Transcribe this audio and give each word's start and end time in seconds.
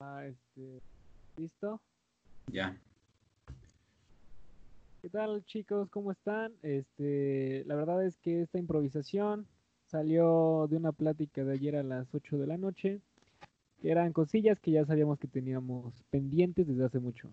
Ah, 0.00 0.26
este, 0.26 0.80
¿Listo? 1.36 1.80
Ya. 2.48 2.76
¿Qué 5.00 5.08
tal 5.08 5.44
chicos? 5.44 5.88
¿Cómo 5.90 6.12
están? 6.12 6.52
Este, 6.62 7.64
la 7.66 7.76
verdad 7.76 8.04
es 8.04 8.18
que 8.18 8.42
esta 8.42 8.58
improvisación 8.58 9.46
salió 9.86 10.66
de 10.68 10.76
una 10.76 10.92
plática 10.92 11.44
de 11.44 11.54
ayer 11.54 11.76
a 11.76 11.82
las 11.82 12.14
8 12.14 12.38
de 12.38 12.46
la 12.46 12.58
noche, 12.58 13.00
que 13.80 13.90
eran 13.90 14.12
cosillas 14.12 14.60
que 14.60 14.72
ya 14.72 14.84
sabíamos 14.84 15.18
que 15.18 15.28
teníamos 15.28 16.02
pendientes 16.10 16.66
desde 16.66 16.84
hace 16.84 16.98
mucho. 16.98 17.30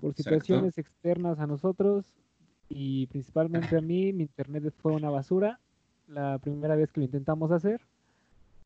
Por 0.00 0.14
situaciones 0.14 0.78
externas 0.78 1.38
a 1.38 1.46
nosotros 1.46 2.06
y 2.68 3.06
principalmente 3.06 3.76
a 3.76 3.80
mí, 3.80 4.12
mi 4.12 4.22
internet 4.22 4.72
fue 4.78 4.92
una 4.92 5.10
basura 5.10 5.60
la 6.08 6.38
primera 6.38 6.74
vez 6.74 6.90
que 6.90 7.00
lo 7.00 7.06
intentamos 7.06 7.52
hacer 7.52 7.80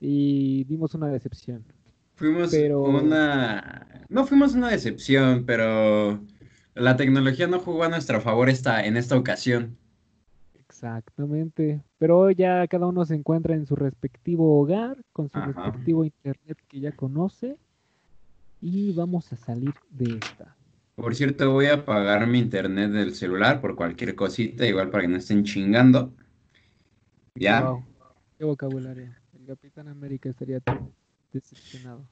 y 0.01 0.65
dimos 0.65 0.95
una 0.95 1.09
decepción. 1.09 1.65
Fuimos 2.17 2.53
una... 2.53 3.87
No 4.09 4.27
fuimos 4.27 4.55
una 4.55 4.71
decepción, 4.71 5.45
pero 5.45 6.21
la 6.75 6.97
tecnología 6.97 7.47
no 7.47 7.61
jugó 7.61 7.85
a 7.85 7.89
nuestro 7.89 8.21
favor 8.21 8.49
esta, 8.49 8.85
en 8.85 8.97
esta 8.97 9.17
ocasión. 9.17 9.77
Exactamente. 10.55 11.83
Pero 11.99 12.31
ya 12.31 12.67
cada 12.69 12.87
uno 12.87 13.05
se 13.05 13.15
encuentra 13.15 13.55
en 13.55 13.67
su 13.67 13.77
respectivo 13.77 14.61
hogar, 14.61 14.97
con 15.13 15.29
su 15.29 15.39
respectivo 15.39 16.05
internet 16.05 16.59
que 16.69 16.81
ya 16.81 16.93
conoce. 16.93 17.57
Y 18.61 18.93
vamos 18.95 19.33
a 19.33 19.37
salir 19.37 19.75
de 19.91 20.19
esta. 20.19 20.57
Por 20.95 21.15
cierto, 21.15 21.53
voy 21.53 21.67
a 21.67 21.75
apagar 21.75 22.27
mi 22.27 22.39
internet 22.39 22.91
del 22.91 23.15
celular 23.15 23.61
por 23.61 23.77
cualquier 23.77 24.15
cosita, 24.15 24.67
igual 24.67 24.89
para 24.89 25.03
que 25.03 25.09
no 25.09 25.19
estén 25.19 25.45
chingando. 25.45 26.15
¿Ya? 27.35 27.75
Qué 28.39 28.45
vocabulario. 28.45 29.15
El 29.39 29.47
Capitán 29.47 29.89
América 29.89 30.31
estaría 30.31 30.61
decepcionado. 31.37 32.07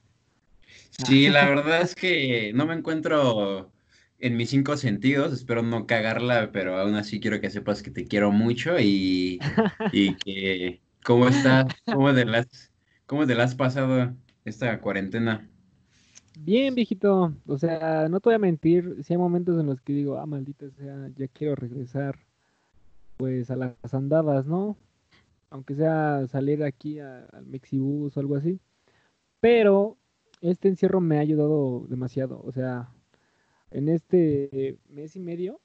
Sí, 1.07 1.29
la 1.29 1.45
verdad 1.49 1.83
es 1.83 1.95
que 1.95 2.53
no 2.55 2.67
me 2.67 2.75
encuentro 2.75 3.73
en 4.19 4.37
mis 4.37 4.51
cinco 4.51 4.77
sentidos, 4.77 5.33
espero 5.33 5.63
no 5.63 5.87
cagarla, 5.87 6.51
pero 6.53 6.79
aún 6.79 6.95
así 6.95 7.21
quiero 7.21 7.41
que 7.41 7.51
sepas 7.51 7.83
que 7.83 7.91
te 7.91 8.07
quiero 8.07 8.31
mucho 8.33 8.79
y, 8.79 9.39
y 9.93 10.15
que 10.17 10.81
cómo 11.05 11.29
estás, 11.29 11.67
cómo 11.85 12.15
te 12.15 12.25
las, 12.25 12.73
cómo 13.07 13.27
te 13.27 13.35
la 13.35 13.45
has 13.45 13.55
pasado 13.55 14.15
esta 14.45 14.81
cuarentena. 14.81 15.49
Bien, 16.37 16.75
viejito, 16.75 17.33
o 17.47 17.59
sea, 17.59 18.09
no 18.09 18.19
te 18.19 18.29
voy 18.29 18.35
a 18.35 18.39
mentir, 18.39 19.05
si 19.05 19.13
hay 19.13 19.19
momentos 19.19 19.59
en 19.61 19.67
los 19.67 19.81
que 19.81 19.93
digo, 19.93 20.19
ah, 20.19 20.27
maldita 20.27 20.69
sea, 20.71 21.09
ya 21.17 21.29
quiero 21.29 21.55
regresar, 21.55 22.19
pues 23.17 23.51
a 23.51 23.57
las 23.57 23.95
andadas, 23.95 24.47
¿no? 24.47 24.77
Aunque 25.51 25.77
sea 25.77 26.27
salir 26.27 26.65
aquí 26.65 26.99
al 26.99 27.47
Mexibus 27.47 28.17
o 28.17 28.21
algo 28.21 28.37
así. 28.37 28.59
Pero 29.45 29.99
este 30.41 30.69
encierro 30.69 31.03
me 31.03 31.19
ha 31.19 31.21
ayudado 31.21 31.85
demasiado. 31.91 32.41
O 32.47 32.51
sea, 32.51 32.89
en 33.71 33.91
este 33.91 34.79
mes 34.89 35.17
y 35.17 35.21
medio. 35.21 35.61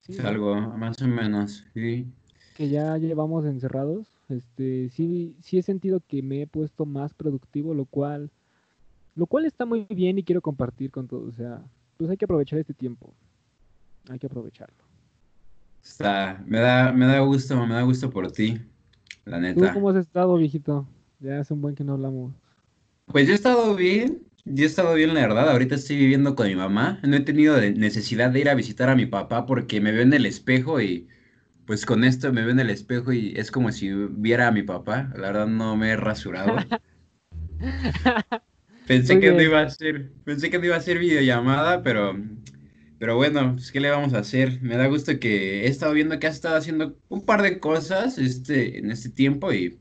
¿sí? 0.00 0.18
Algo, 0.18 0.56
más 0.56 1.00
o 1.00 1.06
menos, 1.06 1.64
sí. 1.72 2.08
Que 2.56 2.68
ya 2.68 2.98
llevamos 2.98 3.44
encerrados. 3.44 4.08
Este, 4.28 4.88
sí, 4.88 5.36
sí 5.42 5.58
he 5.58 5.62
sentido 5.62 6.00
que 6.08 6.22
me 6.22 6.42
he 6.42 6.48
puesto 6.48 6.86
más 6.86 7.14
productivo, 7.14 7.72
lo 7.72 7.84
cual, 7.84 8.32
lo 9.14 9.26
cual 9.26 9.44
está 9.44 9.64
muy 9.64 9.86
bien 9.88 10.18
y 10.18 10.24
quiero 10.24 10.42
compartir 10.42 10.90
con 10.90 11.06
todos. 11.06 11.28
O 11.28 11.36
sea, 11.36 11.62
pues 11.98 12.10
hay 12.10 12.16
que 12.16 12.24
aprovechar 12.24 12.58
este 12.58 12.74
tiempo. 12.74 13.14
Hay 14.08 14.18
que 14.18 14.26
aprovecharlo. 14.26 14.82
Está, 15.84 16.42
me 16.48 16.58
da, 16.58 16.90
me 16.90 17.06
da 17.06 17.20
gusto, 17.20 17.64
me 17.64 17.74
da 17.74 17.82
gusto 17.82 18.10
por 18.10 18.32
ti, 18.32 18.60
la 19.24 19.38
neta. 19.38 19.68
¿Tú 19.68 19.72
cómo 19.72 19.90
has 19.90 19.96
estado, 19.98 20.34
viejito? 20.36 20.84
Ya 21.20 21.38
hace 21.38 21.54
un 21.54 21.60
buen 21.60 21.76
que 21.76 21.84
no 21.84 21.92
hablamos. 21.92 22.39
Pues 23.12 23.26
yo 23.26 23.32
he 23.32 23.36
estado 23.36 23.74
bien, 23.74 24.22
yo 24.44 24.64
he 24.64 24.66
estado 24.66 24.94
bien, 24.94 25.14
la 25.14 25.22
verdad. 25.22 25.50
Ahorita 25.50 25.74
estoy 25.74 25.96
viviendo 25.96 26.36
con 26.36 26.46
mi 26.46 26.54
mamá. 26.54 27.00
No 27.02 27.16
he 27.16 27.20
tenido 27.20 27.60
necesidad 27.60 28.30
de 28.30 28.40
ir 28.40 28.48
a 28.48 28.54
visitar 28.54 28.88
a 28.88 28.94
mi 28.94 29.06
papá 29.06 29.46
porque 29.46 29.80
me 29.80 29.90
veo 29.90 30.02
en 30.02 30.12
el 30.12 30.26
espejo 30.26 30.80
y 30.80 31.08
pues 31.66 31.86
con 31.86 32.04
esto 32.04 32.32
me 32.32 32.42
veo 32.42 32.50
en 32.50 32.60
el 32.60 32.70
espejo 32.70 33.12
y 33.12 33.32
es 33.36 33.50
como 33.50 33.72
si 33.72 33.90
viera 33.92 34.48
a 34.48 34.52
mi 34.52 34.62
papá. 34.62 35.12
La 35.16 35.28
verdad 35.32 35.48
no 35.48 35.76
me 35.76 35.90
he 35.90 35.96
rasurado. 35.96 36.56
pensé 38.86 39.18
que 39.18 39.32
no 39.32 39.42
iba 39.42 39.60
a 39.60 39.70
ser, 39.70 40.12
pensé 40.24 40.50
que 40.50 40.58
no 40.58 40.66
iba 40.66 40.76
a 40.76 40.80
ser 40.80 40.98
videollamada, 40.98 41.82
pero, 41.82 42.16
pero 42.98 43.16
bueno, 43.16 43.54
pues, 43.54 43.72
¿qué 43.72 43.80
le 43.80 43.90
vamos 43.90 44.14
a 44.14 44.18
hacer? 44.18 44.60
Me 44.62 44.76
da 44.76 44.86
gusto 44.86 45.18
que 45.18 45.64
he 45.64 45.66
estado 45.66 45.92
viendo 45.94 46.18
que 46.18 46.28
has 46.28 46.36
estado 46.36 46.56
haciendo 46.56 46.96
un 47.08 47.24
par 47.24 47.42
de 47.42 47.58
cosas 47.58 48.18
este, 48.18 48.78
en 48.78 48.90
este 48.90 49.10
tiempo 49.10 49.52
y 49.52 49.80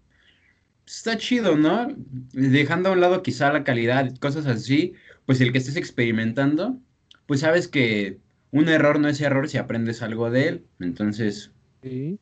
está 0.89 1.17
chido, 1.17 1.55
¿no? 1.55 1.95
Dejando 2.33 2.89
a 2.89 2.91
un 2.94 3.01
lado 3.01 3.22
quizá 3.22 3.53
la 3.53 3.63
calidad, 3.63 4.16
cosas 4.17 4.47
así, 4.47 4.94
pues 5.25 5.39
el 5.39 5.51
que 5.51 5.59
estés 5.59 5.75
experimentando, 5.75 6.79
pues 7.27 7.41
sabes 7.41 7.67
que 7.67 8.17
un 8.51 8.69
error 8.69 9.00
no 9.00 9.07
es 9.07 9.22
error 9.22 9.47
si 9.47 9.57
aprendes 9.57 10.01
algo 10.01 10.31
de 10.31 10.47
él. 10.47 10.66
Entonces, 10.79 11.51
creo 11.81 12.17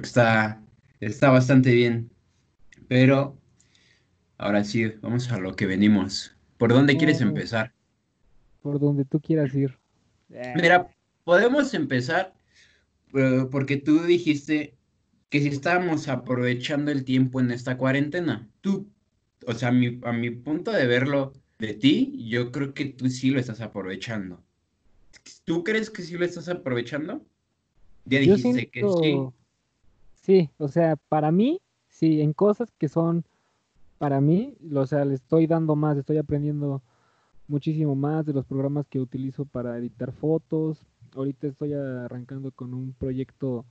que 0.00 0.06
está, 0.06 0.62
está 1.00 1.28
bastante 1.28 1.74
bien. 1.74 2.10
Pero, 2.88 3.36
ahora 4.38 4.64
sí, 4.64 4.86
vamos 5.02 5.30
a 5.30 5.38
lo 5.38 5.54
que 5.54 5.66
venimos. 5.66 6.34
¿Por 6.56 6.72
dónde 6.72 6.96
quieres 6.96 7.20
empezar? 7.20 7.74
Por 8.62 8.80
donde 8.80 9.04
tú 9.04 9.20
quieras 9.20 9.54
ir. 9.54 9.78
Mira, 10.54 10.88
podemos 11.24 11.74
empezar 11.74 12.32
eh, 13.14 13.46
porque 13.50 13.76
tú 13.76 14.04
dijiste 14.04 14.74
que 15.28 15.40
si 15.40 15.48
estamos 15.48 16.08
aprovechando 16.08 16.90
el 16.90 17.04
tiempo 17.04 17.40
en 17.40 17.50
esta 17.50 17.76
cuarentena. 17.76 18.48
Tú, 18.60 18.88
o 19.46 19.52
sea, 19.52 19.68
a 19.68 19.72
mi, 19.72 20.00
a 20.04 20.12
mi 20.12 20.30
punto 20.30 20.70
de 20.70 20.86
verlo 20.86 21.32
de 21.58 21.74
ti, 21.74 22.26
yo 22.28 22.52
creo 22.52 22.74
que 22.74 22.86
tú 22.86 23.08
sí 23.08 23.30
lo 23.30 23.40
estás 23.40 23.60
aprovechando. 23.60 24.42
¿Tú 25.44 25.64
crees 25.64 25.90
que 25.90 26.02
sí 26.02 26.16
lo 26.16 26.24
estás 26.24 26.48
aprovechando? 26.48 27.24
Ya 28.04 28.20
dijiste 28.20 28.68
que 28.68 28.82
sí. 28.82 29.20
Sí, 30.14 30.50
o 30.58 30.68
sea, 30.68 30.96
para 31.08 31.30
mí, 31.30 31.60
sí, 31.88 32.20
en 32.20 32.32
cosas 32.32 32.72
que 32.78 32.88
son 32.88 33.24
para 33.98 34.20
mí, 34.20 34.56
o 34.74 34.86
sea, 34.86 35.04
le 35.04 35.14
estoy 35.14 35.46
dando 35.46 35.76
más, 35.76 35.96
estoy 35.96 36.18
aprendiendo 36.18 36.82
muchísimo 37.48 37.94
más 37.94 38.26
de 38.26 38.32
los 38.32 38.44
programas 38.44 38.86
que 38.88 39.00
utilizo 39.00 39.44
para 39.44 39.78
editar 39.78 40.12
fotos. 40.12 40.84
Ahorita 41.14 41.46
estoy 41.46 41.72
arrancando 41.72 42.50
con 42.50 42.74
un 42.74 42.92
proyecto 42.92 43.64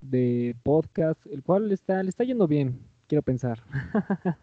de 0.00 0.56
podcast, 0.62 1.24
el 1.26 1.42
cual 1.42 1.70
está, 1.72 2.02
le 2.02 2.10
está 2.10 2.24
yendo 2.24 2.46
bien, 2.46 2.80
quiero 3.06 3.22
pensar. 3.22 3.62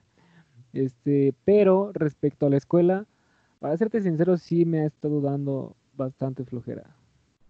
este, 0.74 1.34
pero 1.46 1.92
respecto 1.94 2.46
a 2.46 2.50
la 2.50 2.58
escuela, 2.58 3.06
para 3.60 3.78
serte 3.78 4.02
sincero, 4.02 4.38
sí 4.38 4.66
me 4.66 4.82
ha 4.82 4.86
estado 4.86 5.22
dando 5.22 5.76
bastante 5.94 6.46
flojera. 6.46 6.96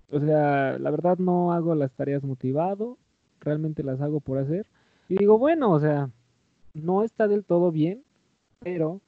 O 0.10 0.20
sea, 0.20 0.78
la 0.78 0.92
verdad 0.92 1.18
no 1.18 1.52
hago 1.52 1.74
las 1.76 1.92
tareas 1.92 2.24
motivado, 2.24 2.98
realmente 3.40 3.84
las 3.84 4.02
hago 4.02 4.20
por 4.20 4.38
hacer. 4.38 4.68
Y 5.10 5.18
digo, 5.18 5.38
bueno, 5.38 5.72
o 5.72 5.80
sea, 5.80 6.10
no 6.74 7.04
está 7.04 7.28
del 7.28 7.44
todo 7.44 7.72
bien, 7.72 8.04
pero 8.60 9.02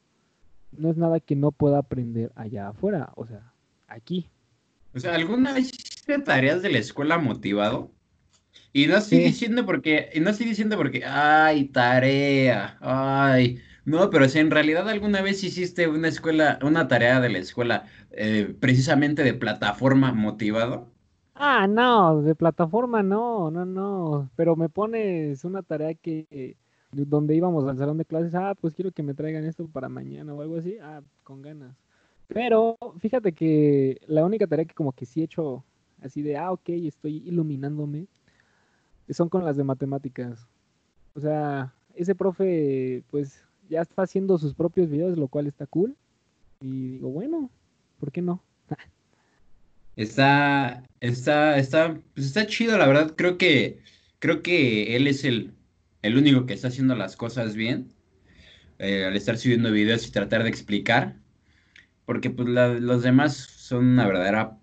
no 0.72 0.90
es 0.90 0.98
nada 0.98 1.20
que 1.20 1.36
no 1.36 1.52
pueda 1.52 1.80
aprender 1.80 2.32
allá 2.36 2.70
afuera, 2.70 3.12
o 3.16 3.26
sea, 3.26 3.54
aquí. 3.88 4.30
O 4.96 5.00
sea, 5.00 5.16
¿alguna 5.16 5.58
hiciste 5.58 6.20
tareas 6.20 6.62
de 6.62 6.72
la 6.72 6.80
escuela 6.80 7.18
motivado? 7.18 7.92
Y 8.74 8.88
no 8.88 8.98
estoy 8.98 9.20
diciendo 9.20 9.66
porque, 9.66 10.10
y 10.14 10.20
no 10.20 10.30
estoy 10.30 10.48
diciendo 10.48 10.78
porque, 10.78 11.04
ay, 11.06 11.66
tarea, 11.70 12.78
ay. 12.82 13.60
No, 13.86 14.10
pero 14.10 14.28
si 14.30 14.40
en 14.40 14.52
realidad 14.52 14.88
alguna 14.90 15.22
vez 15.22 15.44
hiciste 15.44 15.88
una 15.88 16.10
escuela, 16.10 16.60
una 16.62 16.88
tarea 16.88 17.20
de 17.22 17.30
la 17.30 17.40
escuela 17.40 17.86
eh, 18.12 18.56
precisamente 18.60 19.24
de 19.24 19.34
plataforma 19.34 20.12
motivado. 20.14 20.92
Ah, 21.36 21.68
no, 21.68 22.22
de 22.22 22.36
plataforma 22.36 23.04
no, 23.04 23.52
no, 23.52 23.66
no. 23.66 24.30
Pero 24.36 24.56
me 24.56 24.70
pones 24.70 25.44
una 25.46 25.62
tarea 25.64 25.94
que 25.94 26.58
donde 26.92 27.36
íbamos 27.36 27.66
al 27.68 27.78
salón 27.78 27.98
de 27.98 28.06
clases, 28.06 28.34
ah, 28.36 28.56
pues 28.60 28.74
quiero 28.74 28.92
que 28.92 29.04
me 29.04 29.14
traigan 29.14 29.46
esto 29.46 29.68
para 29.68 29.90
mañana 29.90 30.34
o 30.34 30.42
algo 30.42 30.58
así, 30.58 30.78
ah, 30.82 31.02
con 31.24 31.42
ganas. 31.42 31.76
Pero 32.28 32.78
fíjate 33.00 33.34
que 33.34 34.02
la 34.08 34.26
única 34.26 34.48
tarea 34.48 34.66
que 34.66 34.74
como 34.76 34.92
que 34.94 35.06
sí 35.06 35.22
he 35.22 35.26
hecho 35.26 35.64
así 36.02 36.22
de, 36.22 36.38
ah, 36.38 36.52
ok, 36.52 36.70
estoy 36.70 37.18
iluminándome, 37.28 38.08
son 39.14 39.30
con 39.30 39.46
las 39.46 39.58
de 39.58 39.64
matemáticas. 39.64 40.48
O 41.14 41.20
sea, 41.20 41.74
ese 41.96 42.16
profe 42.16 43.04
pues 43.10 43.44
ya 43.70 43.82
está 43.82 44.04
haciendo 44.04 44.38
sus 44.38 44.54
propios 44.54 44.90
videos, 44.90 45.18
lo 45.18 45.28
cual 45.28 45.48
está 45.48 45.66
cool. 45.66 45.96
Y 46.62 46.92
digo, 46.92 47.10
bueno, 47.10 47.50
¿por 48.00 48.12
qué 48.12 48.22
no? 48.22 48.44
está, 49.96 50.84
está, 51.00 51.58
está, 51.58 52.00
pues 52.14 52.28
está 52.28 52.46
chido, 52.46 52.78
la 52.78 52.88
verdad. 52.88 53.14
Creo 53.16 53.38
que, 53.38 53.80
creo 54.20 54.42
que 54.42 54.96
él 54.96 55.08
es 55.08 55.24
el, 55.24 55.54
el 56.02 56.18
único 56.18 56.46
que 56.46 56.54
está 56.54 56.68
haciendo 56.68 56.96
las 56.96 57.16
cosas 57.16 57.56
bien. 57.56 57.92
Eh, 58.80 59.06
al 59.06 59.16
estar 59.16 59.38
subiendo 59.38 59.72
videos 59.72 60.08
y 60.08 60.12
tratar 60.12 60.44
de 60.44 60.50
explicar. 60.50 61.16
Porque 62.06 62.30
pues 62.30 62.48
los 62.48 63.04
demás 63.04 63.36
son 63.36 63.86
una 63.88 64.06
verdadera... 64.06 64.58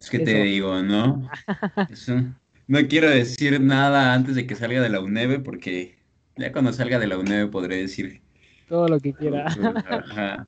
Es 0.00 0.10
que 0.10 0.18
te 0.18 0.42
digo, 0.44 0.82
¿no? 0.82 1.28
Es 1.90 2.08
un, 2.08 2.34
no 2.70 2.86
quiero 2.86 3.10
decir 3.10 3.60
nada 3.60 4.14
antes 4.14 4.36
de 4.36 4.46
que 4.46 4.54
salga 4.54 4.80
de 4.80 4.88
la 4.88 5.00
UNEVE, 5.00 5.40
porque 5.40 5.98
ya 6.36 6.52
cuando 6.52 6.72
salga 6.72 7.00
de 7.00 7.08
la 7.08 7.18
UNEVE 7.18 7.48
podré 7.48 7.78
decir 7.78 8.22
todo 8.68 8.86
lo 8.86 9.00
que 9.00 9.12
quiera. 9.12 10.46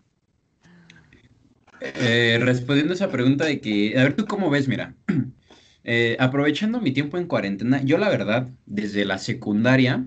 Eh, 1.80 2.38
respondiendo 2.40 2.92
a 2.92 2.94
esa 2.94 3.10
pregunta 3.10 3.44
de 3.44 3.60
que, 3.60 3.98
a 3.98 4.04
ver, 4.04 4.14
¿tú 4.14 4.24
cómo 4.26 4.50
ves? 4.50 4.68
Mira, 4.68 4.94
eh, 5.82 6.16
aprovechando 6.20 6.80
mi 6.80 6.92
tiempo 6.92 7.18
en 7.18 7.26
cuarentena, 7.26 7.82
yo 7.82 7.98
la 7.98 8.08
verdad, 8.08 8.48
desde 8.66 9.04
la 9.04 9.18
secundaria, 9.18 10.06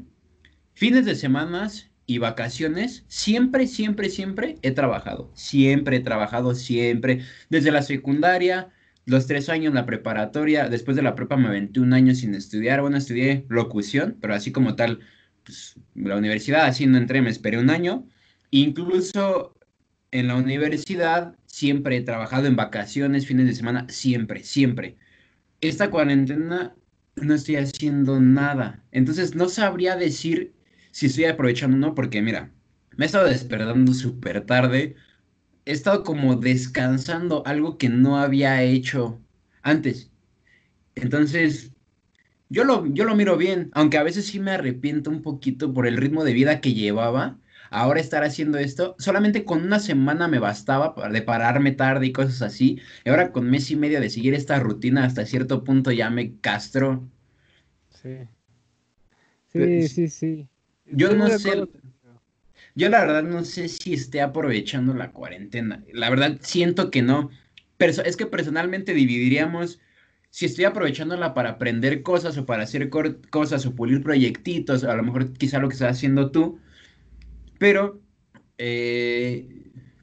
fines 0.73 1.03
de 1.03 1.15
semanas 1.15 1.91
y 2.05 2.19
vacaciones, 2.19 3.03
siempre, 3.09 3.67
siempre, 3.67 4.09
siempre 4.09 4.55
he 4.61 4.71
trabajado. 4.71 5.31
Siempre 5.33 5.97
he 5.97 5.99
trabajado, 5.99 6.55
siempre. 6.55 7.23
Desde 7.49 7.71
la 7.71 7.81
secundaria, 7.81 8.69
los 9.05 9.27
tres 9.27 9.49
años 9.49 9.73
la 9.73 9.85
preparatoria, 9.85 10.69
después 10.69 10.97
de 10.97 11.03
la 11.03 11.15
prepa 11.15 11.37
me 11.37 11.47
aventé 11.47 11.79
un 11.79 11.93
año 11.93 12.15
sin 12.15 12.33
estudiar. 12.35 12.81
Bueno, 12.81 12.97
estudié 12.97 13.45
locución, 13.49 14.17
pero 14.21 14.33
así 14.33 14.51
como 14.51 14.75
tal, 14.75 14.99
pues, 15.43 15.75
la 15.95 16.17
universidad, 16.17 16.65
así 16.65 16.87
no 16.87 16.97
entré, 16.97 17.21
me 17.21 17.29
esperé 17.29 17.57
un 17.59 17.69
año. 17.69 18.07
Incluso 18.51 19.55
en 20.11 20.27
la 20.27 20.35
universidad 20.35 21.35
siempre 21.45 21.97
he 21.97 22.01
trabajado 22.01 22.47
en 22.47 22.55
vacaciones, 22.55 23.27
fines 23.27 23.47
de 23.47 23.55
semana, 23.55 23.85
siempre, 23.89 24.43
siempre. 24.43 24.97
Esta 25.61 25.89
cuarentena 25.91 26.75
no 27.15 27.33
estoy 27.33 27.57
haciendo 27.57 28.19
nada. 28.19 28.83
Entonces 28.91 29.35
no 29.35 29.49
sabría 29.49 29.95
decir 29.95 30.53
si 30.91 31.07
estoy 31.07 31.25
aprovechando 31.25 31.77
o 31.77 31.79
no, 31.79 31.95
porque 31.95 32.21
mira, 32.21 32.51
me 32.97 33.05
he 33.05 33.07
estado 33.07 33.27
despertando 33.27 33.93
súper 33.93 34.45
tarde. 34.45 34.95
He 35.65 35.71
estado 35.73 36.03
como 36.03 36.35
descansando 36.35 37.43
algo 37.45 37.77
que 37.77 37.89
no 37.89 38.17
había 38.19 38.63
hecho 38.63 39.21
antes. 39.61 40.11
Entonces, 40.95 41.71
yo 42.49 42.63
lo, 42.63 42.85
yo 42.87 43.05
lo 43.05 43.15
miro 43.15 43.37
bien, 43.37 43.69
aunque 43.73 43.97
a 43.97 44.03
veces 44.03 44.27
sí 44.27 44.39
me 44.39 44.51
arrepiento 44.51 45.09
un 45.09 45.21
poquito 45.21 45.73
por 45.73 45.87
el 45.87 45.97
ritmo 45.97 46.23
de 46.23 46.33
vida 46.33 46.61
que 46.61 46.73
llevaba 46.73 47.39
ahora 47.71 47.99
estar 47.99 48.23
haciendo 48.23 48.57
esto, 48.59 48.95
solamente 48.99 49.43
con 49.45 49.63
una 49.63 49.79
semana 49.79 50.27
me 50.27 50.39
bastaba 50.39 50.95
de 51.09 51.21
pararme 51.21 51.71
tarde 51.73 52.07
y 52.07 52.13
cosas 52.13 52.41
así, 52.43 52.79
y 53.03 53.09
ahora 53.09 53.31
con 53.31 53.49
mes 53.49 53.71
y 53.71 53.75
medio 53.75 53.99
de 54.01 54.09
seguir 54.09 54.33
esta 54.33 54.59
rutina 54.59 55.03
hasta 55.05 55.25
cierto 55.25 55.63
punto 55.63 55.91
ya 55.91 56.09
me 56.09 56.37
castro. 56.39 57.03
Sí. 57.89 58.27
Sí, 59.51 59.87
sí, 59.87 60.07
sí. 60.09 60.49
Yo 60.85 61.15
no 61.15 61.29
sé, 61.29 61.67
yo 62.75 62.89
la 62.89 63.01
verdad 63.01 63.23
no 63.23 63.43
sé 63.45 63.67
si 63.69 63.93
esté 63.93 64.21
aprovechando 64.21 64.93
la 64.93 65.11
cuarentena. 65.11 65.83
La 65.93 66.09
verdad 66.09 66.37
siento 66.41 66.91
que 66.91 67.01
no. 67.01 67.29
Pero 67.77 67.91
es 68.03 68.15
que 68.17 68.25
personalmente 68.25 68.93
dividiríamos 68.93 69.79
si 70.35 70.45
estoy 70.45 70.65
aprovechándola 70.65 71.33
para 71.33 71.51
aprender 71.51 72.03
cosas 72.03 72.37
o 72.37 72.45
para 72.45 72.63
hacer 72.63 72.89
cosas 73.29 73.65
o 73.65 73.73
pulir 73.73 74.03
proyectitos, 74.03 74.83
a 74.83 74.93
lo 74.95 75.03
mejor 75.03 75.31
quizá 75.33 75.59
lo 75.59 75.69
que 75.69 75.75
estás 75.75 75.91
haciendo 75.91 76.29
tú, 76.31 76.59
pero, 77.57 78.01
eh, 78.57 79.47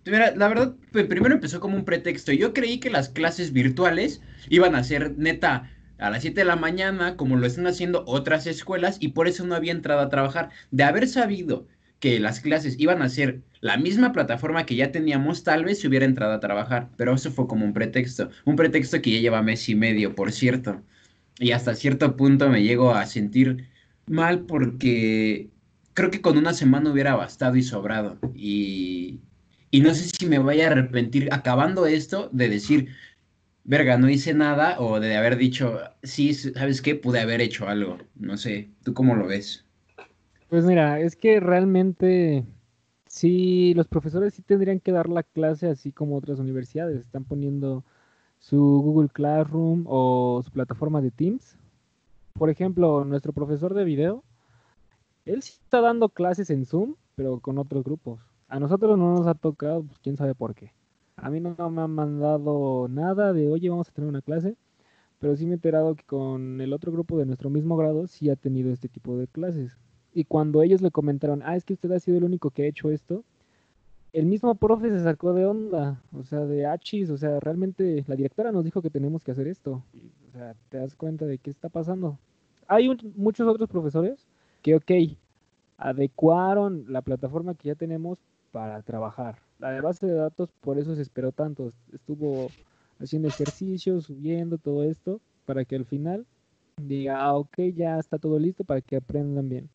la 0.04 0.48
verdad, 0.48 0.76
pues, 0.90 1.06
primero 1.06 1.34
empezó 1.34 1.60
como 1.60 1.76
un 1.76 1.84
pretexto. 1.84 2.32
Yo 2.32 2.54
creí 2.54 2.80
que 2.80 2.90
las 2.90 3.08
clases 3.10 3.52
virtuales 3.52 4.22
iban 4.48 4.74
a 4.74 4.84
ser 4.84 5.16
neta 5.18 5.70
a 5.98 6.10
las 6.10 6.22
7 6.22 6.40
de 6.40 6.46
la 6.46 6.56
mañana, 6.56 7.16
como 7.16 7.36
lo 7.36 7.46
están 7.46 7.66
haciendo 7.66 8.02
otras 8.06 8.46
escuelas, 8.46 8.96
y 9.00 9.08
por 9.08 9.28
eso 9.28 9.46
no 9.46 9.54
había 9.54 9.72
entrado 9.72 10.00
a 10.00 10.08
trabajar. 10.08 10.50
De 10.70 10.84
haber 10.84 11.06
sabido 11.08 11.68
que 12.02 12.18
las 12.18 12.40
clases 12.40 12.74
iban 12.80 13.00
a 13.00 13.08
ser 13.08 13.42
la 13.60 13.76
misma 13.76 14.12
plataforma 14.12 14.66
que 14.66 14.74
ya 14.74 14.90
teníamos, 14.90 15.44
tal 15.44 15.64
vez 15.64 15.80
se 15.80 15.86
hubiera 15.86 16.04
entrado 16.04 16.32
a 16.32 16.40
trabajar, 16.40 16.90
pero 16.96 17.14
eso 17.14 17.30
fue 17.30 17.46
como 17.46 17.64
un 17.64 17.72
pretexto, 17.72 18.28
un 18.44 18.56
pretexto 18.56 19.00
que 19.00 19.12
ya 19.12 19.20
lleva 19.20 19.40
mes 19.40 19.68
y 19.68 19.76
medio, 19.76 20.16
por 20.16 20.32
cierto. 20.32 20.82
Y 21.38 21.52
hasta 21.52 21.76
cierto 21.76 22.16
punto 22.16 22.48
me 22.50 22.64
llego 22.64 22.92
a 22.92 23.06
sentir 23.06 23.68
mal 24.06 24.46
porque 24.46 25.50
creo 25.94 26.10
que 26.10 26.20
con 26.20 26.36
una 26.38 26.54
semana 26.54 26.90
hubiera 26.90 27.14
bastado 27.14 27.54
y 27.56 27.62
sobrado. 27.62 28.18
Y, 28.34 29.20
no 29.72 29.94
sé 29.94 30.08
si 30.08 30.26
me 30.26 30.40
vaya 30.40 30.68
a 30.68 30.72
arrepentir 30.72 31.28
acabando 31.32 31.86
esto 31.86 32.30
de 32.32 32.48
decir, 32.48 32.88
verga, 33.62 33.96
no 33.96 34.10
hice 34.10 34.34
nada 34.34 34.80
o 34.80 34.98
de 34.98 35.16
haber 35.16 35.36
dicho, 35.36 35.80
sí, 36.02 36.34
¿sabes 36.34 36.82
qué? 36.82 36.96
Pude 36.96 37.20
haber 37.20 37.40
hecho 37.40 37.68
algo. 37.68 37.98
No 38.16 38.36
sé, 38.36 38.70
¿tú 38.82 38.92
cómo 38.92 39.14
lo 39.14 39.28
ves? 39.28 39.61
Pues 40.52 40.66
mira, 40.66 41.00
es 41.00 41.16
que 41.16 41.40
realmente 41.40 42.44
sí, 43.06 43.72
los 43.72 43.88
profesores 43.88 44.34
sí 44.34 44.42
tendrían 44.42 44.80
que 44.80 44.92
dar 44.92 45.08
la 45.08 45.22
clase 45.22 45.66
así 45.70 45.92
como 45.92 46.14
otras 46.14 46.38
universidades. 46.40 47.00
Están 47.00 47.24
poniendo 47.24 47.84
su 48.38 48.58
Google 48.58 49.08
Classroom 49.08 49.86
o 49.88 50.42
su 50.44 50.50
plataforma 50.50 51.00
de 51.00 51.10
Teams. 51.10 51.56
Por 52.34 52.50
ejemplo, 52.50 53.02
nuestro 53.06 53.32
profesor 53.32 53.72
de 53.72 53.84
video 53.84 54.24
él 55.24 55.42
sí 55.42 55.54
está 55.54 55.80
dando 55.80 56.10
clases 56.10 56.50
en 56.50 56.66
Zoom, 56.66 56.96
pero 57.14 57.40
con 57.40 57.56
otros 57.56 57.82
grupos. 57.82 58.20
A 58.48 58.60
nosotros 58.60 58.98
no 58.98 59.14
nos 59.14 59.26
ha 59.26 59.34
tocado, 59.34 59.84
pues 59.84 59.98
quién 60.00 60.18
sabe 60.18 60.34
por 60.34 60.54
qué. 60.54 60.74
A 61.16 61.30
mí 61.30 61.40
no 61.40 61.56
me 61.70 61.80
han 61.80 61.94
mandado 61.94 62.88
nada 62.88 63.32
de, 63.32 63.48
oye, 63.48 63.70
vamos 63.70 63.88
a 63.88 63.92
tener 63.92 64.10
una 64.10 64.20
clase, 64.20 64.54
pero 65.18 65.34
sí 65.34 65.46
me 65.46 65.52
he 65.52 65.54
enterado 65.54 65.94
que 65.94 66.04
con 66.04 66.60
el 66.60 66.74
otro 66.74 66.92
grupo 66.92 67.16
de 67.16 67.24
nuestro 67.24 67.48
mismo 67.48 67.74
grado 67.78 68.06
sí 68.06 68.28
ha 68.28 68.36
tenido 68.36 68.70
este 68.70 68.90
tipo 68.90 69.16
de 69.16 69.28
clases. 69.28 69.78
Y 70.14 70.24
cuando 70.24 70.62
ellos 70.62 70.82
le 70.82 70.90
comentaron, 70.90 71.42
ah, 71.44 71.56
es 71.56 71.64
que 71.64 71.72
usted 71.72 71.90
ha 71.92 72.00
sido 72.00 72.18
el 72.18 72.24
único 72.24 72.50
que 72.50 72.64
ha 72.64 72.66
hecho 72.66 72.90
esto, 72.90 73.24
el 74.12 74.26
mismo 74.26 74.54
profe 74.54 74.90
se 74.90 75.02
sacó 75.02 75.32
de 75.32 75.46
onda, 75.46 76.02
o 76.12 76.22
sea, 76.22 76.40
de 76.40 76.66
achis, 76.66 77.08
o 77.08 77.16
sea, 77.16 77.40
realmente 77.40 78.04
la 78.06 78.14
directora 78.14 78.52
nos 78.52 78.64
dijo 78.64 78.82
que 78.82 78.90
tenemos 78.90 79.24
que 79.24 79.30
hacer 79.30 79.46
esto. 79.46 79.82
o 80.28 80.32
sea, 80.32 80.54
te 80.68 80.78
das 80.78 80.94
cuenta 80.94 81.24
de 81.24 81.38
qué 81.38 81.50
está 81.50 81.68
pasando. 81.70 82.18
Hay 82.68 82.88
muchos 83.16 83.48
otros 83.48 83.68
profesores 83.70 84.26
que, 84.60 84.74
ok, 84.74 84.90
adecuaron 85.78 86.84
la 86.88 87.02
plataforma 87.02 87.54
que 87.54 87.68
ya 87.68 87.74
tenemos 87.74 88.18
para 88.50 88.82
trabajar. 88.82 89.38
La 89.58 89.70
de 89.70 89.80
base 89.80 90.06
de 90.06 90.14
datos, 90.14 90.50
por 90.60 90.78
eso 90.78 90.94
se 90.94 91.02
esperó 91.02 91.32
tanto. 91.32 91.72
Estuvo 91.92 92.48
haciendo 93.00 93.28
ejercicios, 93.28 94.04
subiendo 94.04 94.58
todo 94.58 94.84
esto, 94.84 95.20
para 95.46 95.64
que 95.64 95.76
al 95.76 95.86
final 95.86 96.26
diga, 96.76 97.20
ah, 97.20 97.34
ok, 97.34 97.58
ya 97.74 97.98
está 97.98 98.18
todo 98.18 98.38
listo 98.38 98.64
para 98.64 98.80
que 98.80 98.96
aprendan 98.96 99.48
bien. 99.48 99.70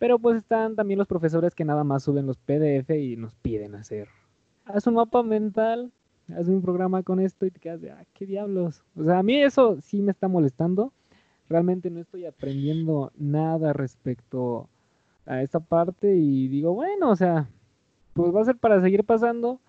Pero 0.00 0.18
pues 0.18 0.38
están 0.38 0.74
también 0.74 0.98
los 0.98 1.06
profesores 1.06 1.54
que 1.54 1.64
nada 1.64 1.84
más 1.84 2.02
suben 2.02 2.26
los 2.26 2.38
PDF 2.38 2.90
y 2.90 3.16
nos 3.16 3.36
piden 3.36 3.76
hacer. 3.76 4.08
Haz 4.64 4.88
un 4.88 4.94
mapa 4.94 5.22
mental, 5.22 5.92
haz 6.36 6.48
un 6.48 6.60
programa 6.60 7.04
con 7.04 7.20
esto 7.20 7.46
y 7.46 7.52
te 7.52 7.60
quedas 7.60 7.80
de, 7.80 7.92
ah, 7.92 8.04
qué 8.14 8.26
diablos. 8.26 8.82
O 8.96 9.04
sea, 9.04 9.20
a 9.20 9.22
mí 9.22 9.40
eso 9.40 9.78
sí 9.80 10.02
me 10.02 10.10
está 10.10 10.26
molestando 10.26 10.92
realmente 11.50 11.90
no 11.90 12.00
estoy 12.00 12.24
aprendiendo 12.24 13.12
nada 13.18 13.72
respecto 13.74 14.70
a 15.26 15.42
esta 15.42 15.60
parte 15.60 16.14
y 16.14 16.48
digo, 16.48 16.72
bueno, 16.72 17.10
o 17.10 17.16
sea, 17.16 17.48
pues 18.14 18.34
va 18.34 18.40
a 18.40 18.44
ser 18.44 18.56
para 18.56 18.80
seguir 18.80 19.04
pasando. 19.04 19.60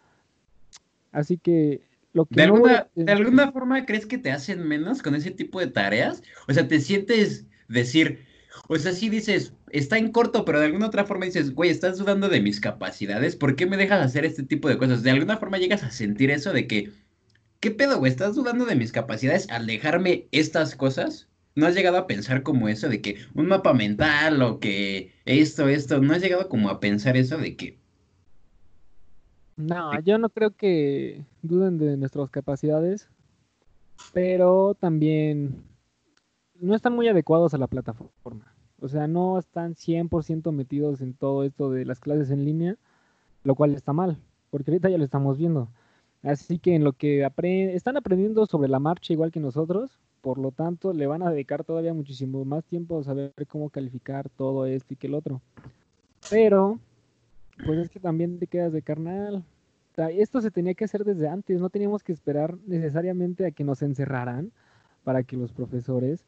Así 1.11 1.37
que 1.37 1.81
lo 2.13 2.25
que... 2.25 2.35
¿De, 2.35 2.43
alguna, 2.43 2.87
¿De 2.95 3.11
alguna 3.11 3.51
forma 3.51 3.85
crees 3.85 4.05
que 4.05 4.19
te 4.19 4.31
hacen 4.31 4.65
menos 4.65 5.01
con 5.01 5.15
ese 5.15 5.31
tipo 5.31 5.59
de 5.59 5.67
tareas? 5.67 6.21
O 6.47 6.53
sea, 6.53 6.67
te 6.67 6.79
sientes 6.79 7.47
decir, 7.67 8.25
o 8.67 8.77
sea, 8.77 8.91
sí 8.91 9.09
dices, 9.09 9.53
está 9.69 9.97
en 9.97 10.11
corto, 10.11 10.45
pero 10.45 10.59
de 10.59 10.65
alguna 10.65 10.87
otra 10.87 11.05
forma 11.05 11.25
dices, 11.25 11.53
güey, 11.53 11.69
estás 11.69 11.97
dudando 11.97 12.29
de 12.29 12.41
mis 12.41 12.59
capacidades, 12.59 13.35
¿por 13.35 13.55
qué 13.55 13.65
me 13.65 13.77
dejas 13.77 14.05
hacer 14.05 14.25
este 14.25 14.43
tipo 14.43 14.67
de 14.69 14.77
cosas? 14.77 15.03
De 15.03 15.11
alguna 15.11 15.37
forma 15.37 15.57
llegas 15.57 15.83
a 15.83 15.91
sentir 15.91 16.31
eso 16.31 16.53
de 16.53 16.67
que, 16.67 16.91
¿qué 17.59 17.71
pedo, 17.71 17.99
güey? 17.99 18.11
¿Estás 18.11 18.35
dudando 18.35 18.65
de 18.65 18.75
mis 18.75 18.91
capacidades 18.91 19.49
al 19.49 19.67
dejarme 19.67 20.27
estas 20.31 20.75
cosas? 20.75 21.27
¿No 21.55 21.65
has 21.65 21.75
llegado 21.75 21.97
a 21.97 22.07
pensar 22.07 22.43
como 22.43 22.69
eso 22.69 22.87
de 22.87 23.01
que 23.01 23.17
un 23.33 23.47
mapa 23.47 23.73
mental 23.73 24.41
o 24.41 24.59
que 24.59 25.11
esto, 25.25 25.67
esto, 25.67 25.99
no 25.99 26.13
has 26.13 26.21
llegado 26.21 26.47
como 26.47 26.69
a 26.69 26.79
pensar 26.79 27.17
eso 27.17 27.37
de 27.37 27.55
que... 27.55 27.77
No, 29.57 29.99
yo 30.01 30.17
no 30.17 30.29
creo 30.29 30.55
que 30.55 31.25
duden 31.41 31.77
de 31.77 31.97
nuestras 31.97 32.29
capacidades, 32.29 33.09
pero 34.13 34.75
también 34.79 35.70
no 36.61 36.75
están 36.75 36.93
muy 36.93 37.07
adecuados 37.07 37.53
a 37.53 37.57
la 37.57 37.67
plataforma. 37.67 38.53
O 38.79 38.87
sea, 38.87 39.07
no 39.07 39.37
están 39.37 39.75
100% 39.75 40.51
metidos 40.51 41.01
en 41.01 41.13
todo 41.13 41.43
esto 41.43 41.71
de 41.71 41.85
las 41.85 41.99
clases 41.99 42.31
en 42.31 42.45
línea, 42.45 42.77
lo 43.43 43.55
cual 43.55 43.73
está 43.73 43.93
mal, 43.93 44.17
porque 44.49 44.71
ahorita 44.71 44.89
ya 44.89 44.97
lo 44.97 45.03
estamos 45.03 45.37
viendo. 45.37 45.69
Así 46.23 46.59
que 46.59 46.75
en 46.75 46.83
lo 46.83 46.93
que 46.93 47.25
aprenden, 47.25 47.75
están 47.75 47.97
aprendiendo 47.97 48.45
sobre 48.45 48.69
la 48.69 48.79
marcha 48.79 49.13
igual 49.13 49.31
que 49.31 49.39
nosotros, 49.39 49.99
por 50.21 50.37
lo 50.37 50.51
tanto, 50.51 50.93
le 50.93 51.07
van 51.07 51.23
a 51.23 51.31
dedicar 51.31 51.63
todavía 51.63 51.93
muchísimo 51.93 52.45
más 52.45 52.63
tiempo 52.65 52.99
a 52.99 53.03
saber 53.03 53.33
cómo 53.47 53.69
calificar 53.69 54.29
todo 54.29 54.67
esto 54.67 54.93
y 54.93 54.97
que 54.97 55.07
el 55.07 55.15
otro. 55.15 55.41
Pero, 56.29 56.79
pues 57.65 57.79
es 57.79 57.89
que 57.89 57.99
también 57.99 58.37
te 58.37 58.45
quedas 58.45 58.71
de 58.71 58.83
carnal. 58.83 59.43
esto 60.11 60.41
se 60.41 60.51
tenía 60.51 60.75
que 60.75 60.85
hacer 60.85 61.03
desde 61.03 61.27
antes, 61.27 61.59
no 61.59 61.69
teníamos 61.69 62.03
que 62.03 62.11
esperar 62.11 62.55
necesariamente 62.67 63.47
a 63.47 63.51
que 63.51 63.63
nos 63.63 63.81
encerraran 63.81 64.51
para 65.03 65.23
que 65.23 65.37
los 65.37 65.51
profesores 65.51 66.23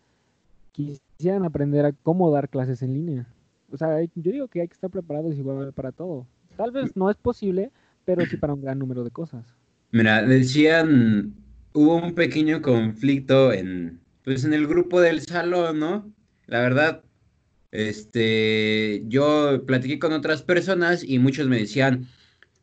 quisieran 0.74 1.46
aprender 1.46 1.86
a 1.86 1.94
cómo 1.94 2.30
dar 2.30 2.50
clases 2.50 2.82
en 2.82 2.94
línea. 2.94 3.28
O 3.72 3.78
sea, 3.78 4.02
yo 4.02 4.32
digo 4.32 4.48
que 4.50 4.62
hay 4.62 4.68
que 4.68 4.74
estar 4.74 4.90
preparados 4.90 5.36
igual 5.36 5.72
para 5.72 5.94
todo. 5.94 6.28
Tal 6.58 6.72
vez 6.72 6.96
no 6.98 7.10
es 7.10 7.16
posible, 7.16 7.72
pero 8.04 8.26
sí 8.26 8.36
para 8.36 8.54
un 8.54 8.62
gran 8.62 8.78
número 8.78 9.04
de 9.04 9.12
cosas. 9.12 9.46
Mira, 9.92 10.22
decían 10.24 11.34
hubo 11.74 11.96
un 11.96 12.14
pequeño 12.14 12.62
conflicto 12.62 13.52
en, 13.52 14.00
pues, 14.24 14.44
en 14.46 14.54
el 14.54 14.68
grupo 14.68 15.02
del 15.02 15.22
salón, 15.22 15.80
¿no? 15.80 16.12
La 16.46 16.60
verdad, 16.60 17.04
este, 17.72 19.04
yo 19.08 19.66
platiqué 19.66 20.00
con 20.00 20.14
otras 20.14 20.44
personas 20.44 21.04
y 21.04 21.20
muchos 21.20 21.48
me 21.48 21.58
decían, 21.58 22.08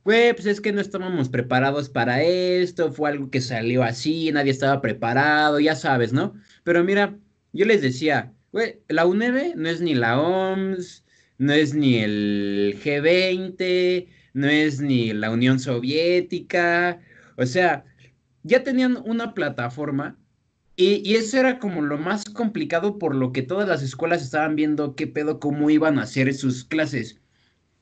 pues 0.04 0.46
es 0.46 0.60
que 0.60 0.72
no 0.72 0.80
estábamos 0.80 1.28
preparados 1.28 1.88
para 1.88 2.22
esto, 2.22 2.92
fue 2.92 3.10
algo 3.10 3.30
que 3.30 3.40
salió 3.40 3.82
así, 3.82 4.30
nadie 4.32 4.52
estaba 4.52 4.80
preparado, 4.80 5.60
ya 5.60 5.74
sabes, 5.74 6.12
¿no? 6.12 6.34
Pero 6.64 6.84
mira, 6.84 7.18
yo 7.52 7.64
les 7.66 7.82
decía, 7.82 8.32
güey, 8.52 8.80
la 8.88 9.06
UNEV 9.06 9.56
no 9.56 9.68
es 9.68 9.80
ni 9.80 9.94
la 9.94 10.20
OMS, 10.20 11.04
no 11.38 11.52
es 11.52 11.74
ni 11.74 11.98
el 11.98 12.78
G20, 12.82 14.08
no 14.34 14.48
es 14.48 14.80
ni 14.80 15.12
la 15.12 15.30
Unión 15.30 15.58
Soviética, 15.58 17.00
o 17.36 17.46
sea, 17.46 17.84
ya 18.42 18.62
tenían 18.62 18.98
una 19.04 19.34
plataforma 19.34 20.18
y, 20.76 21.02
y, 21.08 21.16
eso 21.16 21.38
era 21.38 21.58
como 21.58 21.82
lo 21.82 21.98
más 21.98 22.24
complicado 22.24 22.98
por 22.98 23.14
lo 23.14 23.32
que 23.32 23.42
todas 23.42 23.68
las 23.68 23.82
escuelas 23.82 24.22
estaban 24.22 24.56
viendo 24.56 24.94
qué 24.96 25.06
pedo, 25.06 25.40
cómo 25.40 25.68
iban 25.68 25.98
a 25.98 26.02
hacer 26.02 26.32
sus 26.34 26.64
clases. 26.64 27.20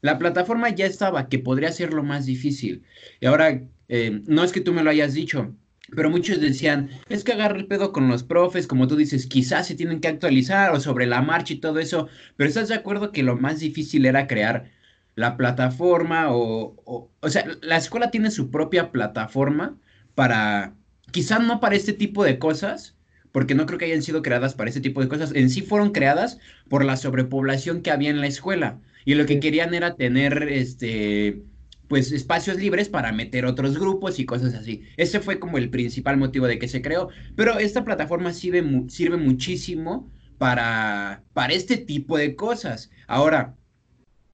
La 0.01 0.19
plataforma 0.19 0.71
ya 0.71 0.87
estaba, 0.87 1.29
que 1.29 1.39
podría 1.39 1.73
ser 1.73 1.93
lo 1.93 2.03
más 2.03 2.27
difícil. 2.27 2.85
Y 3.21 3.27
ahora, 3.27 3.63
eh, 3.89 4.23
no 4.27 4.45
es 4.45 4.53
que 4.53 4.61
tú 4.61 4.73
me 4.73 4.83
lo 4.83 4.91
hayas 4.91 5.15
dicho, 5.15 5.55
pero 5.95 6.11
muchos 6.11 6.41
decían, 6.41 6.91
es 7.09 7.25
que 7.25 7.33
agarra 7.33 7.57
el 7.57 7.67
pedo 7.67 7.93
con 7.93 8.09
los 8.09 8.23
profes, 8.23 8.67
como 8.67 8.89
tú 8.89 8.97
dices, 8.97 9.27
quizás 9.27 9.67
se 9.67 9.75
tienen 9.75 10.01
que 10.01 10.09
actualizar 10.09 10.73
o 10.73 10.81
sobre 10.81 11.07
la 11.07 11.23
marcha 11.23 11.55
y 11.55 11.61
todo 11.61 11.79
eso, 11.79 12.09
pero 12.37 12.49
¿estás 12.49 12.69
de 12.69 12.75
acuerdo 12.75 13.13
que 13.13 13.23
lo 13.23 13.37
más 13.37 13.61
difícil 13.61 14.07
era 14.07 14.27
crear 14.27 14.71
la 15.15 15.37
plataforma 15.37 16.31
o, 16.31 16.75
o, 16.85 17.11
o 17.21 17.31
sea, 17.31 17.45
la 17.63 17.77
escuela 17.77 18.11
tiene 18.11 18.31
su 18.31 18.51
propia 18.51 18.93
plataforma 18.93 19.79
para, 20.15 20.75
quizás 21.11 21.41
no 21.41 21.61
para 21.61 21.77
este 21.77 21.93
tipo 21.93 22.25
de 22.25 22.39
cosas, 22.39 22.97
porque 23.33 23.55
no 23.55 23.67
creo 23.67 23.79
que 23.79 23.87
hayan 23.87 24.03
sido 24.03 24.23
creadas 24.23 24.55
para 24.55 24.69
este 24.69 24.81
tipo 24.81 25.01
de 25.01 25.09
cosas, 25.09 25.33
en 25.35 25.51
sí 25.51 25.63
fueron 25.63 25.93
creadas 25.93 26.39
por 26.69 26.85
la 26.85 26.97
sobrepoblación 26.97 27.83
que 27.83 27.91
había 27.91 28.11
en 28.11 28.21
la 28.21 28.27
escuela 28.27 28.81
y 29.05 29.15
lo 29.15 29.27
que 29.27 29.41
querían 29.41 29.75
era 29.75 29.95
tener 29.97 30.43
este 30.51 31.43
pues 31.89 32.13
espacios 32.13 32.59
libres 32.59 32.89
para 32.89 33.13
meter 33.13 33.47
otros 33.47 33.79
grupos 33.79 34.19
y 34.19 34.27
cosas 34.27 34.55
así. 34.55 34.83
Ese 34.97 35.21
fue 35.21 35.41
como 35.41 35.59
el 35.59 35.71
principal 35.71 36.19
motivo 36.19 36.47
de 36.47 36.59
que 36.59 36.69
se 36.69 36.83
creó, 36.83 37.09
pero 37.35 37.59
esta 37.59 37.85
plataforma 37.85 38.33
sirve, 38.33 38.63
sirve 38.89 39.17
muchísimo 39.17 40.11
para, 40.37 41.25
para 41.33 41.55
este 41.55 41.79
tipo 41.79 42.19
de 42.19 42.37
cosas. 42.37 42.91
Ahora, 43.07 43.57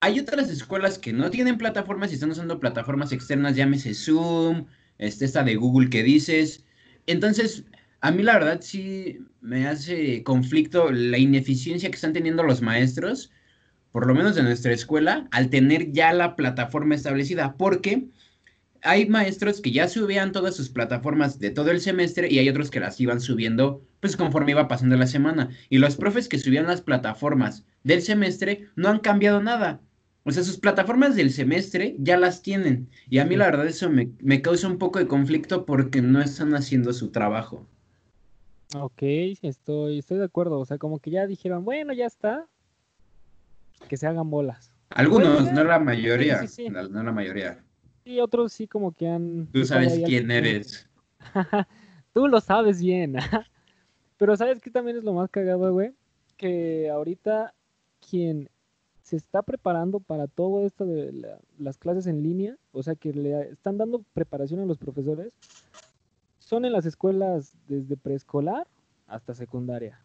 hay 0.00 0.20
otras 0.20 0.50
escuelas 0.50 0.98
que 0.98 1.12
no 1.12 1.30
tienen 1.30 1.56
plataformas 1.56 2.10
y 2.10 2.14
están 2.14 2.30
usando 2.30 2.60
plataformas 2.60 3.12
externas, 3.12 3.56
llámese 3.56 3.94
Zoom, 3.94 4.66
este, 4.98 5.24
esta 5.24 5.44
de 5.44 5.56
Google 5.56 5.90
que 5.90 6.02
dices. 6.02 6.64
Entonces, 7.06 7.64
a 8.00 8.10
mí 8.10 8.22
la 8.22 8.34
verdad 8.34 8.60
sí 8.60 9.18
me 9.40 9.66
hace 9.66 10.22
conflicto 10.24 10.90
la 10.90 11.18
ineficiencia 11.18 11.88
que 11.88 11.94
están 11.94 12.12
teniendo 12.12 12.42
los 12.42 12.60
maestros 12.60 13.30
por 13.94 14.08
lo 14.08 14.14
menos 14.16 14.34
de 14.34 14.42
nuestra 14.42 14.72
escuela, 14.72 15.28
al 15.30 15.50
tener 15.50 15.92
ya 15.92 16.12
la 16.12 16.34
plataforma 16.34 16.96
establecida, 16.96 17.54
porque 17.56 18.08
hay 18.82 19.06
maestros 19.06 19.60
que 19.60 19.70
ya 19.70 19.86
subían 19.86 20.32
todas 20.32 20.56
sus 20.56 20.68
plataformas 20.68 21.38
de 21.38 21.50
todo 21.50 21.70
el 21.70 21.80
semestre 21.80 22.26
y 22.28 22.40
hay 22.40 22.48
otros 22.48 22.72
que 22.72 22.80
las 22.80 23.00
iban 23.00 23.20
subiendo 23.20 23.84
pues 24.00 24.16
conforme 24.16 24.50
iba 24.50 24.66
pasando 24.66 24.96
la 24.96 25.06
semana. 25.06 25.50
Y 25.70 25.78
los 25.78 25.94
profes 25.94 26.28
que 26.28 26.40
subían 26.40 26.66
las 26.66 26.80
plataformas 26.80 27.64
del 27.84 28.02
semestre 28.02 28.66
no 28.74 28.88
han 28.88 28.98
cambiado 28.98 29.40
nada. 29.40 29.80
O 30.24 30.32
sea, 30.32 30.42
sus 30.42 30.58
plataformas 30.58 31.14
del 31.14 31.30
semestre 31.30 31.94
ya 32.00 32.16
las 32.16 32.42
tienen. 32.42 32.88
Y 33.08 33.18
a 33.18 33.24
mí 33.24 33.36
la 33.36 33.44
verdad 33.44 33.68
eso 33.68 33.88
me, 33.90 34.10
me 34.18 34.42
causa 34.42 34.66
un 34.66 34.78
poco 34.78 34.98
de 34.98 35.06
conflicto 35.06 35.64
porque 35.66 36.02
no 36.02 36.20
están 36.20 36.56
haciendo 36.56 36.92
su 36.92 37.12
trabajo. 37.12 37.64
Ok, 38.76 39.02
estoy, 39.42 40.00
estoy 40.00 40.18
de 40.18 40.24
acuerdo. 40.24 40.58
O 40.58 40.64
sea, 40.64 40.78
como 40.78 40.98
que 40.98 41.12
ya 41.12 41.28
dijeron, 41.28 41.64
bueno, 41.64 41.92
ya 41.92 42.06
está, 42.06 42.48
que 43.88 43.96
se 43.96 44.06
hagan 44.06 44.30
bolas. 44.30 44.72
Algunos, 44.90 45.52
no 45.52 45.64
la 45.64 45.78
mayoría. 45.78 46.38
Sí, 46.38 46.48
sí, 46.48 46.54
sí. 46.64 46.68
No, 46.68 47.02
la 47.02 47.12
mayoría. 47.12 47.62
Y 48.04 48.20
otros 48.20 48.52
sí 48.52 48.68
como 48.68 48.92
que 48.92 49.08
han... 49.08 49.48
Tú 49.52 49.64
sabes 49.64 50.00
quién 50.04 50.30
eres. 50.30 50.88
Tú 52.12 52.28
lo 52.28 52.40
sabes 52.40 52.80
bien. 52.80 53.16
Pero 54.18 54.36
¿sabes 54.36 54.60
qué 54.60 54.70
también 54.70 54.96
es 54.96 55.04
lo 55.04 55.12
más 55.12 55.30
cagado, 55.30 55.72
güey? 55.72 55.92
Que 56.36 56.88
ahorita 56.90 57.54
quien 58.08 58.48
se 59.02 59.16
está 59.16 59.42
preparando 59.42 60.00
para 60.00 60.28
todo 60.28 60.64
esto 60.64 60.86
de 60.86 61.12
la, 61.12 61.38
las 61.58 61.76
clases 61.76 62.06
en 62.06 62.22
línea, 62.22 62.56
o 62.72 62.82
sea, 62.82 62.94
que 62.94 63.12
le 63.12 63.50
están 63.50 63.76
dando 63.76 64.04
preparación 64.14 64.60
a 64.60 64.66
los 64.66 64.78
profesores, 64.78 65.34
son 66.38 66.64
en 66.64 66.72
las 66.72 66.86
escuelas 66.86 67.52
desde 67.68 67.96
preescolar 67.96 68.66
hasta 69.06 69.34
secundaria. 69.34 70.00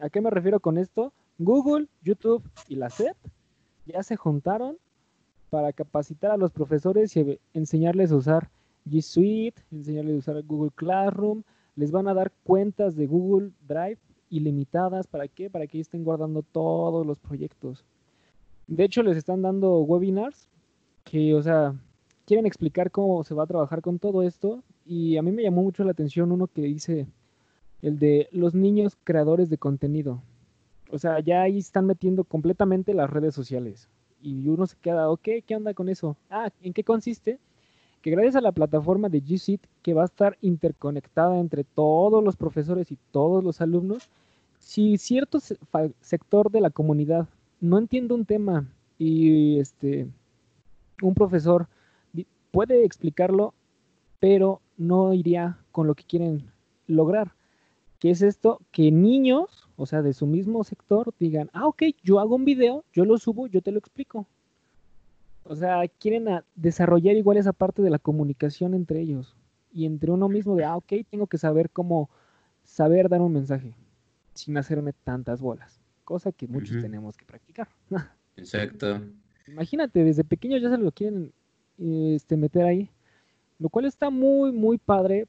¿A 0.00 0.10
qué 0.10 0.20
me 0.20 0.30
refiero 0.30 0.60
con 0.60 0.78
esto? 0.78 1.12
Google, 1.38 1.88
YouTube 2.02 2.42
y 2.68 2.76
la 2.76 2.90
SEP 2.90 3.16
ya 3.86 4.02
se 4.02 4.16
juntaron 4.16 4.78
para 5.50 5.72
capacitar 5.72 6.30
a 6.30 6.36
los 6.36 6.50
profesores 6.50 7.16
y 7.16 7.38
enseñarles 7.52 8.12
a 8.12 8.16
usar 8.16 8.50
G 8.86 9.02
Suite, 9.02 9.62
enseñarles 9.70 10.14
a 10.14 10.18
usar 10.18 10.42
Google 10.44 10.70
Classroom, 10.74 11.42
les 11.76 11.90
van 11.90 12.08
a 12.08 12.14
dar 12.14 12.32
cuentas 12.44 12.96
de 12.96 13.06
Google 13.06 13.50
Drive 13.66 13.98
ilimitadas, 14.30 15.06
¿para 15.06 15.28
qué? 15.28 15.50
Para 15.50 15.66
que 15.66 15.78
estén 15.78 16.04
guardando 16.04 16.42
todos 16.42 17.06
los 17.06 17.18
proyectos. 17.18 17.84
De 18.66 18.84
hecho, 18.84 19.02
les 19.02 19.16
están 19.16 19.42
dando 19.42 19.80
webinars 19.80 20.48
que, 21.04 21.34
o 21.34 21.42
sea, 21.42 21.74
quieren 22.24 22.46
explicar 22.46 22.90
cómo 22.90 23.24
se 23.24 23.34
va 23.34 23.44
a 23.44 23.46
trabajar 23.46 23.82
con 23.82 23.98
todo 23.98 24.22
esto 24.22 24.62
y 24.86 25.16
a 25.16 25.22
mí 25.22 25.32
me 25.32 25.42
llamó 25.42 25.62
mucho 25.62 25.84
la 25.84 25.90
atención 25.92 26.32
uno 26.32 26.46
que 26.46 26.62
dice 26.62 27.06
el 27.82 27.98
de 27.98 28.28
los 28.32 28.54
niños 28.54 28.96
creadores 29.04 29.50
de 29.50 29.58
contenido. 29.58 30.22
O 30.92 30.98
sea, 30.98 31.20
ya 31.20 31.42
ahí 31.42 31.58
están 31.58 31.86
metiendo 31.86 32.22
completamente 32.22 32.94
las 32.94 33.10
redes 33.10 33.34
sociales. 33.34 33.88
Y 34.20 34.46
uno 34.48 34.66
se 34.66 34.76
queda, 34.76 35.10
ok, 35.10 35.28
¿qué 35.46 35.56
onda 35.56 35.74
con 35.74 35.88
eso? 35.88 36.16
Ah, 36.30 36.50
¿en 36.62 36.72
qué 36.72 36.84
consiste? 36.84 37.38
Que 38.02 38.10
gracias 38.10 38.36
a 38.36 38.40
la 38.40 38.52
plataforma 38.52 39.08
de 39.08 39.22
G 39.22 39.38
Suite, 39.38 39.68
que 39.82 39.94
va 39.94 40.02
a 40.02 40.06
estar 40.06 40.36
interconectada 40.42 41.38
entre 41.38 41.64
todos 41.64 42.22
los 42.22 42.36
profesores 42.36 42.92
y 42.92 42.98
todos 43.10 43.42
los 43.42 43.60
alumnos, 43.60 44.10
si 44.58 44.96
cierto 44.98 45.40
sector 45.40 46.50
de 46.50 46.60
la 46.60 46.70
comunidad 46.70 47.26
no 47.60 47.78
entiende 47.78 48.14
un 48.14 48.24
tema 48.24 48.68
y 48.98 49.58
este 49.58 50.06
un 51.00 51.14
profesor 51.14 51.66
puede 52.52 52.84
explicarlo, 52.84 53.54
pero 54.20 54.60
no 54.76 55.14
iría 55.14 55.58
con 55.72 55.86
lo 55.86 55.94
que 55.94 56.04
quieren 56.04 56.50
lograr. 56.86 57.32
¿Qué 57.98 58.10
es 58.10 58.22
esto? 58.22 58.60
Que 58.70 58.92
niños, 58.92 59.61
o 59.76 59.86
sea, 59.86 60.02
de 60.02 60.12
su 60.12 60.26
mismo 60.26 60.64
sector, 60.64 61.12
digan, 61.18 61.50
ah, 61.52 61.66
ok, 61.66 61.82
yo 62.02 62.20
hago 62.20 62.36
un 62.36 62.44
video, 62.44 62.84
yo 62.92 63.04
lo 63.04 63.18
subo, 63.18 63.46
yo 63.46 63.62
te 63.62 63.72
lo 63.72 63.78
explico. 63.78 64.26
O 65.44 65.56
sea, 65.56 65.82
quieren 65.98 66.26
desarrollar 66.54 67.16
igual 67.16 67.36
esa 67.36 67.52
parte 67.52 67.82
de 67.82 67.90
la 67.90 67.98
comunicación 67.98 68.74
entre 68.74 69.00
ellos 69.00 69.36
y 69.72 69.86
entre 69.86 70.10
uno 70.10 70.28
mismo 70.28 70.54
de, 70.54 70.64
ah, 70.64 70.76
ok, 70.76 70.92
tengo 71.10 71.26
que 71.26 71.38
saber 71.38 71.70
cómo 71.70 72.10
saber 72.64 73.08
dar 73.08 73.20
un 73.20 73.32
mensaje 73.32 73.74
sin 74.34 74.56
hacerme 74.56 74.92
tantas 74.92 75.40
bolas, 75.40 75.80
cosa 76.04 76.32
que 76.32 76.46
muchos 76.46 76.80
tenemos 76.80 77.16
que 77.16 77.24
practicar. 77.24 77.68
Exacto. 78.36 79.00
Imagínate, 79.48 80.04
desde 80.04 80.24
pequeños 80.24 80.62
ya 80.62 80.70
se 80.70 80.78
lo 80.78 80.92
quieren 80.92 81.32
este, 81.78 82.36
meter 82.36 82.64
ahí, 82.64 82.90
lo 83.58 83.68
cual 83.68 83.86
está 83.86 84.10
muy, 84.10 84.52
muy 84.52 84.78
padre 84.78 85.26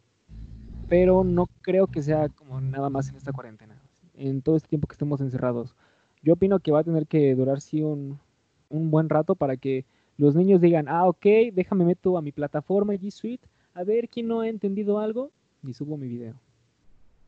pero 0.93 1.23
no 1.23 1.47
creo 1.61 1.87
que 1.87 2.03
sea 2.03 2.29
como 2.29 2.61
nada 2.61 2.89
más 2.89 3.09
en 3.09 3.15
esta 3.15 3.33
cuarentena, 3.33 3.72
en 4.15 4.41
todo 4.41 4.55
este 4.55 4.69
tiempo 4.69 4.87
que 4.87 4.93
estemos 4.93 5.21
encerrados. 5.21 5.75
Yo 6.21 6.33
opino 6.33 6.59
que 6.59 6.71
va 6.71 6.79
a 6.79 6.83
tener 6.83 7.07
que 7.07 7.35
durar 7.35 7.61
sí 7.61 7.81
un, 7.81 8.19
un 8.69 8.91
buen 8.91 9.09
rato 9.09 9.35
para 9.35 9.57
que 9.57 9.85
los 10.17 10.35
niños 10.35 10.61
digan, 10.61 10.87
ah, 10.87 11.05
ok, 11.05 11.25
déjame 11.53 11.85
meto 11.85 12.17
a 12.17 12.21
mi 12.21 12.31
plataforma 12.31 12.93
G 12.93 13.11
Suite, 13.11 13.47
a 13.73 13.83
ver 13.83 14.09
quién 14.09 14.27
no 14.27 14.41
ha 14.41 14.47
entendido 14.47 14.99
algo 14.99 15.31
y 15.63 15.73
subo 15.73 15.97
mi 15.97 16.07
video. 16.07 16.35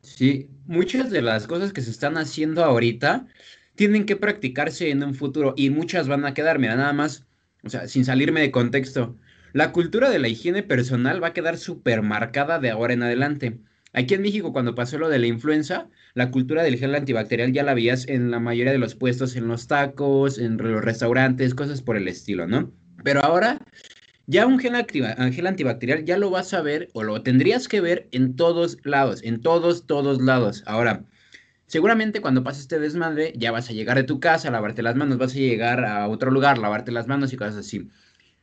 Sí, 0.02 0.48
muchas 0.66 1.10
de 1.10 1.22
las 1.22 1.46
cosas 1.46 1.72
que 1.72 1.82
se 1.82 1.90
están 1.90 2.16
haciendo 2.16 2.64
ahorita 2.64 3.26
tienen 3.74 4.06
que 4.06 4.16
practicarse 4.16 4.90
en 4.90 5.02
un 5.02 5.14
futuro 5.14 5.54
y 5.56 5.70
muchas 5.70 6.08
van 6.08 6.24
a 6.24 6.34
quedar, 6.34 6.58
mira, 6.58 6.76
nada 6.76 6.92
más, 6.92 7.26
o 7.64 7.68
sea, 7.68 7.88
sin 7.88 8.04
salirme 8.04 8.40
de 8.40 8.50
contexto. 8.50 9.16
La 9.52 9.72
cultura 9.72 10.10
de 10.10 10.18
la 10.18 10.28
higiene 10.28 10.62
personal 10.62 11.22
va 11.22 11.28
a 11.28 11.32
quedar 11.32 11.58
súper 11.58 12.02
marcada 12.02 12.58
de 12.58 12.70
ahora 12.70 12.94
en 12.94 13.02
adelante. 13.02 13.58
Aquí 13.92 14.14
en 14.14 14.22
México, 14.22 14.52
cuando 14.52 14.74
pasó 14.74 14.98
lo 14.98 15.08
de 15.08 15.18
la 15.18 15.26
influenza, 15.26 15.88
la 16.16 16.30
cultura 16.30 16.62
del 16.62 16.78
gel 16.78 16.94
antibacterial 16.94 17.52
ya 17.52 17.62
la 17.62 17.74
veías 17.74 18.08
en 18.08 18.30
la 18.30 18.40
mayoría 18.40 18.72
de 18.72 18.78
los 18.78 18.94
puestos, 18.94 19.36
en 19.36 19.48
los 19.48 19.66
tacos, 19.66 20.38
en 20.38 20.56
los 20.56 20.82
restaurantes, 20.82 21.54
cosas 21.54 21.82
por 21.82 21.94
el 21.94 22.08
estilo, 22.08 22.46
¿no? 22.46 22.72
Pero 23.04 23.22
ahora, 23.22 23.60
ya 24.26 24.46
un 24.46 24.58
gel, 24.58 24.72
gel 24.86 25.46
antibacterial 25.46 26.06
ya 26.06 26.16
lo 26.16 26.30
vas 26.30 26.54
a 26.54 26.62
ver 26.62 26.88
o 26.94 27.02
lo 27.02 27.22
tendrías 27.22 27.68
que 27.68 27.82
ver 27.82 28.08
en 28.12 28.34
todos 28.34 28.78
lados, 28.82 29.22
en 29.24 29.42
todos, 29.42 29.86
todos 29.86 30.22
lados. 30.22 30.62
Ahora, 30.64 31.04
seguramente 31.66 32.22
cuando 32.22 32.42
pases 32.42 32.62
este 32.62 32.78
desmadre, 32.78 33.34
ya 33.36 33.52
vas 33.52 33.68
a 33.68 33.74
llegar 33.74 33.98
de 33.98 34.04
tu 34.04 34.18
casa, 34.18 34.48
a 34.48 34.52
lavarte 34.52 34.82
las 34.82 34.96
manos, 34.96 35.18
vas 35.18 35.34
a 35.34 35.38
llegar 35.38 35.84
a 35.84 36.08
otro 36.08 36.30
lugar, 36.30 36.56
lavarte 36.56 36.92
las 36.92 37.08
manos 37.08 37.30
y 37.34 37.36
cosas 37.36 37.56
así. 37.56 37.90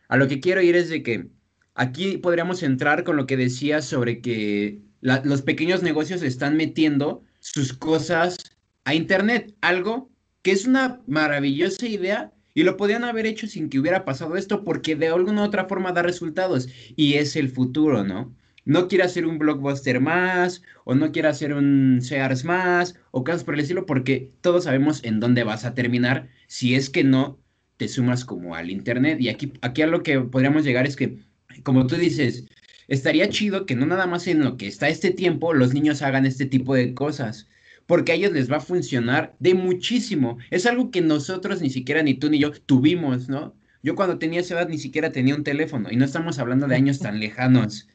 A 0.09 0.17
lo 0.17 0.27
que 0.27 0.39
quiero 0.39 0.61
ir 0.61 0.75
es 0.75 0.89
de 0.89 1.01
que 1.01 1.25
aquí 1.73 2.19
podríamos 2.19 2.61
entrar 2.61 3.03
con 3.03 3.17
lo 3.17 3.25
que 3.25 3.35
decía 3.35 3.81
sobre 3.81 4.21
que 4.21 4.79
los 5.01 5.41
pequeños 5.41 5.81
negocios 5.81 6.21
están 6.21 6.55
metiendo 6.55 7.23
sus 7.43 7.73
cosas 7.73 8.37
a 8.85 8.95
Internet, 8.95 9.53
algo 9.61 10.09
que 10.41 10.51
es 10.51 10.65
una 10.65 11.01
maravillosa 11.07 11.87
idea 11.87 12.33
Y 12.55 12.63
lo 12.63 12.77
podían 12.77 13.03
haber 13.03 13.25
hecho 13.25 13.47
sin 13.47 13.69
que 13.69 13.79
hubiera 13.79 14.05
pasado 14.05 14.37
esto 14.37 14.63
porque 14.63 14.95
de 14.95 15.07
alguna 15.09 15.41
u 15.43 15.45
otra 15.45 15.65
forma 15.65 15.91
da 15.91 16.03
resultados 16.03 16.69
y 16.95 17.15
es 17.15 17.35
el 17.35 17.49
futuro, 17.49 18.03
¿no? 18.03 18.35
No 18.65 18.87
quiere 18.87 19.03
hacer 19.03 19.25
un 19.25 19.39
blockbuster 19.39 19.99
más 19.99 20.61
o 20.85 20.95
no 20.95 21.11
quiere 21.11 21.27
hacer 21.29 21.53
un 21.53 21.99
Sears 22.01 22.45
más 22.45 22.95
o 23.11 23.23
cosas 23.23 23.43
por 23.43 23.55
el 23.55 23.61
estilo 23.61 23.85
porque 23.85 24.31
todos 24.41 24.65
sabemos 24.65 25.03
en 25.03 25.19
dónde 25.19 25.43
vas 25.43 25.65
a 25.65 25.73
terminar 25.73 26.29
si 26.47 26.75
es 26.75 26.89
que 26.89 27.03
no 27.03 27.39
te 27.77 27.87
sumas 27.87 28.23
como 28.25 28.55
al 28.55 28.69
internet. 28.69 29.19
Y 29.19 29.29
aquí, 29.29 29.53
aquí 29.61 29.81
a 29.81 29.87
lo 29.87 30.03
que 30.03 30.19
podríamos 30.21 30.63
llegar 30.63 30.85
es 30.87 30.95
que, 30.95 31.17
como 31.63 31.87
tú 31.87 31.95
dices, 31.95 32.45
estaría 32.87 33.29
chido 33.29 33.65
que 33.65 33.75
no 33.75 33.85
nada 33.85 34.07
más 34.07 34.27
en 34.27 34.43
lo 34.43 34.57
que 34.57 34.67
está 34.67 34.89
este 34.89 35.11
tiempo 35.11 35.53
los 35.53 35.73
niños 35.73 36.01
hagan 36.01 36.25
este 36.25 36.45
tipo 36.45 36.75
de 36.75 36.93
cosas, 36.93 37.47
porque 37.85 38.11
a 38.11 38.15
ellos 38.15 38.31
les 38.31 38.51
va 38.51 38.57
a 38.57 38.61
funcionar 38.61 39.35
de 39.39 39.53
muchísimo. 39.53 40.37
Es 40.51 40.65
algo 40.65 40.91
que 40.91 41.01
nosotros 41.01 41.61
ni 41.61 41.69
siquiera 41.69 42.03
ni 42.03 42.13
tú 42.13 42.29
ni 42.29 42.39
yo 42.39 42.51
tuvimos, 42.51 43.29
¿no? 43.29 43.55
Yo 43.83 43.95
cuando 43.95 44.17
tenía 44.17 44.39
esa 44.39 44.55
edad 44.55 44.69
ni 44.69 44.77
siquiera 44.77 45.11
tenía 45.11 45.35
un 45.35 45.43
teléfono 45.43 45.89
y 45.91 45.97
no 45.97 46.05
estamos 46.05 46.39
hablando 46.39 46.67
de 46.67 46.75
años 46.75 46.99
tan 46.99 47.19
lejanos. 47.19 47.89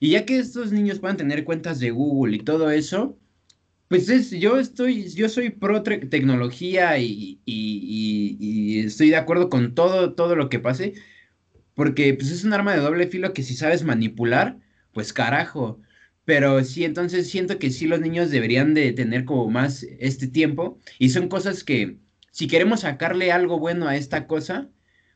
Y 0.00 0.10
ya 0.10 0.26
que 0.26 0.38
estos 0.38 0.72
niños 0.72 0.98
puedan 0.98 1.16
tener 1.16 1.44
cuentas 1.44 1.80
de 1.80 1.90
Google 1.90 2.36
y 2.36 2.40
todo 2.40 2.70
eso, 2.70 3.18
pues 3.88 4.08
es, 4.08 4.30
yo 4.30 4.58
estoy, 4.58 5.08
yo 5.10 5.28
soy 5.28 5.50
pro 5.50 5.82
tecnología 5.82 6.98
y, 6.98 7.40
y, 7.44 8.36
y, 8.40 8.80
estoy 8.80 9.10
de 9.10 9.16
acuerdo 9.16 9.48
con 9.50 9.74
todo, 9.74 10.14
todo 10.14 10.34
lo 10.34 10.48
que 10.48 10.58
pase, 10.58 10.94
porque 11.74 12.14
pues 12.14 12.30
es 12.30 12.44
un 12.44 12.52
arma 12.52 12.74
de 12.74 12.80
doble 12.80 13.06
filo 13.06 13.32
que 13.32 13.42
si 13.42 13.54
sabes 13.54 13.84
manipular, 13.84 14.58
pues 14.92 15.12
carajo. 15.12 15.80
Pero 16.24 16.62
sí, 16.64 16.84
entonces 16.84 17.28
siento 17.28 17.58
que 17.58 17.70
sí 17.70 17.86
los 17.86 18.00
niños 18.00 18.30
deberían 18.30 18.74
de 18.74 18.92
tener 18.92 19.24
como 19.24 19.50
más 19.50 19.84
este 19.98 20.28
tiempo 20.28 20.78
y 20.98 21.10
son 21.10 21.28
cosas 21.28 21.64
que 21.64 21.96
si 22.30 22.46
queremos 22.46 22.80
sacarle 22.80 23.32
algo 23.32 23.58
bueno 23.58 23.88
a 23.88 23.96
esta 23.96 24.26
cosa, 24.26 24.68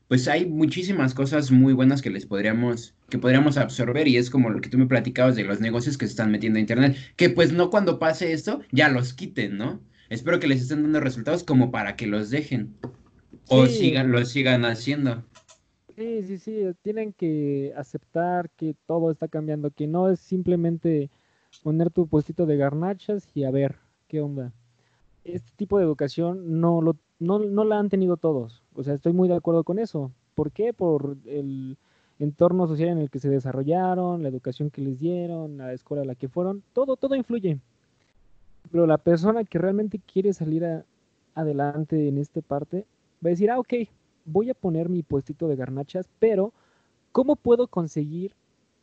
pues 0.07 0.27
hay 0.27 0.45
muchísimas 0.45 1.13
cosas 1.13 1.51
muy 1.51 1.73
buenas 1.73 2.01
que 2.01 2.09
les 2.09 2.25
podríamos 2.25 2.93
que 3.09 3.17
podríamos 3.17 3.57
absorber 3.57 4.07
y 4.07 4.17
es 4.17 4.29
como 4.29 4.49
lo 4.49 4.59
que 4.59 4.69
tú 4.69 4.77
me 4.77 4.85
platicabas 4.85 5.35
de 5.35 5.45
los 5.45 5.61
negocios 5.61 5.97
que 5.97 6.05
se 6.05 6.11
están 6.11 6.31
metiendo 6.31 6.57
a 6.57 6.61
internet, 6.61 6.97
que 7.15 7.29
pues 7.29 7.53
no 7.53 7.69
cuando 7.69 7.99
pase 7.99 8.33
esto 8.33 8.61
ya 8.71 8.89
los 8.89 9.13
quiten, 9.13 9.57
¿no? 9.57 9.81
Espero 10.09 10.39
que 10.39 10.47
les 10.47 10.61
estén 10.61 10.83
dando 10.83 10.99
resultados 10.99 11.43
como 11.43 11.71
para 11.71 11.95
que 11.95 12.07
los 12.07 12.29
dejen 12.29 12.75
o 13.47 13.65
sigan 13.67 14.11
lo 14.11 14.25
sigan 14.25 14.65
haciendo. 14.65 15.25
Sí, 15.97 16.21
sí, 16.23 16.37
sí, 16.37 16.63
tienen 16.83 17.11
que 17.11 17.73
aceptar 17.75 18.51
que 18.51 18.75
todo 18.85 19.09
está 19.09 19.27
cambiando, 19.27 19.71
que 19.71 19.87
no 19.87 20.09
es 20.11 20.19
simplemente 20.19 21.09
poner 21.63 21.89
tu 21.89 22.07
puestito 22.07 22.45
de 22.45 22.55
garnachas 22.55 23.27
y 23.33 23.45
a 23.45 23.51
ver 23.51 23.77
qué 24.07 24.21
onda. 24.21 24.53
Este 25.23 25.51
tipo 25.55 25.79
de 25.79 25.85
educación 25.85 26.61
no, 26.61 26.81
lo, 26.81 26.97
no, 27.19 27.39
no 27.39 27.63
la 27.65 27.79
han 27.79 27.89
tenido 27.89 28.17
todos. 28.17 28.63
O 28.75 28.83
sea, 28.83 28.93
estoy 28.93 29.13
muy 29.13 29.27
de 29.27 29.35
acuerdo 29.35 29.63
con 29.63 29.79
eso. 29.79 30.11
¿Por 30.35 30.51
qué? 30.51 30.71
Por 30.71 31.17
el 31.25 31.77
entorno 32.19 32.67
social 32.67 32.89
en 32.89 32.99
el 32.99 33.09
que 33.09 33.19
se 33.19 33.29
desarrollaron, 33.29 34.21
la 34.21 34.29
educación 34.29 34.69
que 34.69 34.81
les 34.81 34.99
dieron, 34.99 35.57
la 35.57 35.73
escuela 35.73 36.03
a 36.03 36.05
la 36.05 36.15
que 36.15 36.29
fueron, 36.29 36.63
todo, 36.73 36.97
todo 36.97 37.15
influye. 37.15 37.59
Pero 38.71 38.85
la 38.85 38.99
persona 38.99 39.43
que 39.45 39.57
realmente 39.57 39.99
quiere 39.99 40.33
salir 40.33 40.63
adelante 41.33 42.07
en 42.07 42.19
esta 42.19 42.41
parte 42.41 42.85
va 43.25 43.29
a 43.29 43.29
decir, 43.29 43.49
ah, 43.49 43.59
ok, 43.59 43.73
voy 44.27 44.49
a 44.49 44.53
poner 44.53 44.89
mi 44.89 45.01
puestito 45.01 45.47
de 45.47 45.55
garnachas, 45.55 46.07
pero 46.19 46.53
¿cómo 47.11 47.35
puedo 47.35 47.67
conseguir 47.67 48.33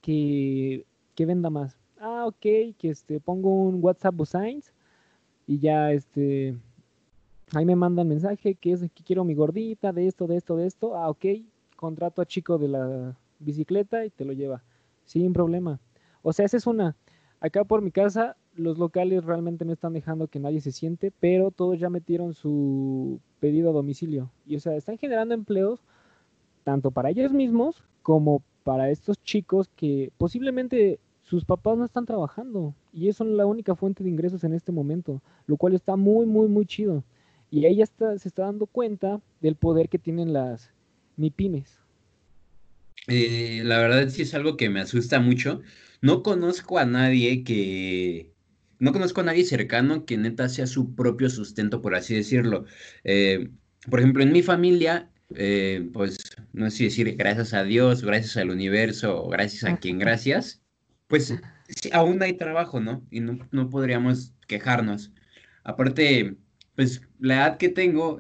que, 0.01 0.85
venda 1.17 1.51
más? 1.51 1.79
Ah, 2.01 2.25
ok, 2.27 2.41
que 2.77 2.91
este, 2.91 3.21
pongo 3.21 3.55
un 3.55 3.79
WhatsApp 3.83 4.15
Signs 4.25 4.73
y 5.47 5.59
ya 5.59 5.93
este, 5.93 6.57
ahí 7.53 7.65
me 7.65 7.77
mandan 7.77 8.09
mensaje 8.09 8.55
que 8.55 8.73
es 8.73 8.81
que 8.81 9.05
quiero 9.05 9.25
mi 9.25 9.35
gordita, 9.35 9.93
de 9.93 10.09
esto, 10.09 10.27
de 10.27 10.37
esto, 10.37 10.57
de 10.57 10.67
esto. 10.67 10.97
Ah, 10.97 11.11
ok, 11.11 11.27
contrato 11.77 12.23
a 12.23 12.27
chico 12.27 12.59
de 12.59 12.69
la 12.69 13.17
bicicleta 13.39 14.05
y 14.05 14.11
te 14.11 14.25
lo 14.25 14.33
lleva, 14.33 14.63
sin 15.05 15.33
problema. 15.33 15.79
O 16.23 16.33
sea, 16.33 16.47
esa 16.47 16.57
es 16.57 16.67
una. 16.67 16.97
Acá 17.41 17.65
por 17.65 17.83
mi 17.83 17.91
casa 17.91 18.37
los 18.57 18.79
locales 18.79 19.25
realmente 19.25 19.65
no 19.65 19.73
están 19.73 19.93
dejando 19.93 20.29
que 20.29 20.41
nadie 20.41 20.61
se 20.61 20.73
siente, 20.73 21.13
pero 21.21 21.51
todos 21.51 21.79
ya 21.79 21.91
metieron 21.91 22.35
su 22.35 23.21
pedido 23.41 23.71
a 23.71 23.73
domicilio. 23.73 24.31
Y 24.47 24.57
o 24.57 24.61
sea, 24.61 24.77
están 24.77 24.99
generando 24.99 25.35
empleos 25.35 25.81
tanto 26.63 26.91
para 26.91 27.11
ellos 27.11 27.33
mismos 27.33 27.83
como 28.03 28.43
para 28.63 28.91
estos 28.91 29.23
chicos 29.23 29.69
que 29.77 30.11
posiblemente 30.17 30.99
sus 31.23 31.45
papás 31.45 31.77
no 31.77 31.85
están 31.85 32.07
trabajando 32.07 32.75
y 32.93 33.09
eso 33.09 33.25
es 33.25 33.31
la 33.31 33.47
única 33.47 33.75
fuente 33.75 34.05
de 34.05 34.11
ingresos 34.11 34.45
en 34.45 34.55
este 34.55 34.73
momento, 34.73 35.23
lo 35.47 35.57
cual 35.57 35.75
está 35.75 35.97
muy, 35.97 36.27
muy, 36.27 36.49
muy 36.49 36.67
chido. 36.67 37.05
Y 37.51 37.67
ella 37.67 37.85
está, 37.85 38.19
se 38.19 38.29
está 38.29 38.45
dando 38.45 38.67
cuenta 38.67 39.21
del 39.41 39.57
poder 39.57 39.89
que 39.89 39.99
tienen 39.99 40.33
las 40.33 40.73
MIPIMES. 41.17 41.79
Eh, 43.07 43.63
la 43.65 43.79
verdad 43.79 44.09
sí 44.09 44.23
es 44.23 44.35
algo 44.35 44.57
que 44.57 44.71
me 44.71 44.81
asusta 44.81 45.21
mucho. 45.21 45.61
No 46.01 46.23
conozco 46.23 46.79
a 46.79 46.85
nadie 46.85 47.45
que, 47.45 48.34
no 48.85 48.93
conozco 48.93 49.23
a 49.23 49.25
nadie 49.25 49.45
cercano 49.45 50.05
que 50.05 50.17
neta 50.17 50.49
sea 50.49 50.67
su 50.67 50.95
propio 50.95 51.31
sustento, 51.31 51.81
por 51.81 51.95
así 51.95 52.15
decirlo. 52.15 52.67
Eh, 53.03 53.51
por 53.91 54.01
ejemplo, 54.01 54.23
en 54.23 54.33
mi 54.33 54.43
familia, 54.43 55.11
eh, 55.35 55.89
pues 55.93 56.19
no 56.53 56.71
sé 56.71 56.77
si 56.77 56.85
decir 56.85 57.17
gracias 57.17 57.55
a 57.55 57.65
Dios, 57.65 58.05
gracias 58.05 58.37
al 58.37 58.51
universo, 58.51 59.27
gracias 59.29 59.65
a 59.65 59.79
quien 59.79 59.99
gracias, 59.99 60.63
pues 61.09 61.35
aún 61.93 62.23
hay 62.23 62.35
trabajo, 62.35 62.81
¿no? 62.81 63.07
Y 63.11 63.21
no, 63.21 63.39
no, 63.51 63.71
podríamos 63.71 64.33
quejarnos. 64.47 65.13
Aparte, 65.65 66.37
pues 66.77 67.01
la 67.19 67.37
edad 67.37 67.57
que 67.57 67.71
tengo 67.71 68.19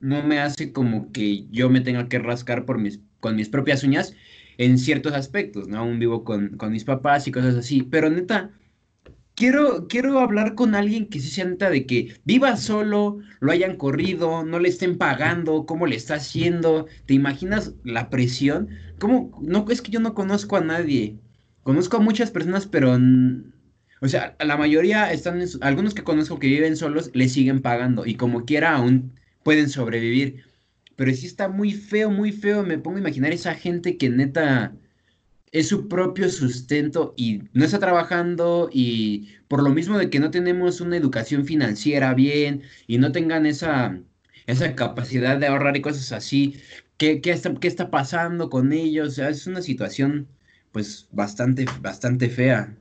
no 0.00 0.22
me 0.22 0.40
hace 0.40 0.72
como 0.72 1.12
que 1.12 1.46
yo 1.50 1.68
me 1.68 1.80
tenga 1.80 2.08
que 2.08 2.18
rascar 2.18 2.64
por 2.64 2.78
mis 2.78 3.00
con 3.20 3.36
mis 3.36 3.48
propias 3.48 3.84
uñas 3.84 4.14
en 4.58 4.78
ciertos 4.78 5.12
aspectos, 5.12 5.68
¿no? 5.68 5.78
Aún 5.78 5.98
vivo 5.98 6.24
con, 6.24 6.56
mis 6.70 6.84
papás 6.84 7.26
y 7.28 7.32
cosas 7.32 7.54
así, 7.54 7.82
pero 7.82 8.10
neta, 8.10 8.50
quiero, 9.38 9.86
quiero 9.86 10.18
hablar 10.18 10.56
con 10.56 10.74
alguien 10.74 11.06
que 11.08 11.20
sí 11.20 11.30
sea 11.30 11.44
neta 11.44 11.70
de 11.70 11.86
que 11.86 12.16
viva 12.24 12.56
solo, 12.56 13.20
lo 13.38 13.52
hayan 13.52 13.76
corrido, 13.76 14.44
no 14.44 14.58
le 14.58 14.68
estén 14.68 14.98
pagando, 14.98 15.64
cómo 15.64 15.86
le 15.86 15.94
está 15.94 16.16
haciendo, 16.16 16.88
¿te 17.06 17.14
imaginas 17.14 17.74
la 17.84 18.10
presión? 18.10 18.68
¿Cómo? 18.98 19.38
No, 19.40 19.64
es 19.70 19.80
que 19.80 19.92
yo 19.92 20.00
no 20.00 20.14
conozco 20.14 20.56
a 20.56 20.60
nadie, 20.60 21.20
conozco 21.62 21.98
a 21.98 22.00
muchas 22.00 22.30
personas, 22.32 22.66
pero... 22.66 22.98
O 24.00 24.08
sea, 24.08 24.36
la 24.40 24.56
mayoría 24.56 25.12
están, 25.12 25.42
algunos 25.60 25.94
que 25.94 26.04
conozco 26.04 26.38
que 26.38 26.46
viven 26.46 26.76
solos, 26.76 27.10
le 27.14 27.28
siguen 27.28 27.62
pagando 27.62 28.06
y 28.06 28.14
como 28.14 28.44
quiera 28.44 28.76
aún 28.76 29.12
pueden 29.42 29.68
sobrevivir 29.68 30.44
pero 30.96 31.14
sí 31.14 31.26
está 31.26 31.48
muy 31.48 31.72
feo, 31.72 32.10
muy 32.10 32.32
feo. 32.32 32.64
Me 32.64 32.78
pongo 32.78 32.96
a 32.96 33.00
imaginar 33.00 33.32
esa 33.32 33.54
gente 33.54 33.96
que 33.96 34.10
neta 34.10 34.74
es 35.52 35.68
su 35.68 35.88
propio 35.88 36.28
sustento 36.30 37.14
y 37.16 37.42
no 37.52 37.64
está 37.64 37.78
trabajando 37.78 38.68
y 38.72 39.28
por 39.48 39.62
lo 39.62 39.70
mismo 39.70 39.98
de 39.98 40.10
que 40.10 40.20
no 40.20 40.30
tenemos 40.30 40.80
una 40.80 40.96
educación 40.96 41.44
financiera 41.46 42.14
bien 42.14 42.62
y 42.86 42.98
no 42.98 43.12
tengan 43.12 43.46
esa, 43.46 44.00
esa 44.46 44.74
capacidad 44.74 45.38
de 45.38 45.46
ahorrar 45.46 45.76
y 45.76 45.82
cosas 45.82 46.12
así, 46.12 46.56
¿qué, 46.96 47.20
qué, 47.20 47.32
está, 47.32 47.54
qué 47.54 47.68
está 47.68 47.90
pasando 47.90 48.50
con 48.50 48.72
ellos? 48.72 49.08
O 49.08 49.10
sea, 49.12 49.28
es 49.30 49.46
una 49.46 49.62
situación 49.62 50.28
pues 50.72 51.08
bastante, 51.12 51.66
bastante 51.80 52.28
fea. 52.28 52.76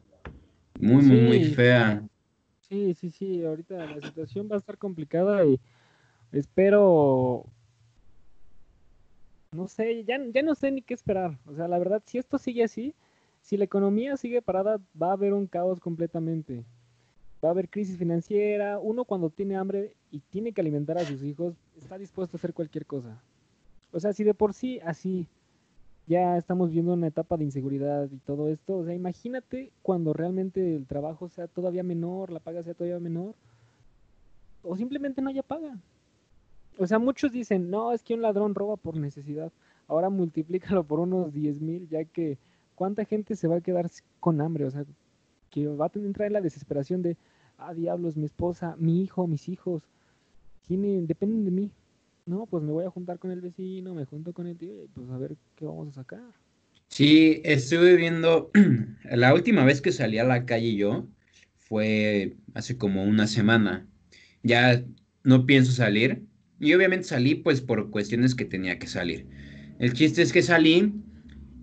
Muy, 0.80 1.04
muy, 1.04 1.22
muy 1.22 1.44
fea. 1.46 2.04
Sí, 2.62 2.94
sí, 2.96 3.12
sí, 3.12 3.44
ahorita 3.44 3.86
la 3.86 4.02
situación 4.02 4.50
va 4.52 4.56
a 4.56 4.60
estar 4.60 4.78
complicada 4.78 5.46
y 5.46 5.60
espero 6.32 7.46
no 9.52 9.68
sé, 9.68 10.04
ya, 10.04 10.20
ya 10.34 10.42
no 10.42 10.56
sé 10.56 10.72
ni 10.72 10.82
qué 10.82 10.94
esperar. 10.94 11.38
O 11.46 11.54
sea, 11.56 11.68
la 11.68 11.80
verdad, 11.80 12.02
si 12.06 12.18
esto 12.18 12.38
sigue 12.38 12.64
así, 12.64 12.94
si 13.42 13.58
la 13.58 13.64
economía 13.66 14.18
sigue 14.18 14.42
parada, 14.42 14.80
va 15.02 15.10
a 15.10 15.14
haber 15.14 15.34
un 15.34 15.48
caos 15.48 15.80
completamente. 15.80 16.66
Va 17.44 17.50
a 17.50 17.52
haber 17.52 17.70
crisis 17.70 17.98
financiera. 17.98 18.80
Uno 18.80 19.06
cuando 19.06 19.30
tiene 19.30 19.56
hambre 19.56 19.94
y 20.12 20.20
tiene 20.20 20.52
que 20.52 20.62
alimentar 20.62 20.98
a 20.98 21.06
sus 21.06 21.24
hijos, 21.24 21.56
está 21.78 21.98
dispuesto 21.98 22.36
a 22.36 22.40
hacer 22.40 22.54
cualquier 22.54 22.86
cosa. 22.86 23.22
O 23.92 24.00
sea, 24.00 24.14
si 24.14 24.24
de 24.24 24.34
por 24.34 24.54
sí 24.54 24.80
así 24.86 25.28
ya 26.08 26.38
estamos 26.38 26.72
viendo 26.72 26.94
una 26.94 27.08
etapa 27.08 27.38
de 27.38 27.44
inseguridad 27.46 28.10
y 28.12 28.18
todo 28.18 28.50
esto, 28.50 28.78
o 28.78 28.86
sea, 28.86 28.94
imagínate 28.94 29.72
cuando 29.82 30.14
realmente 30.14 30.76
el 30.76 30.86
trabajo 30.86 31.28
sea 31.28 31.48
todavía 31.48 31.84
menor, 31.84 32.32
la 32.32 32.40
paga 32.40 32.64
sea 32.64 32.74
todavía 32.74 33.00
menor, 33.00 33.36
o 34.64 34.78
simplemente 34.78 35.22
no 35.22 35.30
haya 35.30 35.44
paga 35.44 35.78
o 36.78 36.88
sea, 36.88 37.00
muchos 37.00 37.32
dicen, 37.32 37.70
no, 37.70 37.92
es 37.92 38.04
que 38.04 38.14
un 38.14 38.22
ladrón 38.22 38.56
roba 38.56 38.76
por 38.76 38.96
necesidad. 38.96 39.52
Ahora 39.88 40.10
multiplícalo 40.10 40.84
por 40.84 41.00
unos 41.00 41.34
10 41.34 41.62
mil, 41.62 41.88
ya 41.90 42.04
que 42.06 42.38
cuánta 42.76 43.06
gente 43.06 43.36
se 43.36 43.48
va 43.48 43.58
a 43.58 43.62
quedar 43.62 43.90
con 44.20 44.42
hambre, 44.42 44.66
o 44.66 44.72
sea, 44.72 44.86
que 45.50 45.68
va 45.68 45.86
a 45.86 45.92
entrar 45.96 46.28
en 46.28 46.34
la 46.34 46.42
desesperación 46.42 47.02
de, 47.02 47.18
ah, 47.58 47.74
diablos, 47.74 48.18
mi 48.18 48.26
esposa, 48.26 48.76
mi 48.78 49.02
hijo, 49.02 49.28
mis 49.28 49.50
hijos, 49.50 49.84
tienen, 50.68 51.08
dependen 51.08 51.46
de 51.46 51.52
mí. 51.52 51.72
No, 52.26 52.46
pues 52.46 52.62
me 52.62 52.72
voy 52.72 52.86
a 52.86 52.90
juntar 52.90 53.20
con 53.20 53.32
el 53.32 53.40
vecino, 53.40 53.94
me 53.94 54.06
junto 54.06 54.34
con 54.34 54.48
el 54.48 54.58
tío, 54.58 54.84
y 54.84 54.88
pues 54.88 55.10
a 55.10 55.18
ver 55.18 55.38
qué 55.56 55.66
vamos 55.66 55.88
a 55.90 56.02
sacar. 56.02 56.34
Sí, 56.90 57.42
estuve 57.44 57.96
viendo, 57.96 58.52
la 59.04 59.34
última 59.34 59.64
vez 59.64 59.82
que 59.82 59.92
salí 59.92 60.18
a 60.20 60.26
la 60.26 60.46
calle 60.46 60.76
yo 60.76 61.08
fue 61.56 62.36
hace 62.54 62.78
como 62.78 63.04
una 63.04 63.28
semana. 63.28 63.88
Ya 64.44 64.84
no 65.24 65.46
pienso 65.46 65.72
salir 65.72 66.27
Y 66.60 66.74
obviamente 66.74 67.08
salí 67.08 67.36
pues 67.36 67.62
por 67.62 67.90
cuestiones 67.92 68.36
que 68.36 68.46
tenía 68.46 68.80
que 68.80 68.88
salir. 68.88 69.28
El 69.80 69.94
chiste 69.94 70.22
es 70.22 70.34
que 70.34 70.42
salí 70.42 70.94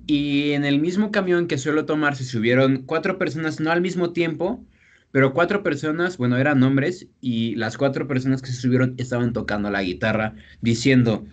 y 0.06 0.52
en 0.52 0.64
el 0.64 0.80
mismo 0.80 1.10
camión 1.10 1.46
que 1.46 1.58
suelo 1.58 1.86
tomar 1.86 2.16
se 2.16 2.24
subieron 2.24 2.82
cuatro 2.84 3.18
personas, 3.18 3.60
no 3.60 3.70
al 3.70 3.80
mismo 3.80 4.12
tiempo, 4.12 4.64
pero 5.10 5.32
cuatro 5.32 5.62
personas, 5.62 6.18
bueno, 6.18 6.36
eran 6.36 6.62
hombres, 6.62 7.06
y 7.20 7.54
las 7.54 7.78
cuatro 7.78 8.08
personas 8.08 8.42
que 8.42 8.48
se 8.48 8.60
subieron 8.60 8.94
estaban 8.98 9.32
tocando 9.32 9.70
la 9.70 9.82
guitarra, 9.82 10.34
diciendo, 10.60 11.24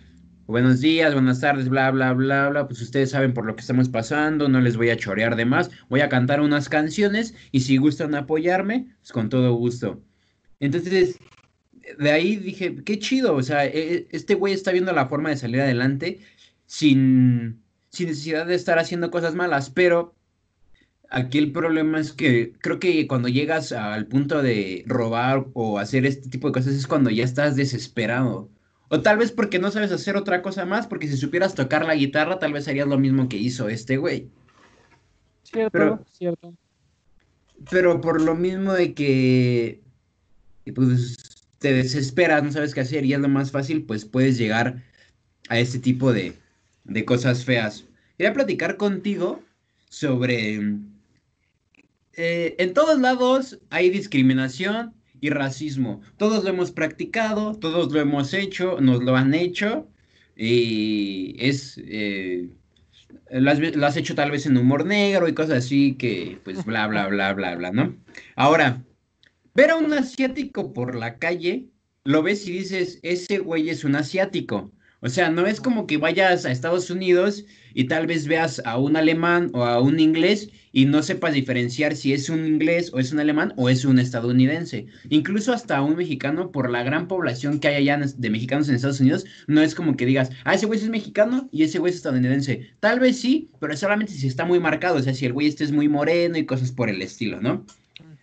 buenos 0.46 0.80
días, 0.80 1.12
buenas 1.12 1.40
tardes, 1.40 1.68
bla, 1.68 1.90
bla, 1.90 2.12
bla, 2.12 2.48
bla, 2.48 2.68
pues 2.68 2.80
ustedes 2.80 3.10
saben 3.10 3.34
por 3.34 3.44
lo 3.44 3.56
que 3.56 3.60
estamos 3.62 3.88
pasando, 3.88 4.48
no 4.48 4.60
les 4.60 4.76
voy 4.76 4.90
a 4.90 4.96
chorear 4.96 5.34
de 5.34 5.46
más, 5.46 5.70
voy 5.88 6.00
a 6.00 6.08
cantar 6.08 6.40
unas 6.40 6.68
canciones, 6.68 7.34
y 7.50 7.60
si 7.60 7.76
gustan 7.76 8.14
apoyarme, 8.14 8.86
pues 9.00 9.12
con 9.12 9.28
todo 9.28 9.52
gusto. 9.54 10.00
Entonces, 10.60 11.18
de 11.98 12.10
ahí 12.10 12.36
dije, 12.36 12.76
qué 12.84 12.98
chido, 12.98 13.34
o 13.34 13.42
sea, 13.42 13.66
e, 13.66 13.94
e, 13.94 14.08
este 14.10 14.34
güey 14.34 14.54
está 14.54 14.72
viendo 14.72 14.92
la 14.92 15.08
forma 15.08 15.30
de 15.30 15.36
salir 15.36 15.60
adelante 15.60 16.20
sin 16.66 17.62
sin 17.92 18.08
necesidad 18.08 18.46
de 18.46 18.54
estar 18.54 18.78
haciendo 18.78 19.10
cosas 19.10 19.34
malas, 19.34 19.70
pero 19.70 20.14
aquí 21.10 21.38
el 21.38 21.52
problema 21.52 22.00
es 22.00 22.12
que 22.12 22.54
creo 22.58 22.78
que 22.78 23.06
cuando 23.06 23.28
llegas 23.28 23.70
al 23.72 24.06
punto 24.06 24.42
de 24.42 24.82
robar 24.86 25.46
o 25.52 25.78
hacer 25.78 26.06
este 26.06 26.30
tipo 26.30 26.48
de 26.48 26.54
cosas 26.54 26.74
es 26.74 26.86
cuando 26.86 27.10
ya 27.10 27.22
estás 27.22 27.54
desesperado. 27.54 28.48
O 28.88 29.00
tal 29.00 29.18
vez 29.18 29.30
porque 29.30 29.58
no 29.58 29.70
sabes 29.70 29.92
hacer 29.92 30.16
otra 30.16 30.42
cosa 30.42 30.64
más, 30.64 30.86
porque 30.86 31.06
si 31.06 31.16
supieras 31.16 31.54
tocar 31.54 31.84
la 31.84 31.94
guitarra, 31.94 32.38
tal 32.38 32.54
vez 32.54 32.66
harías 32.66 32.88
lo 32.88 32.98
mismo 32.98 33.28
que 33.28 33.36
hizo 33.36 33.68
este 33.68 33.98
güey. 33.98 34.28
Cierto, 35.42 35.70
pero, 35.70 36.04
cierto. 36.10 36.54
Pero 37.70 38.00
por 38.00 38.22
lo 38.22 38.34
mismo 38.34 38.72
de 38.72 38.94
que 38.94 39.82
pues, 40.74 41.21
te 41.62 41.72
desesperas, 41.72 42.42
no 42.42 42.52
sabes 42.52 42.74
qué 42.74 42.80
hacer 42.80 43.06
y 43.06 43.14
es 43.14 43.20
lo 43.20 43.28
más 43.28 43.50
fácil, 43.50 43.84
pues 43.84 44.04
puedes 44.04 44.36
llegar 44.36 44.82
a 45.48 45.58
este 45.58 45.78
tipo 45.78 46.12
de, 46.12 46.34
de 46.84 47.04
cosas 47.04 47.44
feas. 47.44 47.86
Quería 48.18 48.34
platicar 48.34 48.76
contigo 48.76 49.42
sobre... 49.88 50.60
Eh, 52.14 52.56
en 52.58 52.74
todos 52.74 53.00
lados 53.00 53.58
hay 53.70 53.88
discriminación 53.88 54.92
y 55.20 55.30
racismo. 55.30 56.02
Todos 56.18 56.44
lo 56.44 56.50
hemos 56.50 56.72
practicado, 56.72 57.54
todos 57.54 57.90
lo 57.92 58.00
hemos 58.00 58.34
hecho, 58.34 58.78
nos 58.80 59.02
lo 59.02 59.16
han 59.16 59.32
hecho 59.32 59.88
y 60.36 61.36
es... 61.38 61.80
Eh, 61.84 62.50
lo, 63.30 63.86
has, 63.86 63.96
hecho 63.96 64.14
tal 64.14 64.30
vez 64.30 64.44
en 64.44 64.58
humor 64.58 64.84
negro 64.84 65.26
y 65.28 65.32
cosas 65.32 65.64
así 65.64 65.94
que 65.94 66.38
pues 66.44 66.64
bla, 66.64 66.86
bla, 66.86 67.06
bla, 67.06 67.32
bla, 67.32 67.54
bla, 67.54 67.72
¿no? 67.72 67.94
Ahora, 68.36 68.82
ver 69.54 69.70
a 69.70 69.76
un 69.76 69.92
asiático 69.92 70.72
por 70.72 70.94
la 70.94 71.18
calle, 71.18 71.68
lo 72.04 72.22
ves 72.22 72.46
y 72.46 72.52
dices, 72.52 72.98
ese 73.02 73.38
güey 73.38 73.70
es 73.70 73.84
un 73.84 73.96
asiático. 73.96 74.72
O 75.04 75.08
sea, 75.08 75.30
no 75.30 75.46
es 75.46 75.60
como 75.60 75.88
que 75.88 75.96
vayas 75.96 76.46
a 76.46 76.52
Estados 76.52 76.88
Unidos 76.88 77.44
y 77.74 77.84
tal 77.84 78.06
vez 78.06 78.28
veas 78.28 78.62
a 78.64 78.78
un 78.78 78.96
alemán 78.96 79.50
o 79.52 79.64
a 79.64 79.80
un 79.80 79.98
inglés 79.98 80.48
y 80.70 80.84
no 80.84 81.02
sepas 81.02 81.34
diferenciar 81.34 81.96
si 81.96 82.12
es 82.12 82.28
un 82.28 82.46
inglés 82.46 82.90
o 82.94 83.00
es 83.00 83.12
un 83.12 83.18
alemán 83.18 83.52
o 83.56 83.68
es 83.68 83.84
un 83.84 83.98
estadounidense. 83.98 84.86
Incluso 85.08 85.52
hasta 85.52 85.82
un 85.82 85.96
mexicano, 85.96 86.52
por 86.52 86.70
la 86.70 86.84
gran 86.84 87.08
población 87.08 87.58
que 87.58 87.66
hay 87.66 87.74
allá 87.88 87.98
de 88.16 88.30
mexicanos 88.30 88.68
en 88.68 88.76
Estados 88.76 89.00
Unidos, 89.00 89.24
no 89.48 89.60
es 89.60 89.74
como 89.74 89.96
que 89.96 90.06
digas, 90.06 90.30
ah, 90.44 90.54
ese 90.54 90.66
güey 90.66 90.78
es 90.78 90.88
mexicano 90.88 91.48
y 91.50 91.64
ese 91.64 91.80
güey 91.80 91.90
es 91.90 91.96
estadounidense. 91.96 92.70
Tal 92.78 93.00
vez 93.00 93.20
sí, 93.20 93.50
pero 93.58 93.76
solamente 93.76 94.12
si 94.12 94.28
está 94.28 94.44
muy 94.44 94.60
marcado, 94.60 94.98
o 94.98 95.02
sea, 95.02 95.14
si 95.14 95.26
el 95.26 95.32
güey 95.32 95.48
este 95.48 95.64
es 95.64 95.72
muy 95.72 95.88
moreno 95.88 96.38
y 96.38 96.46
cosas 96.46 96.70
por 96.70 96.88
el 96.88 97.02
estilo, 97.02 97.40
¿no? 97.40 97.66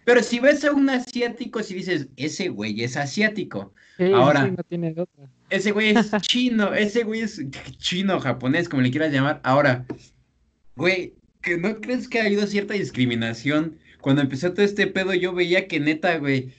Pero 0.09 0.23
si 0.23 0.39
ves 0.39 0.65
a 0.65 0.71
un 0.71 0.89
asiático, 0.89 1.61
si 1.61 1.75
dices, 1.75 2.07
ese 2.17 2.49
güey 2.49 2.81
es 2.81 2.97
asiático. 2.97 3.75
Ahora, 4.15 4.47
no 4.47 4.63
tiene 4.63 4.89
otra. 4.97 5.29
Ese 5.51 5.71
güey 5.71 5.89
es 5.89 6.09
chino, 6.21 6.73
ese 6.73 7.03
güey 7.03 7.21
es 7.21 7.39
chino, 7.77 8.19
japonés, 8.19 8.67
como 8.67 8.81
le 8.81 8.89
quieras 8.89 9.13
llamar. 9.13 9.39
Ahora, 9.43 9.85
güey, 10.75 11.13
¿que 11.43 11.59
¿no 11.59 11.79
crees 11.79 12.07
que 12.07 12.19
ha 12.19 12.25
habido 12.25 12.47
cierta 12.47 12.73
discriminación? 12.73 13.77
Cuando 14.01 14.23
empezó 14.23 14.51
todo 14.51 14.65
este 14.65 14.87
pedo, 14.87 15.13
yo 15.13 15.31
veía 15.31 15.67
que 15.67 15.79
neta, 15.79 16.17
güey, 16.17 16.55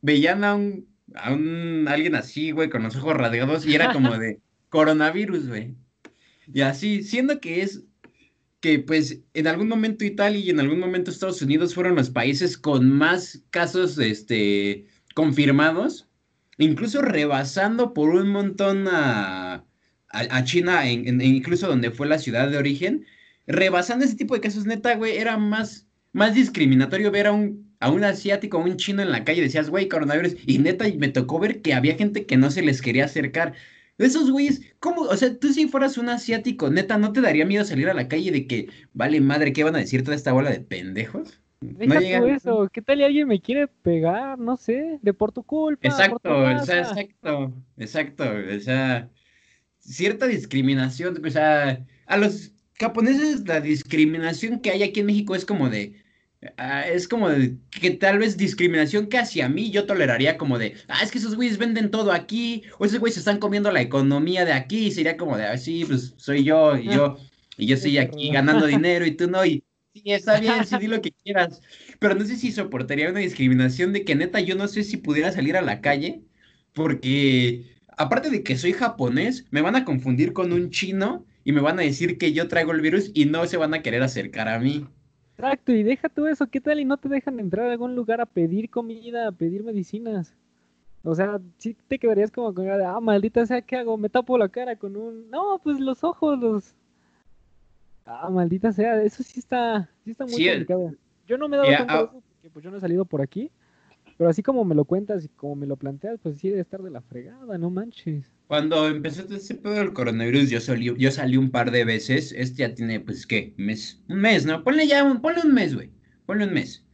veían 0.00 0.44
a 0.44 0.54
un, 0.54 0.86
a 1.16 1.32
un, 1.32 1.86
alguien 1.88 2.14
así, 2.14 2.52
güey, 2.52 2.70
con 2.70 2.84
los 2.84 2.94
ojos 2.94 3.16
rasgados 3.16 3.66
y 3.66 3.74
era 3.74 3.92
como 3.92 4.16
de 4.16 4.38
coronavirus, 4.68 5.48
güey. 5.48 5.74
Y 6.54 6.60
así, 6.60 7.02
siendo 7.02 7.40
que 7.40 7.62
es 7.62 7.82
que 8.62 8.78
pues 8.78 9.20
en 9.34 9.46
algún 9.46 9.68
momento 9.68 10.06
Italia 10.06 10.40
y 10.40 10.50
en 10.50 10.60
algún 10.60 10.80
momento 10.80 11.10
Estados 11.10 11.42
Unidos 11.42 11.74
fueron 11.74 11.96
los 11.96 12.08
países 12.08 12.56
con 12.56 12.88
más 12.90 13.42
casos, 13.50 13.98
este, 13.98 14.86
confirmados 15.14 16.08
incluso 16.58 17.02
rebasando 17.02 17.94
por 17.94 18.10
un 18.10 18.28
montón 18.28 18.88
a, 18.88 19.64
China, 20.44 20.90
incluso 20.90 21.68
donde 21.68 21.90
fue 21.90 22.06
la 22.06 22.18
ciudad 22.18 22.50
de 22.50 22.58
origen, 22.58 23.06
rebasando 23.46 24.04
ese 24.04 24.14
tipo 24.14 24.34
de 24.34 24.42
casos, 24.42 24.66
neta, 24.66 24.94
güey, 24.94 25.16
era 25.16 25.38
más, 25.38 25.86
más 26.12 26.34
discriminatorio 26.34 27.10
ver 27.10 27.28
a 27.28 27.32
un, 27.32 27.74
a 27.80 27.90
un 27.90 28.04
asiático, 28.04 28.58
a 28.58 28.60
un 28.60 28.76
chino 28.76 29.00
en 29.00 29.10
la 29.10 29.24
calle, 29.24 29.40
decías, 29.40 29.70
güey, 29.70 29.88
coronavirus, 29.88 30.36
y 30.46 30.58
neta, 30.58 30.84
me 30.98 31.08
tocó 31.08 31.38
ver 31.38 31.62
que 31.62 31.72
había 31.72 31.96
gente 31.96 32.26
que 32.26 32.36
no 32.36 32.50
se 32.50 32.60
les 32.60 32.82
quería 32.82 33.06
acercar. 33.06 33.54
Esos 33.98 34.30
güeyes, 34.30 34.62
¿cómo? 34.78 35.02
O 35.02 35.16
sea, 35.16 35.38
tú 35.38 35.52
si 35.52 35.68
fueras 35.68 35.98
un 35.98 36.08
asiático, 36.08 36.70
neta, 36.70 36.98
¿no 36.98 37.12
te 37.12 37.20
daría 37.20 37.44
miedo 37.44 37.64
salir 37.64 37.88
a 37.88 37.94
la 37.94 38.08
calle 38.08 38.30
de 38.30 38.46
que, 38.46 38.68
vale 38.92 39.20
madre, 39.20 39.52
¿qué 39.52 39.64
van 39.64 39.76
a 39.76 39.80
decir 39.80 40.02
toda 40.02 40.16
esta 40.16 40.32
bola 40.32 40.50
de 40.50 40.60
pendejos? 40.60 41.40
Deja 41.60 42.20
tú 42.20 42.26
eso, 42.26 42.68
¿qué 42.72 42.82
tal 42.82 43.00
y 43.00 43.04
alguien 43.04 43.28
me 43.28 43.40
quiere 43.40 43.68
pegar? 43.68 44.38
No 44.38 44.56
sé, 44.56 44.98
de 45.00 45.14
por 45.14 45.30
tu 45.30 45.44
culpa. 45.44 45.86
Exacto, 45.86 46.36
o 46.36 46.64
sea, 46.64 46.80
exacto, 46.80 47.52
exacto, 47.76 48.24
o 48.24 48.60
sea, 48.60 49.08
cierta 49.78 50.26
discriminación, 50.26 51.24
o 51.24 51.30
sea, 51.30 51.84
a 52.06 52.16
los 52.16 52.52
japoneses 52.80 53.46
la 53.46 53.60
discriminación 53.60 54.58
que 54.60 54.70
hay 54.70 54.82
aquí 54.82 55.00
en 55.00 55.06
México 55.06 55.36
es 55.36 55.44
como 55.44 55.68
de, 55.68 56.01
ah, 56.56 56.86
es 56.88 57.08
como 57.08 57.28
de 57.28 57.56
que 57.70 57.90
tal 57.92 58.18
vez 58.18 58.36
discriminación 58.36 59.08
que 59.08 59.18
hacia 59.18 59.48
mí 59.48 59.70
yo 59.70 59.86
toleraría 59.86 60.38
como 60.38 60.58
de, 60.58 60.74
ah, 60.88 61.00
es 61.02 61.10
que 61.10 61.18
esos 61.18 61.36
güeyes 61.36 61.58
venden 61.58 61.90
todo 61.90 62.12
aquí, 62.12 62.64
o 62.78 62.84
esos 62.84 62.98
güeyes 62.98 63.18
están 63.18 63.38
comiendo 63.38 63.70
la 63.70 63.82
economía 63.82 64.44
de 64.44 64.52
aquí, 64.52 64.86
y 64.86 64.90
sería 64.92 65.16
como 65.16 65.36
de, 65.36 65.46
ah, 65.46 65.58
sí, 65.58 65.84
pues 65.84 66.14
soy 66.16 66.44
yo, 66.44 66.76
y 66.76 66.86
yo, 66.86 67.16
y 67.56 67.66
yo 67.66 67.74
estoy 67.74 67.98
aquí 67.98 68.30
ganando 68.30 68.66
dinero 68.66 69.06
y 69.06 69.12
tú 69.12 69.28
no, 69.28 69.44
y 69.44 69.64
Sí, 69.94 70.02
está 70.06 70.40
bien, 70.40 70.64
sí, 70.64 70.76
di 70.78 70.86
lo 70.86 71.02
que 71.02 71.12
quieras. 71.12 71.60
Pero 71.98 72.14
no 72.14 72.24
sé 72.24 72.36
si 72.36 72.50
soportaría 72.50 73.10
una 73.10 73.20
discriminación 73.20 73.92
de 73.92 74.04
que 74.04 74.14
neta 74.14 74.40
yo 74.40 74.54
no 74.54 74.66
sé 74.66 74.84
si 74.84 74.96
pudiera 74.96 75.32
salir 75.32 75.54
a 75.56 75.62
la 75.62 75.82
calle, 75.82 76.22
porque 76.72 77.76
aparte 77.98 78.30
de 78.30 78.42
que 78.42 78.56
soy 78.56 78.72
japonés, 78.72 79.46
me 79.50 79.60
van 79.60 79.76
a 79.76 79.84
confundir 79.84 80.32
con 80.32 80.52
un 80.52 80.70
chino 80.70 81.26
y 81.44 81.52
me 81.52 81.60
van 81.60 81.78
a 81.78 81.82
decir 81.82 82.16
que 82.16 82.32
yo 82.32 82.48
traigo 82.48 82.72
el 82.72 82.80
virus 82.80 83.10
y 83.12 83.26
no 83.26 83.46
se 83.46 83.58
van 83.58 83.74
a 83.74 83.82
querer 83.82 84.02
acercar 84.02 84.48
a 84.48 84.58
mí. 84.58 84.86
Exacto, 85.42 85.72
y 85.72 85.82
deja 85.82 86.08
tú 86.08 86.26
eso, 86.26 86.46
¿qué 86.46 86.60
tal 86.60 86.78
y 86.78 86.84
no 86.84 86.96
te 86.96 87.08
dejan 87.08 87.40
entrar 87.40 87.66
a 87.66 87.72
algún 87.72 87.96
lugar 87.96 88.20
a 88.20 88.26
pedir 88.26 88.70
comida, 88.70 89.26
a 89.26 89.32
pedir 89.32 89.64
medicinas? 89.64 90.36
O 91.02 91.16
sea, 91.16 91.40
sí 91.58 91.76
te 91.88 91.98
quedarías 91.98 92.30
como 92.30 92.54
con, 92.54 92.70
ah, 92.70 93.00
maldita 93.00 93.44
sea, 93.44 93.60
¿qué 93.60 93.76
hago? 93.76 93.96
Me 93.96 94.08
tapo 94.08 94.38
la 94.38 94.48
cara 94.48 94.76
con 94.76 94.96
un... 94.96 95.28
No, 95.30 95.60
pues 95.60 95.80
los 95.80 96.04
ojos, 96.04 96.38
los 96.38 96.76
Ah, 98.04 98.30
maldita 98.30 98.72
sea, 98.72 99.02
eso 99.02 99.24
sí 99.24 99.40
está, 99.40 99.88
sí 100.04 100.12
está 100.12 100.26
muy 100.26 100.44
complicado. 100.46 100.94
Yo 101.26 101.36
no 101.38 101.48
me 101.48 101.56
he 101.56 101.58
dado 101.58 101.76
cuenta 101.76 101.92
de 101.92 101.98
ah, 101.98 102.04
eso 102.04 102.22
porque 102.28 102.50
pues 102.50 102.64
yo 102.64 102.70
no 102.70 102.76
he 102.76 102.80
salido 102.80 103.04
por 103.04 103.20
aquí. 103.20 103.50
Pero 104.16 104.30
así 104.30 104.42
como 104.42 104.64
me 104.64 104.74
lo 104.76 104.84
cuentas 104.84 105.24
y 105.24 105.28
como 105.28 105.56
me 105.56 105.66
lo 105.66 105.76
planteas, 105.76 106.20
pues 106.22 106.38
sí 106.38 106.50
debe 106.50 106.60
estar 106.60 106.82
de 106.82 106.90
la 106.90 107.00
fregada, 107.00 107.58
no 107.58 107.70
manches. 107.70 108.30
Cuando 108.52 108.86
empezó 108.86 109.22
este 109.34 109.54
pedo 109.54 109.76
del 109.76 109.94
coronavirus, 109.94 110.50
yo 110.50 110.60
salí, 110.60 110.92
yo 110.98 111.10
salí 111.10 111.38
un 111.38 111.50
par 111.50 111.70
de 111.70 111.86
veces. 111.86 112.34
Este 112.36 112.58
ya 112.58 112.74
tiene, 112.74 113.00
pues, 113.00 113.26
¿qué? 113.26 113.54
Un 113.56 113.64
mes, 113.64 114.02
un 114.10 114.20
mes 114.20 114.44
¿no? 114.44 114.62
Ponle 114.62 114.86
ya, 114.86 115.04
un, 115.04 115.22
ponle 115.22 115.40
un 115.42 115.54
mes, 115.54 115.74
güey. 115.74 115.90
Ponle 116.26 116.44
un 116.44 116.52
mes. 116.52 116.84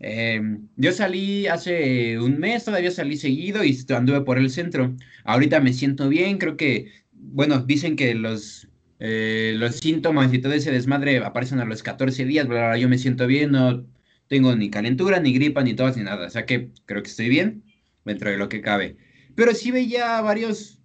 Em, 0.00 0.66
yo 0.74 0.90
salí 0.90 1.46
hace 1.46 2.18
un 2.18 2.40
mes, 2.40 2.64
todavía 2.64 2.90
salí 2.90 3.16
seguido 3.16 3.62
y 3.62 3.78
anduve 3.94 4.22
por 4.22 4.38
el 4.38 4.50
centro. 4.50 4.96
Ahorita 5.22 5.60
me 5.60 5.72
siento 5.72 6.08
bien, 6.08 6.36
creo 6.36 6.56
que, 6.56 6.90
bueno, 7.12 7.60
dicen 7.60 7.94
que 7.94 8.16
los 8.16 8.68
eh, 8.98 9.54
los 9.56 9.76
síntomas 9.76 10.34
y 10.34 10.40
todo 10.40 10.52
ese 10.52 10.72
desmadre 10.72 11.18
aparecen 11.18 11.60
a 11.60 11.64
los 11.64 11.84
14 11.84 12.24
días, 12.24 12.48
bla, 12.48 12.76
yo 12.76 12.88
me 12.88 12.98
siento 12.98 13.28
bien, 13.28 13.52
no 13.52 13.86
tengo 14.26 14.56
ni 14.56 14.68
calentura, 14.68 15.20
ni 15.20 15.32
gripa, 15.32 15.62
ni 15.62 15.74
tos, 15.74 15.96
ni 15.96 16.02
nada. 16.02 16.26
O 16.26 16.30
sea 16.30 16.44
que 16.44 16.72
creo 16.86 17.04
que 17.04 17.10
estoy 17.10 17.28
bien 17.28 17.62
dentro 18.04 18.30
de 18.30 18.36
lo 18.36 18.48
que 18.48 18.62
cabe. 18.62 18.96
Pero 19.36 19.54
sí 19.54 19.70
veía 19.70 20.20
varios... 20.22 20.77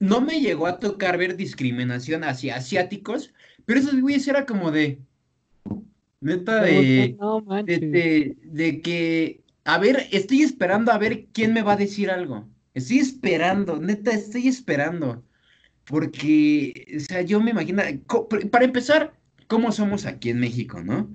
No 0.00 0.20
me 0.20 0.40
llegó 0.40 0.66
a 0.66 0.78
tocar 0.78 1.18
ver 1.18 1.36
discriminación 1.36 2.24
hacia 2.24 2.56
asiáticos, 2.56 3.32
pero 3.64 3.80
esos 3.80 4.00
güeyes 4.00 4.26
era 4.28 4.46
como 4.46 4.70
de... 4.70 4.98
Neta 6.20 6.62
de, 6.62 7.16
de, 7.64 8.36
de 8.42 8.80
que... 8.80 9.42
A 9.64 9.78
ver, 9.78 10.06
estoy 10.10 10.42
esperando 10.42 10.92
a 10.92 10.98
ver 10.98 11.26
quién 11.32 11.52
me 11.52 11.62
va 11.62 11.72
a 11.72 11.76
decir 11.76 12.10
algo. 12.10 12.48
Estoy 12.74 12.98
esperando, 12.98 13.78
neta, 13.78 14.12
estoy 14.12 14.48
esperando. 14.48 15.24
Porque, 15.84 16.86
o 16.96 17.00
sea, 17.00 17.22
yo 17.22 17.40
me 17.40 17.50
imagino, 17.50 17.82
para 18.50 18.64
empezar, 18.64 19.14
¿cómo 19.46 19.72
somos 19.72 20.06
aquí 20.06 20.30
en 20.30 20.40
México, 20.40 20.82
no? 20.82 21.12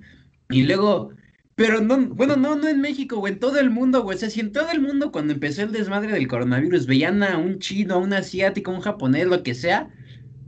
Y 0.50 0.64
luego, 0.64 1.12
Pero 1.56 1.80
no, 1.80 2.08
bueno, 2.08 2.36
no, 2.36 2.56
no 2.56 2.68
en 2.68 2.80
México, 2.80 3.18
güey, 3.18 3.34
en 3.34 3.38
todo 3.38 3.60
el 3.60 3.70
mundo, 3.70 4.02
güey. 4.02 4.16
O 4.16 4.18
sea, 4.18 4.30
si 4.30 4.40
en 4.40 4.52
todo 4.52 4.70
el 4.70 4.80
mundo 4.80 5.12
cuando 5.12 5.32
empezó 5.32 5.62
el 5.62 5.72
desmadre 5.72 6.12
del 6.12 6.26
coronavirus 6.26 6.86
veían 6.86 7.22
a 7.22 7.38
un 7.38 7.60
chino, 7.60 7.94
a 7.94 7.98
un 7.98 8.12
asiático, 8.12 8.70
a 8.70 8.74
un 8.74 8.80
japonés, 8.80 9.26
lo 9.26 9.42
que 9.44 9.54
sea, 9.54 9.88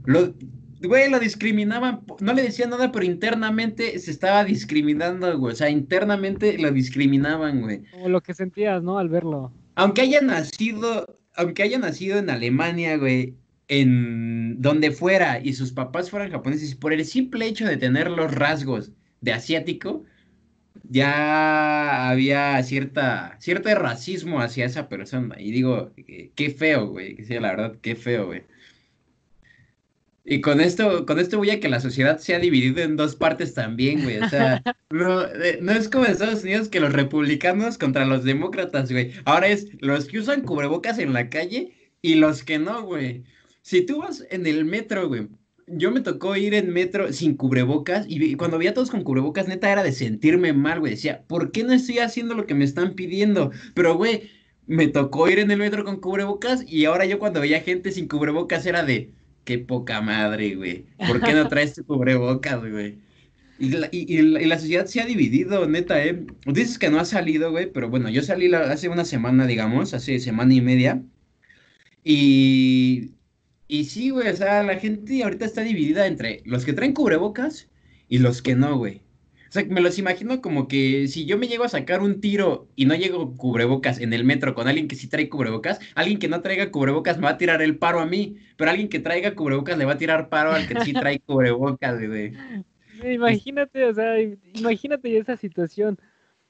lo, 0.05 0.33
güey, 0.81 1.09
lo 1.09 1.19
discriminaban, 1.19 2.01
no 2.19 2.33
le 2.33 2.43
decían 2.43 2.71
nada, 2.71 2.91
pero 2.91 3.05
internamente 3.05 3.97
se 3.99 4.11
estaba 4.11 4.43
discriminando, 4.43 5.37
güey. 5.37 5.53
O 5.53 5.55
sea, 5.55 5.69
internamente 5.69 6.57
lo 6.57 6.71
discriminaban, 6.71 7.61
güey. 7.61 7.83
Como 7.91 8.09
lo 8.09 8.21
que 8.21 8.33
sentías, 8.33 8.83
¿no? 8.83 8.99
Al 8.99 9.07
verlo. 9.07 9.53
Aunque 9.75 10.01
haya 10.01 10.21
nacido, 10.21 11.19
aunque 11.35 11.63
haya 11.63 11.79
nacido 11.79 12.17
en 12.17 12.29
Alemania, 12.29 12.97
güey, 12.97 13.35
en 13.69 14.61
donde 14.61 14.91
fuera 14.91 15.39
y 15.43 15.53
sus 15.53 15.71
papás 15.71 16.09
fueran 16.09 16.31
japoneses, 16.31 16.75
por 16.75 16.93
el 16.93 17.05
simple 17.05 17.47
hecho 17.47 17.65
de 17.65 17.77
tener 17.77 18.09
los 18.09 18.33
rasgos 18.33 18.91
de 19.21 19.33
asiático, 19.33 20.03
ya 20.83 22.09
había 22.09 22.61
cierta, 22.63 23.37
cierto 23.39 23.73
racismo 23.75 24.41
hacia 24.41 24.65
esa 24.65 24.89
persona. 24.89 25.35
Y 25.39 25.51
digo, 25.51 25.93
qué 26.35 26.49
feo, 26.49 26.87
güey. 26.87 27.15
Que 27.15 27.25
sea 27.25 27.41
la 27.41 27.51
verdad, 27.51 27.75
qué 27.81 27.95
feo, 27.95 28.27
güey. 28.27 28.43
Y 30.29 30.41
con 30.41 30.59
esto, 30.59 31.05
con 31.05 31.19
esto 31.19 31.37
voy 31.37 31.51
a 31.51 31.59
que 31.61 31.69
la 31.69 31.79
sociedad 31.79 32.17
se 32.19 32.35
ha 32.35 32.39
dividido 32.39 32.81
en 32.83 32.97
dos 32.97 33.15
partes 33.15 33.53
también, 33.53 34.03
güey. 34.03 34.17
O 34.17 34.27
sea, 34.27 34.61
no, 34.89 35.23
eh, 35.25 35.59
no, 35.61 35.71
es 35.71 35.87
como 35.87 36.05
en 36.05 36.11
Estados 36.11 36.43
Unidos 36.43 36.67
que 36.67 36.81
los 36.81 36.91
republicanos 36.91 37.77
contra 37.77 38.05
los 38.05 38.25
demócratas, 38.25 38.91
güey. 38.91 39.13
Ahora 39.23 39.47
es 39.47 39.69
los 39.79 40.05
que 40.05 40.19
usan 40.19 40.41
cubrebocas 40.41 40.99
en 40.99 41.13
la 41.13 41.29
calle 41.29 41.93
y 42.01 42.15
los 42.15 42.43
que 42.43 42.59
no, 42.59 42.83
güey. 42.83 43.23
Si 43.61 43.85
tú 43.85 43.99
vas 43.99 44.25
en 44.29 44.45
el 44.47 44.65
metro, 44.65 45.07
güey, 45.07 45.29
yo 45.67 45.91
me 45.91 46.01
tocó 46.01 46.35
ir 46.35 46.53
en 46.53 46.71
metro 46.71 47.11
sin 47.11 47.35
cubrebocas 47.35 48.05
y 48.07 48.35
cuando 48.35 48.57
veía 48.57 48.71
a 48.71 48.73
todos 48.73 48.89
con 48.89 49.03
cubrebocas, 49.03 49.47
neta 49.47 49.71
era 49.71 49.83
de 49.83 49.91
sentirme 49.91 50.53
mal, 50.53 50.79
güey. 50.79 50.91
Decía, 50.91 51.23
¿por 51.27 51.51
qué 51.51 51.63
no 51.63 51.73
estoy 51.73 51.99
haciendo 51.99 52.35
lo 52.35 52.45
que 52.45 52.55
me 52.55 52.63
están 52.63 52.93
pidiendo? 52.93 53.51
Pero, 53.73 53.95
güey, 53.95 54.31
me 54.65 54.87
tocó 54.87 55.29
ir 55.29 55.39
en 55.39 55.51
el 55.51 55.59
metro 55.59 55.83
con 55.83 55.99
cubrebocas 55.99 56.63
y 56.67 56.85
ahora 56.85 57.05
yo 57.05 57.19
cuando 57.19 57.41
veía 57.41 57.61
gente 57.61 57.91
sin 57.91 58.07
cubrebocas 58.07 58.65
era 58.65 58.83
de, 58.83 59.11
qué 59.43 59.59
poca 59.59 60.01
madre, 60.01 60.55
güey. 60.55 60.85
¿Por 61.05 61.21
qué 61.21 61.33
no 61.33 61.47
traes 61.49 61.73
tu 61.73 61.85
cubrebocas, 61.85 62.59
güey? 62.61 62.97
Y 63.59 63.69
la, 63.69 63.89
y, 63.91 64.21
la, 64.21 64.59
sociedad 64.59 64.85
se 64.85 65.01
ha 65.01 65.05
dividido, 65.05 65.67
neta, 65.67 66.03
¿eh? 66.05 66.25
Dices 66.45 66.77
que 66.77 66.89
no 66.89 66.99
ha 66.99 67.05
salido, 67.05 67.51
güey, 67.51 67.71
pero 67.71 67.89
bueno, 67.89 68.09
yo 68.09 68.21
salí 68.21 68.53
hace 68.53 68.87
una 68.87 69.03
semana, 69.03 69.47
digamos, 69.47 69.93
hace 69.93 70.19
semana 70.19 70.53
y 70.53 70.61
media. 70.61 71.01
Y 72.03 73.11
y 73.67 73.85
sí, 73.85 74.09
güey, 74.09 74.29
o 74.29 74.35
sea, 74.35 74.63
la 74.63 74.77
gente 74.77 75.23
ahorita 75.23 75.45
está 75.45 75.61
dividida 75.61 76.07
entre 76.07 76.41
los 76.45 76.65
que 76.65 76.73
traen 76.73 76.93
cubrebocas 76.93 77.69
y 78.07 78.19
los 78.19 78.41
que 78.41 78.55
no, 78.55 78.77
güey. 78.77 79.01
O 79.49 79.51
sea, 79.51 79.63
me 79.65 79.81
los 79.81 79.97
imagino 79.97 80.41
como 80.41 80.67
que 80.67 81.07
si 81.07 81.25
yo 81.25 81.37
me 81.37 81.47
llego 81.47 81.63
a 81.63 81.69
sacar 81.69 82.01
un 82.01 82.19
tiro 82.19 82.67
y 82.75 82.85
no 82.85 82.95
llego 82.95 83.35
cubrebocas 83.37 83.99
en 83.99 84.13
el 84.13 84.25
metro 84.25 84.53
con 84.53 84.67
alguien 84.67 84.87
que 84.87 84.95
sí 84.95 85.07
trae 85.07 85.29
cubrebocas, 85.29 85.79
alguien 85.95 86.19
que 86.19 86.27
no 86.27 86.41
traiga 86.41 86.69
cubrebocas 86.69 87.17
me 87.17 87.23
va 87.23 87.31
a 87.31 87.37
tirar 87.37 87.61
el 87.61 87.77
paro 87.77 88.01
a 88.01 88.05
mí, 88.05 88.37
pero 88.57 88.71
alguien 88.71 88.89
que 88.89 88.99
traiga 88.99 89.35
cubrebocas 89.35 89.77
le 89.77 89.85
va 89.85 89.93
a 89.93 89.97
tirar 89.97 90.29
paro 90.29 90.51
al 90.51 90.67
que 90.67 90.79
sí 90.81 90.93
trae 90.93 91.19
cubrebocas, 91.25 92.05
güey. 92.05 92.33
Imagínate, 93.05 93.85
o 93.85 93.93
sea, 93.93 94.15
imagínate 94.53 95.17
esa 95.17 95.37
situación 95.37 95.97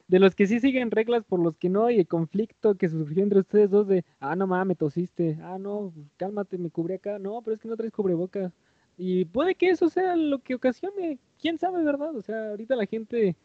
de 0.07 0.19
los 0.19 0.35
que 0.35 0.47
sí 0.47 0.59
siguen 0.59 0.91
reglas 0.91 1.23
por 1.25 1.39
los 1.39 1.57
que 1.57 1.69
no, 1.69 1.89
y 1.89 1.99
el 1.99 2.07
conflicto 2.07 2.75
que 2.75 2.89
surgió 2.89 3.23
entre 3.23 3.39
ustedes 3.39 3.69
dos 3.69 3.87
de, 3.87 4.05
ah, 4.19 4.35
no 4.35 4.47
mames, 4.47 4.67
me 4.67 4.75
tosiste, 4.75 5.37
ah, 5.41 5.57
no, 5.59 5.93
cálmate, 6.17 6.57
me 6.57 6.69
cubrí 6.69 6.95
acá, 6.95 7.19
no, 7.19 7.41
pero 7.41 7.55
es 7.55 7.61
que 7.61 7.67
no 7.67 7.75
traes 7.75 7.91
cubrebocas. 7.91 8.53
Y 8.97 9.25
puede 9.25 9.55
que 9.55 9.69
eso 9.69 9.89
sea 9.89 10.15
lo 10.15 10.39
que 10.39 10.55
ocasione, 10.55 11.19
quién 11.39 11.59
sabe, 11.59 11.83
¿verdad? 11.83 12.15
O 12.15 12.21
sea, 12.21 12.51
ahorita 12.51 12.75
la 12.75 12.85
gente, 12.85 13.35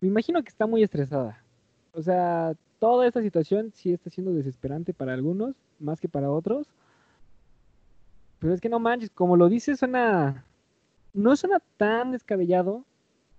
me 0.00 0.08
imagino 0.08 0.42
que 0.42 0.48
está 0.48 0.66
muy 0.66 0.82
estresada. 0.82 1.42
O 1.92 2.02
sea, 2.02 2.54
toda 2.78 3.06
esta 3.06 3.22
situación 3.22 3.70
sí 3.74 3.92
está 3.92 4.10
siendo 4.10 4.32
desesperante 4.32 4.94
para 4.94 5.12
algunos, 5.14 5.54
más 5.78 6.00
que 6.00 6.08
para 6.08 6.30
otros. 6.30 6.66
Pero 8.38 8.54
es 8.54 8.60
que 8.60 8.68
no 8.68 8.80
manches, 8.80 9.10
como 9.10 9.36
lo 9.36 9.48
dices, 9.48 9.78
suena, 9.78 10.44
no 11.12 11.36
suena 11.36 11.62
tan 11.76 12.10
descabellado, 12.12 12.84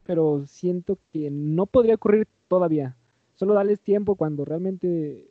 pero 0.06 0.44
siento 0.48 0.98
que 1.12 1.30
no 1.30 1.66
podría 1.66 1.96
ocurrir 1.96 2.28
todavía. 2.54 2.96
Solo 3.34 3.56
darles 3.56 3.80
tiempo 3.80 4.16
cuando 4.16 4.46
realmente, 4.46 5.26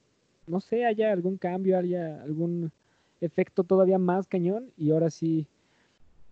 no 0.48 0.60
sé, 0.60 0.84
haya 0.84 1.12
algún 1.12 1.36
cambio, 1.38 1.78
haya 1.78 2.20
algún 2.20 2.72
efecto 3.20 3.62
todavía 3.62 3.96
más 3.96 4.26
cañón 4.26 4.72
y 4.76 4.90
ahora 4.90 5.08
sí, 5.08 5.46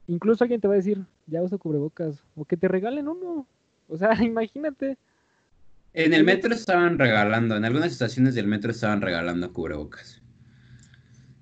incluso 0.08 0.42
alguien 0.42 0.60
te 0.60 0.66
va 0.66 0.74
a 0.74 0.78
decir, 0.78 1.06
ya 1.28 1.44
uso 1.44 1.60
cubrebocas, 1.60 2.24
o 2.34 2.44
que 2.44 2.56
te 2.56 2.66
regalen 2.66 3.06
uno. 3.06 3.46
O 3.88 3.96
sea, 3.96 4.10
imagínate. 4.24 4.98
En 5.92 6.12
el 6.12 6.24
metro 6.24 6.52
estaban 6.52 6.98
regalando, 6.98 7.56
en 7.56 7.64
algunas 7.64 7.92
estaciones 7.92 8.34
del 8.34 8.48
metro 8.48 8.72
estaban 8.72 9.00
regalando 9.00 9.52
cubrebocas. 9.52 10.20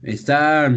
Está, 0.03 0.71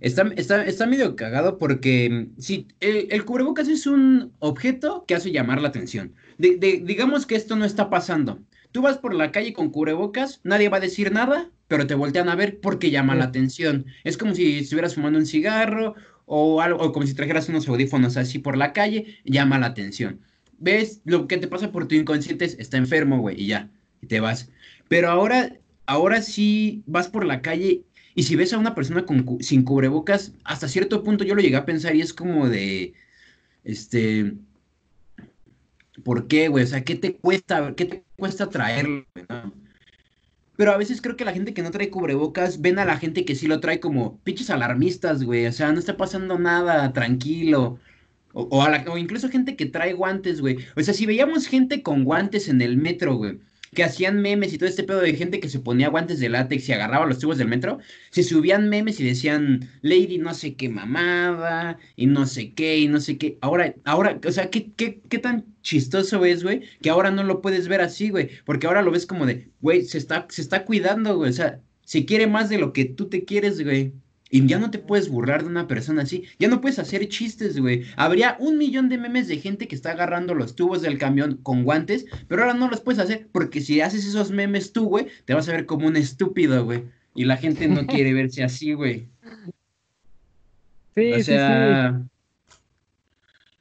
está, 0.00 0.22
está, 0.34 0.64
está 0.64 0.86
medio 0.86 1.14
cagado 1.14 1.58
porque 1.58 2.28
sí, 2.38 2.66
el, 2.80 3.06
el, 3.10 3.24
cubrebocas 3.24 3.68
es 3.68 3.86
un 3.86 4.32
objeto 4.40 5.04
que 5.06 5.14
hace 5.14 5.30
llamar 5.30 5.62
la 5.62 5.68
atención 5.68 6.12
digamos 6.38 7.26
que 7.26 7.36
esto 7.36 7.56
no 7.56 7.64
está 7.64 7.90
pasando. 7.90 8.40
Tú 8.72 8.82
vas 8.82 8.98
por 8.98 9.14
la 9.14 9.30
calle 9.30 9.52
con 9.52 9.70
cubrebocas, 9.70 10.40
nadie 10.42 10.68
va 10.68 10.78
a 10.78 10.80
decir 10.80 11.12
nada, 11.12 11.50
pero 11.68 11.86
te 11.86 11.94
voltean 11.94 12.28
a 12.28 12.34
ver 12.34 12.58
porque 12.60 12.90
llama 12.90 13.14
la 13.14 13.26
atención. 13.26 13.86
Es 14.02 14.16
como 14.16 14.34
si 14.34 14.58
estuvieras 14.58 14.96
fumando 14.96 15.18
un 15.18 15.26
cigarro 15.26 15.94
o 16.26 16.60
algo, 16.60 16.82
o 16.82 16.92
como 16.92 17.06
si 17.06 17.14
trajeras 17.14 17.48
unos 17.48 17.68
audífonos 17.68 18.16
así 18.16 18.38
por 18.38 18.56
la 18.56 18.72
calle, 18.72 19.18
llama 19.24 19.58
la 19.58 19.66
atención. 19.66 20.20
¿Ves? 20.58 21.00
Lo 21.04 21.28
que 21.28 21.38
te 21.38 21.46
pasa 21.46 21.70
por 21.70 21.86
tu 21.86 21.94
inconsciente 21.94 22.44
es, 22.44 22.58
está 22.58 22.76
enfermo, 22.76 23.20
güey, 23.20 23.40
y 23.42 23.46
ya, 23.46 23.70
y 24.02 24.06
te 24.06 24.20
vas. 24.20 24.50
Pero 24.88 25.10
ahora, 25.10 25.56
ahora 25.86 26.22
sí 26.22 26.82
vas 26.86 27.08
por 27.08 27.24
la 27.24 27.42
calle 27.42 27.82
y 28.14 28.22
si 28.24 28.36
ves 28.36 28.52
a 28.52 28.58
una 28.58 28.74
persona 28.74 29.04
con, 29.04 29.38
sin 29.40 29.62
cubrebocas, 29.62 30.32
hasta 30.44 30.68
cierto 30.68 31.02
punto 31.02 31.24
yo 31.24 31.34
lo 31.34 31.42
llegué 31.42 31.56
a 31.56 31.66
pensar 31.66 31.96
y 31.96 32.00
es 32.00 32.12
como 32.12 32.48
de, 32.48 32.94
este, 33.64 34.34
¿Por 36.02 36.26
qué, 36.26 36.48
güey? 36.48 36.64
O 36.64 36.66
sea, 36.66 36.84
¿qué 36.84 36.96
te 36.96 37.16
cuesta, 37.16 37.74
qué 37.76 37.84
te 37.84 38.04
cuesta 38.16 38.48
traerlo, 38.50 39.06
Pero 40.56 40.72
a 40.72 40.76
veces 40.76 41.00
creo 41.00 41.16
que 41.16 41.24
la 41.24 41.32
gente 41.32 41.54
que 41.54 41.62
no 41.62 41.70
trae 41.70 41.90
cubrebocas 41.90 42.60
ven 42.60 42.78
a 42.78 42.84
la 42.84 42.96
gente 42.96 43.24
que 43.24 43.34
sí 43.34 43.46
lo 43.46 43.60
trae 43.60 43.80
como 43.80 44.18
pinches 44.20 44.50
alarmistas, 44.50 45.22
güey. 45.22 45.46
O 45.46 45.52
sea, 45.52 45.72
no 45.72 45.78
está 45.78 45.96
pasando 45.96 46.38
nada, 46.38 46.92
tranquilo. 46.92 47.78
O, 48.32 48.48
o 48.50 48.98
incluso 48.98 49.28
gente 49.28 49.56
que 49.56 49.66
trae 49.66 49.92
guantes, 49.92 50.40
güey. 50.40 50.58
O 50.76 50.82
sea, 50.82 50.94
si 50.94 51.06
veíamos 51.06 51.46
gente 51.46 51.82
con 51.82 52.04
guantes 52.04 52.48
en 52.48 52.60
el 52.62 52.76
metro, 52.76 53.16
güey 53.16 53.38
que 53.74 53.84
hacían 53.84 54.22
memes 54.22 54.52
y 54.52 54.58
todo 54.58 54.68
este 54.68 54.84
pedo 54.84 55.00
de 55.00 55.14
gente 55.14 55.40
que 55.40 55.48
se 55.48 55.60
ponía 55.60 55.88
guantes 55.88 56.20
de 56.20 56.28
látex 56.28 56.68
y 56.68 56.72
agarraba 56.72 57.06
los 57.06 57.18
tubos 57.18 57.38
del 57.38 57.48
metro, 57.48 57.78
se 58.10 58.22
subían 58.22 58.68
memes 58.68 59.00
y 59.00 59.04
decían, 59.04 59.68
Lady 59.82 60.18
no 60.18 60.32
sé 60.34 60.54
qué 60.54 60.68
mamada, 60.68 61.78
y 61.96 62.06
no 62.06 62.26
sé 62.26 62.54
qué, 62.54 62.78
y 62.78 62.88
no 62.88 63.00
sé 63.00 63.18
qué. 63.18 63.38
Ahora, 63.40 63.74
ahora, 63.84 64.20
o 64.26 64.32
sea, 64.32 64.50
¿qué, 64.50 64.72
qué, 64.72 65.00
qué 65.08 65.18
tan 65.18 65.44
chistoso 65.62 66.24
es, 66.24 66.42
güey? 66.42 66.62
Que 66.82 66.90
ahora 66.90 67.10
no 67.10 67.24
lo 67.24 67.42
puedes 67.42 67.68
ver 67.68 67.80
así, 67.80 68.10
güey, 68.10 68.30
porque 68.44 68.66
ahora 68.66 68.82
lo 68.82 68.90
ves 68.90 69.06
como 69.06 69.26
de, 69.26 69.50
güey, 69.60 69.84
se 69.84 69.98
está, 69.98 70.26
se 70.30 70.42
está 70.42 70.64
cuidando, 70.64 71.16
güey, 71.16 71.30
o 71.30 71.32
sea, 71.34 71.60
se 71.84 72.04
quiere 72.04 72.26
más 72.26 72.48
de 72.48 72.58
lo 72.58 72.72
que 72.72 72.84
tú 72.84 73.08
te 73.08 73.24
quieres, 73.24 73.62
güey. 73.62 73.92
Y 74.30 74.46
ya 74.46 74.58
no 74.58 74.70
te 74.70 74.78
puedes 74.78 75.08
burlar 75.08 75.42
de 75.42 75.48
una 75.48 75.68
persona 75.68 76.02
así. 76.02 76.24
Ya 76.38 76.48
no 76.48 76.60
puedes 76.60 76.78
hacer 76.78 77.08
chistes, 77.08 77.58
güey. 77.58 77.84
Habría 77.96 78.36
un 78.40 78.58
millón 78.58 78.88
de 78.88 78.98
memes 78.98 79.28
de 79.28 79.38
gente 79.38 79.68
que 79.68 79.76
está 79.76 79.92
agarrando 79.92 80.34
los 80.34 80.56
tubos 80.56 80.82
del 80.82 80.98
camión 80.98 81.36
con 81.42 81.62
guantes, 81.62 82.06
pero 82.26 82.42
ahora 82.42 82.54
no 82.54 82.68
los 82.68 82.80
puedes 82.80 82.98
hacer 82.98 83.28
porque 83.30 83.60
si 83.60 83.80
haces 83.80 84.06
esos 84.06 84.30
memes 84.30 84.72
tú, 84.72 84.86
güey, 84.88 85.06
te 85.24 85.34
vas 85.34 85.48
a 85.48 85.52
ver 85.52 85.66
como 85.66 85.86
un 85.86 85.96
estúpido, 85.96 86.64
güey. 86.64 86.84
Y 87.14 87.24
la 87.24 87.36
gente 87.36 87.68
no 87.68 87.86
quiere 87.86 88.12
verse 88.14 88.42
así, 88.42 88.72
güey. 88.72 89.08
Sí, 90.96 91.12
o 91.12 91.22
sea, 91.22 92.00
sí, 92.00 92.08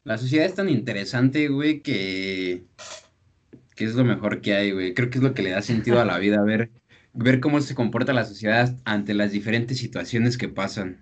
la 0.03 0.17
sociedad 0.17 0.45
es 0.45 0.55
tan 0.55 0.69
interesante, 0.69 1.47
güey, 1.47 1.81
que, 1.81 2.63
que 3.75 3.85
es 3.85 3.95
lo 3.95 4.05
mejor 4.05 4.41
que 4.41 4.53
hay, 4.53 4.71
güey. 4.71 4.93
Creo 4.93 5.09
que 5.09 5.17
es 5.17 5.23
lo 5.23 5.33
que 5.33 5.43
le 5.43 5.51
da 5.51 5.61
sentido 5.61 5.99
a 5.99 6.05
la 6.05 6.19
vida, 6.19 6.39
a 6.39 6.43
ver 6.43 6.69
ver 7.13 7.39
cómo 7.39 7.61
se 7.61 7.75
comporta 7.75 8.13
la 8.13 8.25
sociedad 8.25 8.77
ante 8.85 9.13
las 9.13 9.31
diferentes 9.31 9.77
situaciones 9.77 10.37
que 10.37 10.49
pasan. 10.49 11.01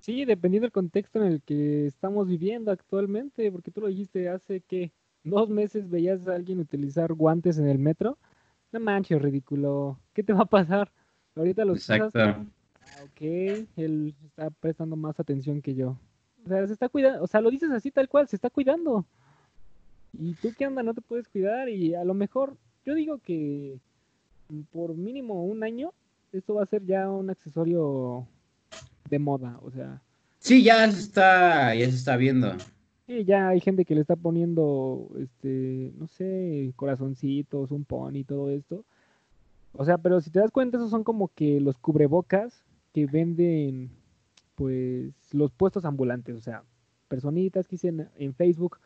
Sí, 0.00 0.24
dependiendo 0.24 0.64
del 0.64 0.72
contexto 0.72 1.22
en 1.22 1.32
el 1.32 1.42
que 1.42 1.86
estamos 1.86 2.26
viviendo 2.26 2.72
actualmente, 2.72 3.52
porque 3.52 3.70
tú 3.70 3.82
lo 3.82 3.86
dijiste 3.86 4.28
hace 4.28 4.60
que 4.60 4.92
dos 5.22 5.48
meses 5.48 5.88
veías 5.88 6.26
a 6.26 6.34
alguien 6.34 6.58
utilizar 6.58 7.12
guantes 7.12 7.58
en 7.58 7.68
el 7.68 7.78
metro. 7.78 8.18
No 8.72 8.80
manches, 8.80 9.22
ridículo. 9.22 10.00
¿Qué 10.12 10.22
te 10.22 10.32
va 10.32 10.42
a 10.42 10.46
pasar? 10.46 10.90
Ahorita 11.36 11.64
lo 11.64 11.74
Exacto. 11.74 12.18
Ah, 12.18 12.44
ok, 13.04 13.20
él 13.76 14.14
está 14.24 14.50
prestando 14.50 14.96
más 14.96 15.20
atención 15.20 15.62
que 15.62 15.74
yo. 15.74 15.96
O 16.44 16.48
sea, 16.48 16.66
se 16.66 16.72
está 16.72 16.88
cuidando, 16.88 17.22
o 17.22 17.26
sea, 17.26 17.40
lo 17.40 17.50
dices 17.50 17.70
así 17.70 17.90
tal 17.90 18.08
cual, 18.08 18.26
se 18.26 18.36
está 18.36 18.50
cuidando. 18.50 19.06
¿Y 20.12 20.34
tú 20.34 20.52
qué 20.58 20.66
onda? 20.66 20.82
No 20.82 20.94
te 20.94 21.00
puedes 21.00 21.28
cuidar 21.28 21.68
y 21.68 21.94
a 21.94 22.04
lo 22.04 22.14
mejor 22.14 22.56
yo 22.84 22.94
digo 22.94 23.18
que 23.18 23.78
por 24.70 24.94
mínimo 24.94 25.44
un 25.44 25.62
año, 25.62 25.92
esto 26.32 26.54
va 26.54 26.62
a 26.62 26.66
ser 26.66 26.84
ya 26.84 27.10
un 27.10 27.30
accesorio 27.30 28.26
de 29.08 29.18
moda, 29.18 29.58
o 29.62 29.70
sea. 29.70 30.02
Sí, 30.38 30.62
ya 30.62 30.90
se 30.90 31.00
está, 31.00 31.74
ya 31.74 31.86
se 31.86 31.96
está 31.96 32.16
viendo. 32.16 32.52
Y 33.06 33.24
ya 33.24 33.48
hay 33.48 33.60
gente 33.60 33.84
que 33.84 33.94
le 33.94 34.00
está 34.00 34.16
poniendo, 34.16 35.10
este, 35.18 35.92
no 35.98 36.06
sé, 36.06 36.72
corazoncitos, 36.76 37.70
un 37.70 37.84
pony 37.84 38.18
y 38.18 38.24
todo 38.24 38.50
esto. 38.50 38.84
O 39.72 39.84
sea, 39.84 39.98
pero 39.98 40.20
si 40.20 40.30
te 40.30 40.40
das 40.40 40.50
cuenta, 40.50 40.76
esos 40.76 40.90
son 40.90 41.04
como 41.04 41.28
que 41.28 41.60
los 41.60 41.78
cubrebocas 41.78 42.64
que 42.92 43.06
venden, 43.06 43.90
pues, 44.54 45.12
los 45.32 45.50
puestos 45.52 45.84
ambulantes. 45.84 46.36
O 46.36 46.40
sea, 46.40 46.62
personitas 47.08 47.66
que 47.66 47.76
dicen 47.76 48.08
en 48.16 48.34
Facebook, 48.34 48.78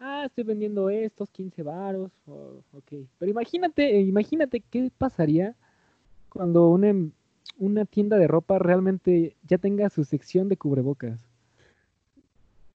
ah, 0.00 0.24
estoy 0.26 0.44
vendiendo 0.44 0.90
estos, 0.90 1.30
15 1.30 1.62
varos, 1.62 2.10
ok. 2.26 2.92
Pero 3.18 3.30
imagínate, 3.30 4.00
imagínate 4.00 4.60
qué 4.60 4.90
pasaría 4.96 5.54
cuando 6.28 6.68
una, 6.68 6.94
una 7.58 7.84
tienda 7.84 8.18
de 8.18 8.26
ropa 8.26 8.58
realmente 8.58 9.36
ya 9.46 9.58
tenga 9.58 9.90
su 9.90 10.04
sección 10.04 10.48
de 10.48 10.56
cubrebocas. 10.56 11.18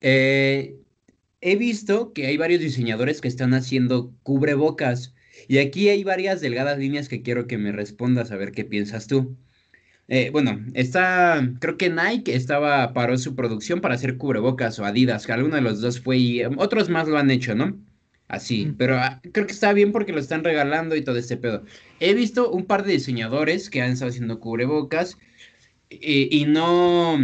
Eh, 0.01 0.77
he 1.41 1.55
visto 1.55 2.13
que 2.13 2.27
hay 2.27 2.37
varios 2.37 2.61
diseñadores 2.61 3.21
que 3.21 3.27
están 3.27 3.53
haciendo 3.53 4.11
cubrebocas 4.23 5.13
y 5.47 5.59
aquí 5.59 5.89
hay 5.89 6.03
varias 6.03 6.41
delgadas 6.41 6.77
líneas 6.77 7.09
que 7.09 7.21
quiero 7.21 7.47
que 7.47 7.57
me 7.57 7.71
respondas 7.71 8.31
a 8.31 8.35
ver 8.35 8.51
qué 8.51 8.65
piensas 8.65 9.07
tú. 9.07 9.35
Eh, 10.09 10.29
bueno, 10.31 10.59
está, 10.73 11.49
creo 11.59 11.77
que 11.77 11.89
Nike 11.89 12.35
estaba, 12.35 12.93
paró 12.93 13.17
su 13.17 13.35
producción 13.35 13.81
para 13.81 13.95
hacer 13.95 14.17
cubrebocas 14.17 14.77
o 14.79 14.85
Adidas, 14.85 15.25
que 15.25 15.31
alguno 15.31 15.55
de 15.55 15.61
los 15.61 15.81
dos 15.81 16.01
fue 16.01 16.17
y 16.17 16.41
em, 16.41 16.57
otros 16.57 16.89
más 16.89 17.07
lo 17.07 17.17
han 17.17 17.31
hecho, 17.31 17.55
¿no? 17.55 17.77
Así, 18.27 18.73
pero 18.77 18.97
ah, 18.97 19.21
creo 19.31 19.45
que 19.45 19.53
está 19.53 19.73
bien 19.73 19.91
porque 19.91 20.11
lo 20.11 20.19
están 20.19 20.43
regalando 20.43 20.95
y 20.95 21.03
todo 21.03 21.17
este 21.17 21.37
pedo. 21.37 21.63
He 21.99 22.13
visto 22.13 22.51
un 22.51 22.65
par 22.65 22.83
de 22.83 22.93
diseñadores 22.93 23.69
que 23.69 23.81
han 23.81 23.91
estado 23.91 24.09
haciendo 24.09 24.39
cubrebocas 24.39 25.17
eh, 25.89 26.27
y 26.31 26.45
no, 26.45 27.17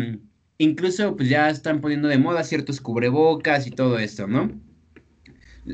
incluso 0.57 1.15
pues 1.15 1.29
ya 1.29 1.49
están 1.49 1.81
poniendo 1.81 2.07
de 2.07 2.17
moda 2.17 2.43
ciertos 2.43 2.81
cubrebocas 2.81 3.67
y 3.67 3.71
todo 3.71 3.99
esto, 3.99 4.27
¿no? 4.27 4.51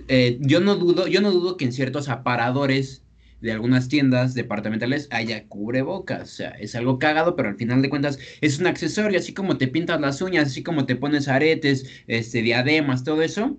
Eh, 0.08 0.38
yo 0.42 0.60
no 0.62 0.76
dudo, 0.76 1.08
yo 1.08 1.22
no 1.22 1.32
dudo 1.32 1.58
que 1.58 1.66
en 1.66 1.74
ciertos 1.74 2.10
aparadores 2.10 3.05
de 3.46 3.52
algunas 3.52 3.88
tiendas 3.88 4.34
departamentales 4.34 5.08
haya 5.12 5.46
cubrebocas. 5.46 6.24
O 6.24 6.36
sea, 6.36 6.50
es 6.60 6.74
algo 6.74 6.98
cagado, 6.98 7.36
pero 7.36 7.50
al 7.50 7.58
final 7.58 7.84
de 7.84 7.92
cuentas 7.92 8.18
es 8.42 8.60
un 8.60 8.66
accesorio, 8.66 9.20
así 9.20 9.36
como 9.36 9.60
te 9.60 9.68
pintas 9.68 10.02
las 10.02 10.20
uñas, 10.20 10.48
así 10.48 10.64
como 10.64 10.88
te 10.88 10.96
pones 10.96 11.28
aretes, 11.28 11.86
este, 12.08 12.42
diademas, 12.42 13.04
todo 13.04 13.22
eso. 13.22 13.56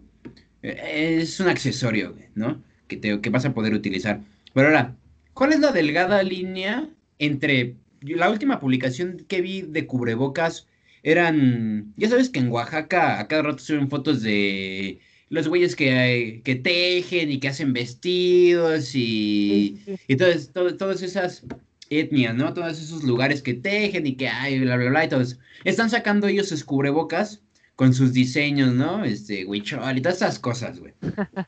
Eh, 0.63 1.19
es 1.21 1.39
un 1.39 1.49
accesorio, 1.49 2.17
¿no? 2.35 2.61
Que, 2.89 2.97
te, 2.97 3.21
que 3.21 3.31
vas 3.31 3.45
a 3.45 3.55
poder 3.55 3.75
utilizar. 3.75 4.23
Pero 4.55 4.67
ahora, 4.67 4.97
¿cuál 5.35 5.53
es 5.53 5.61
la 5.61 5.71
delgada 5.71 6.21
línea 6.25 6.89
entre 7.21 7.77
la 8.01 8.29
última 8.29 8.59
publicación 8.59 9.25
que 9.29 9.41
vi 9.41 9.63
de 9.63 9.87
cubrebocas? 9.87 10.67
Eran, 11.05 11.95
ya 11.97 12.09
sabes 12.09 12.29
que 12.29 12.41
en 12.41 12.51
Oaxaca 12.51 13.21
a 13.21 13.29
cada 13.29 13.43
rato 13.43 13.59
suben 13.61 13.89
fotos 13.89 14.21
de 14.23 14.99
los 15.29 15.49
güeyes 15.49 15.75
que, 15.75 16.41
que 16.45 16.55
tejen 16.55 17.31
y 17.31 17.41
que 17.41 17.49
hacen 17.49 17.73
vestidos 17.73 18.95
y, 18.95 19.81
y 20.07 20.17
todas, 20.17 20.53
todas 20.53 21.03
esas 21.03 21.45
etnias, 21.91 22.35
¿no? 22.35 22.53
Todos 22.55 22.81
esos 22.81 23.03
lugares 23.03 23.43
que 23.43 23.55
tejen 23.55 24.07
y 24.07 24.17
que 24.17 24.29
hay, 24.29 24.61
bla, 24.61 24.77
bla, 24.77 24.91
bla, 24.91 25.05
y 25.05 25.09
todo 25.09 25.21
eso. 25.21 25.37
Están 25.65 25.91
sacando 25.91 26.29
ellos 26.29 26.49
sus 26.49 26.65
cubrebocas 26.65 27.43
con 27.75 27.93
sus 27.93 28.13
diseños, 28.13 28.75
¿no? 28.75 29.05
Este, 29.05 29.45
huichol 29.45 29.99
y 29.99 30.01
todas 30.01 30.17
esas 30.17 30.39
cosas, 30.39 30.79
güey. 30.79 30.95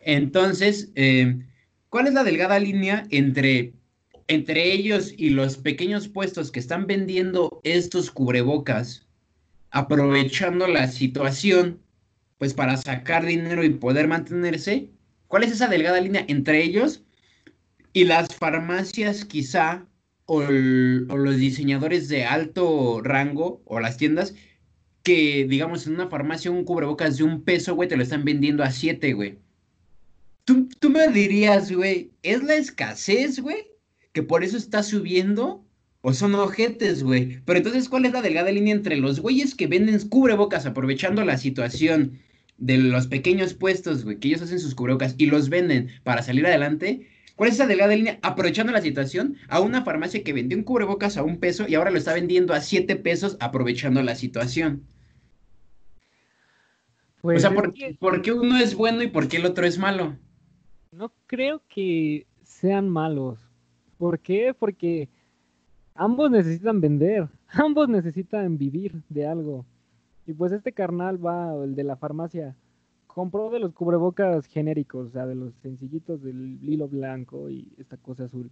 Entonces, 0.00 0.90
eh, 0.94 1.38
¿cuál 1.88 2.06
es 2.06 2.14
la 2.14 2.24
delgada 2.24 2.58
línea 2.58 3.04
entre, 3.10 3.72
entre 4.28 4.72
ellos 4.72 5.12
y 5.16 5.30
los 5.30 5.56
pequeños 5.56 6.08
puestos 6.08 6.50
que 6.50 6.60
están 6.60 6.86
vendiendo 6.86 7.60
estos 7.64 8.10
cubrebocas, 8.10 9.06
aprovechando 9.70 10.66
la 10.66 10.88
situación 10.88 11.80
pues 12.40 12.54
para 12.54 12.78
sacar 12.78 13.26
dinero 13.26 13.62
y 13.62 13.68
poder 13.68 14.08
mantenerse. 14.08 14.88
¿Cuál 15.28 15.44
es 15.44 15.52
esa 15.52 15.68
delgada 15.68 16.00
línea 16.00 16.24
entre 16.26 16.64
ellos 16.64 17.02
y 17.92 18.04
las 18.04 18.34
farmacias 18.34 19.26
quizá 19.26 19.86
o, 20.24 20.40
los 20.40 21.36
diseñadores 21.36 22.08
de 22.08 22.24
alto 22.24 23.02
rango 23.02 23.60
o 23.66 23.78
las 23.78 23.98
tiendas 23.98 24.34
que 25.02 25.46
digamos 25.50 25.86
en 25.86 25.96
una 25.96 26.08
farmacia 26.08 26.50
un 26.50 26.64
cubrebocas 26.64 27.18
de 27.18 27.24
un 27.24 27.42
peso, 27.42 27.74
güey, 27.74 27.90
te 27.90 27.98
lo 27.98 28.02
están 28.02 28.24
vendiendo 28.24 28.64
a 28.64 28.70
siete, 28.70 29.12
güey? 29.12 29.38
Tú, 30.46 30.66
tú 30.78 30.88
me 30.88 31.08
dirías, 31.08 31.70
güey, 31.70 32.10
¿es 32.22 32.42
la 32.42 32.54
escasez, 32.54 33.38
güey? 33.38 33.66
Que 34.12 34.22
por 34.22 34.44
eso 34.44 34.56
está 34.56 34.82
subiendo 34.82 35.62
o 36.00 36.14
son 36.14 36.34
ojetes, 36.34 37.02
güey. 37.02 37.42
Pero 37.44 37.58
entonces, 37.58 37.90
¿cuál 37.90 38.06
es 38.06 38.12
la 38.12 38.22
delgada 38.22 38.50
línea 38.50 38.74
entre 38.74 38.96
los 38.96 39.20
güeyes 39.20 39.54
que 39.54 39.66
venden 39.66 40.08
cubrebocas 40.08 40.64
aprovechando 40.64 41.22
la 41.22 41.36
situación 41.36 42.18
de 42.60 42.78
los 42.78 43.08
pequeños 43.08 43.54
puestos, 43.54 44.04
güey, 44.04 44.18
que 44.18 44.28
ellos 44.28 44.42
hacen 44.42 44.60
sus 44.60 44.74
cubrebocas 44.74 45.14
y 45.18 45.26
los 45.26 45.48
venden 45.48 45.88
para 46.04 46.22
salir 46.22 46.46
adelante, 46.46 47.08
¿cuál 47.34 47.48
es 47.48 47.56
esa 47.56 47.66
delgada 47.66 47.96
línea? 47.96 48.18
Aprovechando 48.22 48.70
la 48.70 48.82
situación 48.82 49.36
a 49.48 49.60
una 49.60 49.82
farmacia 49.82 50.22
que 50.22 50.32
vendió 50.32 50.56
un 50.56 50.64
cubrebocas 50.64 51.16
a 51.16 51.22
un 51.22 51.38
peso 51.38 51.66
y 51.66 51.74
ahora 51.74 51.90
lo 51.90 51.98
está 51.98 52.12
vendiendo 52.12 52.54
a 52.54 52.60
siete 52.60 52.96
pesos 52.96 53.36
aprovechando 53.40 54.02
la 54.02 54.14
situación. 54.14 54.84
Pues 57.22 57.38
o 57.38 57.48
sea, 57.48 57.54
¿por, 57.98 58.22
qué 58.22 58.32
uno 58.32 58.56
es 58.58 58.74
bueno 58.74 59.02
y 59.02 59.08
por 59.08 59.28
qué 59.28 59.38
el 59.38 59.46
otro 59.46 59.66
es 59.66 59.78
malo? 59.78 60.16
No 60.90 61.12
creo 61.26 61.62
que 61.68 62.26
sean 62.42 62.88
malos. 62.88 63.38
¿Por 63.98 64.18
qué? 64.20 64.54
Porque 64.58 65.08
ambos 65.94 66.30
necesitan 66.30 66.80
vender, 66.80 67.28
ambos 67.48 67.88
necesitan 67.88 68.56
vivir 68.56 69.02
de 69.08 69.26
algo. 69.26 69.66
Y 70.30 70.32
pues 70.32 70.52
este 70.52 70.70
carnal 70.70 71.24
va, 71.24 71.52
el 71.64 71.74
de 71.74 71.82
la 71.82 71.96
farmacia, 71.96 72.54
compró 73.08 73.50
de 73.50 73.58
los 73.58 73.72
cubrebocas 73.72 74.46
genéricos, 74.46 75.08
o 75.08 75.10
sea, 75.10 75.26
de 75.26 75.34
los 75.34 75.52
sencillitos 75.54 76.22
del 76.22 76.60
hilo 76.62 76.86
blanco 76.86 77.50
y 77.50 77.66
esta 77.78 77.96
cosa 77.96 78.26
azul. 78.26 78.48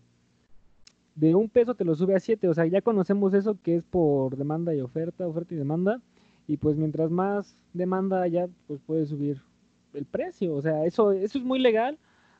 De 1.14 1.36
un 1.36 1.48
peso 1.48 1.76
te 1.76 1.84
lo 1.84 1.94
sube 1.94 2.16
a 2.16 2.18
siete, 2.18 2.48
o 2.48 2.54
sea, 2.54 2.66
ya 2.66 2.82
conocemos 2.82 3.32
eso 3.32 3.56
que 3.62 3.76
es 3.76 3.84
por 3.84 4.36
demanda 4.36 4.74
y 4.74 4.80
oferta, 4.80 5.28
oferta 5.28 5.54
y 5.54 5.58
demanda. 5.58 6.02
Y 6.48 6.56
pues 6.56 6.76
mientras 6.76 7.12
más 7.12 7.54
demanda 7.72 8.22
haya, 8.22 8.48
pues 8.66 8.80
puede 8.84 9.06
subir 9.06 9.40
el 9.94 10.04
precio. 10.04 10.54
O 10.54 10.60
sea, 10.60 10.84
eso, 10.84 11.12
eso 11.12 11.38
es 11.38 11.44
muy 11.44 11.60
legal 11.60 11.96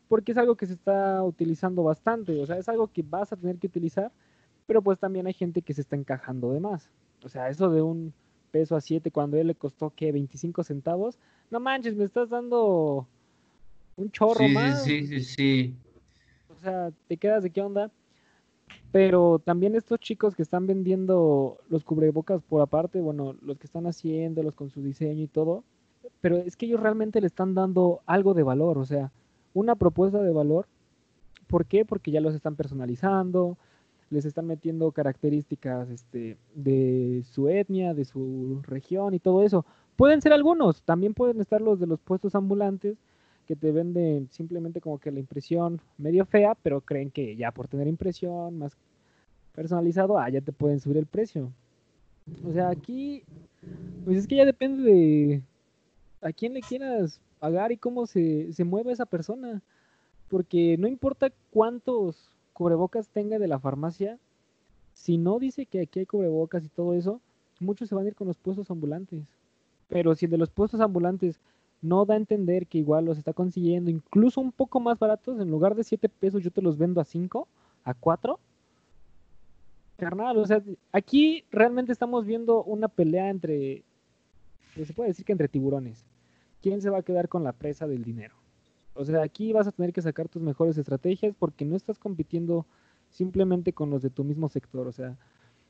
porque 0.09 0.33
es 0.33 0.39
algo 0.39 0.57
que 0.57 0.67
se 0.67 0.73
está 0.73 1.23
utilizando 1.23 1.85
bastante. 1.85 2.41
O 2.41 2.47
sea, 2.47 2.59
es 2.59 2.69
algo 2.69 2.89
que 2.89 3.05
vas 3.09 3.33
a 3.33 3.37
tener 3.37 3.59
que 3.59 3.69
utilizar, 3.69 4.11
pero 4.67 4.83
pues 4.83 4.99
también 4.99 5.29
hay 5.29 5.35
gente 5.35 5.63
que 5.63 5.75
se 5.75 5.83
está 5.83 5.95
encajando 5.95 6.53
de 6.53 6.59
más. 6.59 6.91
O 7.23 7.29
sea, 7.29 7.49
eso 7.51 7.71
de 7.71 7.83
un 7.83 8.13
peso 8.49 8.77
a 8.77 8.81
7 8.81 9.11
cuando 9.11 9.37
él 9.37 9.47
le 9.47 9.55
costó 9.55 9.91
que 9.91 10.13
25 10.13 10.65
centavos. 10.65 11.19
No 11.51 11.61
manches, 11.61 11.97
me 11.97 12.05
estás 12.05 12.29
dando 12.29 13.07
un 13.97 14.11
chorro 14.11 14.49
más. 14.49 14.85
Sí, 14.85 15.07
sí, 15.07 15.21
sí. 15.23 15.75
O 16.49 16.61
sea, 16.61 16.91
te 17.07 17.17
quedas 17.17 17.43
de 17.43 17.51
qué 17.51 17.61
onda. 17.61 17.91
Pero 18.91 19.39
también 19.39 19.75
estos 19.75 20.01
chicos 20.01 20.35
que 20.35 20.43
están 20.43 20.67
vendiendo 20.67 21.59
los 21.69 21.85
cubrebocas 21.85 22.43
por 22.43 22.63
aparte, 22.63 23.01
bueno, 23.01 23.37
los 23.43 23.59
que 23.59 23.67
están 23.67 23.87
haciéndolos 23.87 24.55
con 24.55 24.71
su 24.71 24.83
diseño 24.83 25.23
y 25.23 25.29
todo, 25.29 25.63
pero 26.21 26.39
es 26.39 26.57
que 26.57 26.67
ellos 26.67 26.81
realmente 26.81 27.21
le 27.21 27.27
están 27.27 27.55
dando 27.55 28.01
algo 28.07 28.35
de 28.35 28.43
valor, 28.43 28.79
o 28.79 28.85
sea, 28.85 29.13
una 29.53 29.75
propuesta 29.75 30.23
de 30.23 30.33
valor. 30.33 30.67
¿Por 31.49 31.67
qué? 31.67 31.85
Porque 31.85 32.11
ya 32.11 32.21
los 32.21 32.35
están 32.35 32.57
personalizando, 32.57 33.59
les 34.11 34.25
están 34.25 34.47
metiendo 34.47 34.91
características 34.93 35.91
este, 35.91 36.37
de 36.55 37.23
su 37.31 37.49
etnia, 37.49 37.95
de 37.95 38.05
su 38.05 38.61
región 38.63 39.15
y 39.15 39.19
todo 39.19 39.43
eso. 39.43 39.65
Pueden 39.97 40.23
ser 40.23 40.33
algunos, 40.33 40.83
también 40.83 41.15
pueden 41.15 41.41
estar 41.41 41.61
los 41.61 41.81
de 41.81 41.87
los 41.87 42.01
puestos 42.01 42.35
ambulantes 42.35 42.97
que 43.47 43.57
te 43.57 43.73
venden 43.73 44.29
simplemente 44.31 44.81
como 44.81 44.99
que 44.99 45.11
la 45.11 45.21
impresión 45.21 45.81
medio 45.97 46.25
fea, 46.27 46.55
pero 46.55 46.81
creen 46.81 47.11
que 47.11 47.37
ya 47.37 47.51
por 47.51 47.67
tener 47.69 47.89
impresión 47.89 48.59
más 48.59 48.77
personalizado, 49.55 50.19
ah, 50.19 50.29
ya 50.29 50.41
te 50.41 50.53
pueden 50.53 50.81
subir 50.81 50.99
el 50.99 51.07
precio. 51.07 51.51
O 52.47 52.53
sea, 52.53 52.69
aquí, 52.69 53.25
pues 54.05 54.19
es 54.19 54.27
que 54.27 54.37
ya 54.37 54.45
depende 54.45 54.83
de 54.83 55.43
a 56.21 56.33
quién 56.33 56.55
le 56.55 56.61
quieras 56.61 57.21
pagar 57.39 57.73
y 57.73 57.77
cómo 57.77 58.07
se, 58.07 58.53
se 58.53 58.65
mueve 58.65 58.93
esa 58.93 59.07
persona. 59.07 59.63
Porque 60.29 60.77
no 60.79 60.87
importa 60.87 61.33
cuántos 61.51 62.31
cubrebocas 62.59 63.09
tenga 63.09 63.39
de 63.39 63.47
la 63.47 63.61
farmacia, 63.61 64.19
si 64.93 65.17
no 65.17 65.39
dice 65.39 65.65
que 65.67 65.81
aquí 65.81 66.01
hay 66.01 66.07
cubrebocas 66.07 66.65
y 66.65 66.69
todo 66.69 66.93
eso, 66.95 67.21
muchos 67.61 67.89
se 67.89 67.95
van 67.95 68.05
a 68.05 68.09
ir 68.09 68.17
con 68.17 68.27
los 68.27 68.37
puestos 68.37 68.69
ambulantes. 68.69 69.23
Pero 69.89 70.17
si 70.17 70.25
el 70.25 70.33
de 70.33 70.39
los 70.39 70.51
puestos 70.51 70.81
ambulantes 70.81 71.39
no 71.83 72.05
da 72.05 72.15
a 72.15 72.17
entender 72.17 72.67
que 72.67 72.79
igual 72.79 73.05
los 73.05 73.17
está 73.17 73.33
consiguiendo 73.33 73.93
incluso 73.93 74.41
un 74.41 74.51
poco 74.51 74.81
más 74.81 74.99
baratos, 74.99 75.39
en 75.39 75.53
lugar 75.53 75.77
de 75.77 75.85
7 75.85 76.09
pesos 76.09 76.43
yo 76.43 76.51
te 76.51 76.61
los 76.61 76.77
vendo 76.77 77.01
a 77.01 77.05
5, 77.05 77.47
a 77.85 77.95
4. 77.95 78.41
Carnal, 79.97 80.39
o 80.39 80.45
sea, 80.45 80.61
aquí 80.91 81.45
realmente 81.53 81.93
estamos 81.93 82.27
viendo 82.27 82.65
una 82.65 82.89
pelea 82.89 83.31
entre, 83.31 83.85
se 84.75 84.93
puede 84.95 85.11
decir 85.11 85.25
que 85.25 85.33
entre 85.33 85.47
tiburones. 85.47 86.05
¿Quién 86.61 86.83
se 86.83 86.91
va 86.91 86.99
a 86.99 87.03
quedar 87.03 87.29
con 87.29 87.45
la 87.45 87.53
presa 87.53 87.87
del 87.87 88.03
dinero? 88.03 88.35
O 88.99 89.05
sea, 89.05 89.23
aquí 89.23 89.53
vas 89.53 89.69
a 89.69 89.71
tener 89.71 89.93
que 89.93 90.03
sacar 90.03 90.29
tus 90.29 90.43
mejores 90.43 90.77
estrategias 90.77 91.33
porque 91.39 91.65
no 91.65 91.77
estás 91.77 92.01
compitiendo 92.01 92.67
simplemente 93.11 93.73
con 93.73 93.91
los 93.91 94.03
de 94.03 94.11
tu 94.11 94.25
mismo 94.25 94.49
sector. 94.49 94.89
O 94.89 94.93
sea, 94.93 95.17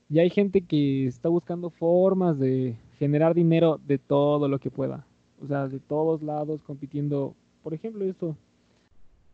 ya 0.08 0.22
hay 0.22 0.30
gente 0.30 0.62
que 0.62 1.06
está 1.06 1.28
buscando 1.28 1.68
formas 1.68 2.38
de 2.38 2.76
generar 2.98 3.34
dinero 3.34 3.80
de 3.86 3.98
todo 3.98 4.48
lo 4.48 4.58
que 4.58 4.70
pueda. 4.70 5.04
O 5.42 5.46
sea, 5.46 5.68
de 5.68 5.78
todos 5.78 6.22
lados 6.22 6.62
compitiendo. 6.62 7.34
Por 7.62 7.74
ejemplo, 7.74 8.02
esto 8.06 8.34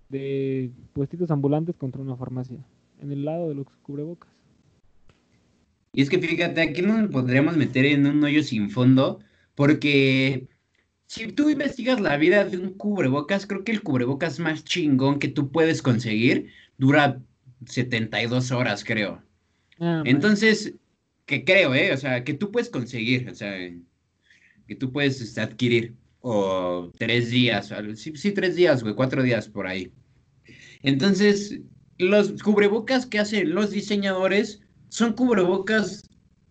de 0.09 0.73
puestitos 0.93 1.31
ambulantes 1.31 1.77
contra 1.77 2.03
una 2.03 2.17
farmacia. 2.17 2.59
En 3.01 3.13
el 3.13 3.25
lado 3.25 3.49
de 3.49 3.55
los 3.55 3.69
cubrebocas. 3.85 4.31
Y 5.93 6.03
es 6.03 6.11
que 6.11 6.19
fíjate, 6.19 6.61
aquí 6.61 6.83
nos 6.83 7.09
podríamos 7.11 7.57
meter 7.57 7.85
en 7.85 8.09
un 8.09 8.25
hoyo 8.25 8.43
sin 8.43 8.71
fondo, 8.71 9.21
porque 9.55 10.49
si 11.15 11.31
tú 11.31 11.49
investigas 11.49 12.01
la 12.01 12.17
vida 12.17 12.45
de 12.45 12.59
un 12.59 12.75
cubrebocas, 12.75 13.47
creo 13.47 13.63
que 13.63 13.71
el 13.71 13.83
cubrebocas 13.83 14.41
más 14.41 14.65
chingón 14.65 15.21
que 15.21 15.29
tú 15.29 15.53
puedes 15.53 15.81
conseguir 15.81 16.51
dura 16.77 17.23
72 17.67 18.51
horas, 18.51 18.83
creo. 18.83 19.23
Ah, 19.79 20.03
Entonces, 20.05 20.75
que 21.25 21.45
creo, 21.45 21.73
¿eh? 21.73 21.93
O 21.93 21.97
sea, 21.97 22.25
que 22.25 22.35
tú 22.35 22.51
puedes 22.51 22.69
conseguir, 22.69 23.29
o 23.31 23.35
sea, 23.35 23.57
que 24.67 24.75
tú 24.75 24.91
puedes 24.91 25.21
este, 25.21 25.41
adquirir. 25.41 25.95
O 26.27 26.91
tres 26.99 27.31
días, 27.31 27.73
sí, 27.97 28.17
sí, 28.17 28.33
tres 28.33 28.57
días, 28.57 28.83
güey, 28.83 28.95
cuatro 28.95 29.23
días 29.23 29.47
por 29.47 29.67
ahí. 29.67 29.93
Entonces, 30.83 31.61
los 31.99 32.43
cubrebocas 32.43 33.07
que 33.07 33.19
hacen 33.19 33.55
los 33.55 33.71
diseñadores 33.71 34.63
son 34.89 35.13
cubrebocas. 35.13 36.03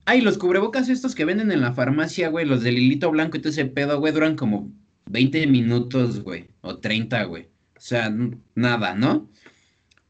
Ay, 0.06 0.22
los 0.22 0.38
cubrebocas 0.38 0.90
estos 0.90 1.16
que 1.16 1.26
venden 1.26 1.52
en 1.52 1.62
la 1.62 1.74
farmacia, 1.74 2.30
güey, 2.30 2.46
los 2.46 2.64
del 2.64 2.78
hilito 2.78 3.10
blanco 3.12 3.38
y 3.38 3.40
todo 3.40 3.50
ese 3.52 3.66
pedo, 3.66 4.00
güey, 4.00 4.14
duran 4.14 4.36
como 4.36 4.72
20 5.06 5.48
minutos, 5.48 6.22
güey, 6.22 6.48
o 6.62 6.78
30, 6.78 7.24
güey. 7.24 7.44
O 7.78 7.80
sea, 7.80 8.14
nada, 8.56 8.96
¿no? 8.96 9.30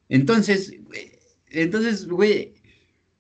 Entonces, 0.09 0.75
entonces, 1.47 2.07
güey, 2.07 2.53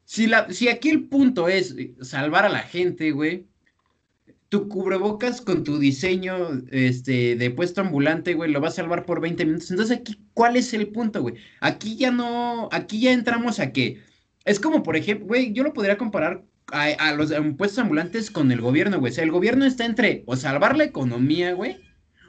si, 0.05 0.27
la, 0.27 0.51
si 0.51 0.69
aquí 0.69 0.89
el 0.89 1.05
punto 1.05 1.47
es 1.47 1.75
salvar 2.01 2.45
a 2.45 2.49
la 2.49 2.63
gente, 2.63 3.11
güey, 3.11 3.47
tu 4.49 4.67
cubrebocas 4.67 5.41
con 5.41 5.63
tu 5.63 5.79
diseño 5.79 6.63
este, 6.71 7.35
de 7.35 7.51
puesto 7.51 7.81
ambulante, 7.81 8.35
güey, 8.35 8.51
lo 8.51 8.61
va 8.61 8.67
a 8.67 8.71
salvar 8.71 9.05
por 9.05 9.21
20 9.21 9.45
minutos. 9.45 9.71
Entonces, 9.71 9.97
aquí, 9.97 10.19
¿cuál 10.33 10.55
es 10.55 10.73
el 10.73 10.89
punto, 10.89 11.21
güey? 11.21 11.35
Aquí 11.59 11.97
ya 11.97 12.11
no, 12.11 12.69
aquí 12.71 12.99
ya 13.01 13.11
entramos 13.13 13.59
a 13.59 13.71
que, 13.71 14.01
es 14.45 14.59
como, 14.59 14.83
por 14.83 14.95
ejemplo, 14.95 15.27
güey, 15.27 15.53
yo 15.53 15.63
lo 15.63 15.73
podría 15.73 15.97
comparar 15.97 16.43
a, 16.71 17.13
los 17.13 17.33
puestos 17.57 17.79
ambulantes 17.79 18.31
con 18.31 18.51
el 18.51 18.61
gobierno, 18.61 18.99
güey. 18.99 19.11
O 19.11 19.15
sea, 19.15 19.23
el 19.23 19.31
gobierno 19.31 19.65
está 19.65 19.85
entre 19.85 20.23
o 20.25 20.35
salvar 20.35 20.77
la 20.77 20.85
economía, 20.85 21.53
güey, 21.53 21.77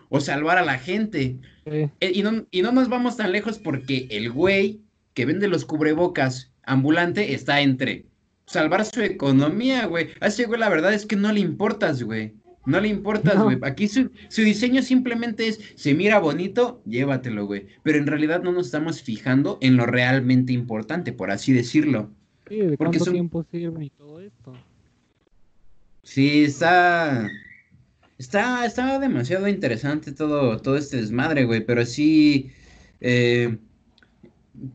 o 0.09 0.21
salvar 0.21 0.59
a 0.59 0.65
la 0.65 0.79
gente. 0.79 1.39
Eh, 1.67 1.91
y, 2.01 2.23
no, 2.23 2.47
y 2.51 2.63
no 2.63 2.73
nos 2.73 2.89
vamos 2.89 3.17
tan 3.17 3.33
lejos 3.33 3.59
porque 3.59 4.07
el 4.11 4.31
güey 4.31 4.81
que 5.15 5.25
vende 5.25 5.49
los 5.49 5.65
cubrebocas 5.65 6.53
ambulante 6.65 7.35
está 7.35 7.61
entre 7.61 8.07
salvar 8.47 8.85
su 8.85 9.01
economía, 9.01 9.87
güey. 9.87 10.09
A 10.21 10.27
ese 10.27 10.45
güey 10.45 10.61
la 10.61 10.69
verdad 10.69 10.93
es 10.93 11.07
que 11.07 11.17
no 11.17 11.33
le 11.33 11.41
importas, 11.41 12.03
güey. 12.03 12.35
No 12.67 12.81
le 12.81 12.89
importas, 12.89 13.43
güey. 13.43 13.59
Aquí 13.63 13.89
su, 13.89 14.11
diseño 14.37 14.83
simplemente 14.83 15.49
es, 15.49 15.61
se 15.77 15.95
mira 15.95 16.19
bonito, 16.19 16.83
llévatelo, 16.87 17.47
güey. 17.47 17.67
Pero 17.83 17.99
en 17.99 18.07
realidad 18.07 18.43
no 18.43 18.53
nos 18.53 18.67
estamos 18.67 19.03
fijando 19.03 19.59
en 19.61 19.77
lo 19.77 19.87
realmente 19.87 20.53
importante, 20.53 21.13
por 21.13 21.31
así 21.31 21.53
decirlo. 21.53 22.11
Sí, 22.49 22.57
¿de 22.61 22.77
cuánto 22.77 23.05
tiempo 23.05 23.45
sirve 23.51 23.87
y 23.87 23.91
todo 23.91 24.21
esto? 24.21 24.53
Sí, 26.03 26.45
está... 26.45 27.31
Está, 28.17 28.65
está 28.65 28.99
demasiado 29.01 29.49
interesante 29.49 30.13
todo, 30.13 30.59
todo 30.59 30.77
este 30.77 30.99
desmadre, 30.99 31.45
güey. 31.45 31.65
Pero 31.65 31.85
sí... 31.85 32.53
Eh, 33.01 33.59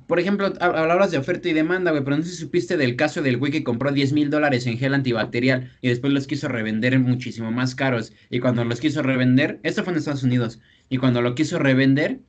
por 0.08 0.20
ejemplo, 0.20 0.54
hablabas 0.60 1.12
de 1.12 1.18
oferta 1.18 1.48
y 1.48 1.54
demanda, 1.54 1.92
güey, 1.92 2.04
pero 2.04 2.18
no 2.18 2.24
sé 2.24 2.32
si 2.32 2.36
supiste 2.38 2.76
del 2.76 2.98
caso 2.98 3.22
del 3.22 3.38
güey 3.38 3.52
que 3.52 3.64
compró 3.64 3.92
10 3.92 4.12
mil 4.12 4.30
dólares 4.30 4.68
en 4.68 4.78
gel 4.78 4.94
antibacterial 4.94 5.72
y 5.82 5.88
después 5.88 6.12
los 6.12 6.28
quiso 6.28 6.50
revender 6.50 7.00
muchísimo 7.00 7.52
más 7.52 7.76
caros. 7.76 8.12
Y 8.30 8.40
cuando 8.40 8.66
los 8.66 8.82
quiso 8.82 9.02
revender, 9.04 9.60
esto 9.64 9.84
fue 9.84 9.94
en 9.94 10.00
Estados 10.00 10.24
Unidos, 10.24 10.60
y 10.90 10.98
cuando 10.98 11.22
lo 11.22 11.34
quiso 11.34 11.60
revender 11.60 12.20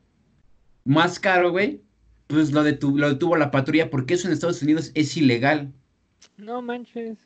más 0.84 1.18
caro, 1.18 1.51
güey, 1.51 1.80
pues 2.31 2.53
lo, 2.53 2.62
lo 2.62 3.09
detuvo 3.09 3.37
la 3.37 3.51
patrulla 3.51 3.91
porque 3.91 4.14
eso 4.14 4.26
en 4.26 4.33
Estados 4.33 4.62
Unidos 4.62 4.93
es 4.95 5.16
ilegal. 5.16 5.72
No 6.37 6.62
manches. 6.62 7.18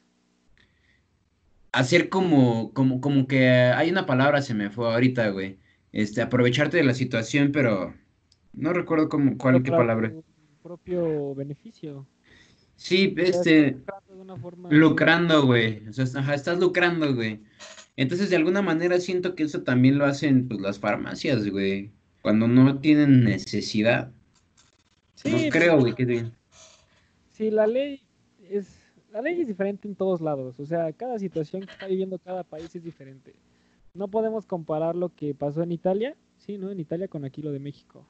Hacer 1.73 2.09
como, 2.09 2.73
como, 2.73 3.01
como 3.01 3.27
que 3.27 3.49
hay 3.49 3.91
una 3.91 4.07
palabra, 4.07 4.43
se 4.43 4.55
me 4.55 4.71
fue 4.71 4.93
ahorita, 4.93 5.29
güey. 5.29 5.59
Este, 5.93 6.23
aprovecharte 6.23 6.77
de 6.77 6.85
la 6.85 6.95
situación, 6.95 7.53
pero 7.53 7.95
no 8.53 8.73
recuerdo 8.73 9.09
cómo, 9.09 9.37
cuál, 9.37 9.63
qué 9.63 9.71
palabra. 9.71 10.13
propio 10.63 11.35
beneficio. 11.35 12.07
Sí, 12.77 13.15
este. 13.19 13.77
Lucrando, 14.71 15.47
güey. 15.47 15.87
O 15.89 15.93
sea, 15.93 16.05
estás 16.35 16.59
lucrando, 16.59 17.15
güey. 17.15 17.41
Entonces, 17.97 18.31
de 18.31 18.37
alguna 18.37 18.63
manera 18.63 18.99
siento 18.99 19.35
que 19.35 19.45
eso 19.45 19.63
también 19.63 19.99
lo 19.99 20.05
hacen 20.05 20.49
pues, 20.49 20.61
las 20.61 20.79
farmacias, 20.79 21.49
güey. 21.49 21.93
Cuando 22.23 22.49
no 22.49 22.81
tienen 22.81 23.25
necesidad. 23.25 24.13
Sí, 25.25 25.33
no 25.33 25.51
creo, 25.51 25.81
güey, 25.81 25.95
que 25.95 26.31
Sí, 27.31 27.51
la 27.51 27.67
ley 27.67 28.03
es. 28.49 28.81
La 29.11 29.23
ley 29.23 29.41
es 29.41 29.47
diferente 29.47 29.87
en 29.87 29.95
todos 29.95 30.21
lados. 30.21 30.59
O 30.59 30.67
sea, 30.67 30.93
cada 30.93 31.19
situación 31.19 31.63
que 31.63 31.73
está 31.73 31.87
viviendo 31.87 32.19
cada 32.19 32.43
país 32.43 32.75
es 32.75 32.83
diferente. 32.83 33.35
No 33.95 34.09
podemos 34.09 34.45
comparar 34.45 34.97
lo 34.97 35.15
que 35.15 35.35
pasó 35.35 35.63
en 35.63 35.71
Italia, 35.71 36.17
sí, 36.37 36.59
¿no? 36.59 36.71
En 36.71 36.81
Italia 36.81 37.07
con 37.07 37.25
aquí 37.25 37.41
lo 37.41 37.53
de 37.53 37.61
México. 37.61 38.05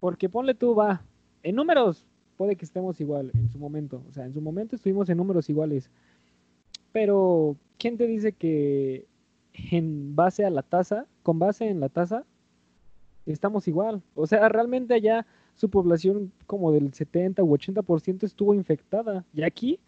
Porque 0.00 0.28
ponle 0.28 0.54
tú, 0.54 0.74
va, 0.74 1.04
en 1.44 1.54
números 1.54 2.04
puede 2.36 2.56
que 2.56 2.64
estemos 2.64 3.00
igual 3.00 3.30
en 3.34 3.48
su 3.48 3.58
momento. 3.58 4.02
O 4.08 4.12
sea, 4.12 4.24
en 4.24 4.34
su 4.34 4.40
momento 4.40 4.74
estuvimos 4.74 5.08
en 5.08 5.18
números 5.18 5.48
iguales. 5.48 5.90
Pero, 6.90 7.56
¿quién 7.78 7.96
te 7.96 8.08
dice 8.08 8.32
que 8.32 9.06
en 9.70 10.16
base 10.16 10.44
a 10.44 10.50
la 10.50 10.62
tasa, 10.62 11.06
con 11.22 11.38
base 11.38 11.68
en 11.68 11.78
la 11.78 11.88
tasa, 11.88 12.24
estamos 13.26 13.68
igual? 13.68 14.02
O 14.16 14.26
sea, 14.26 14.48
realmente 14.48 14.94
allá 14.94 15.24
su 15.54 15.70
población 15.70 16.32
como 16.46 16.72
del 16.72 16.92
70 16.92 17.42
u 17.42 17.56
80% 17.56 18.24
estuvo 18.24 18.54
infectada. 18.54 19.24
Y 19.34 19.42
aquí 19.42 19.78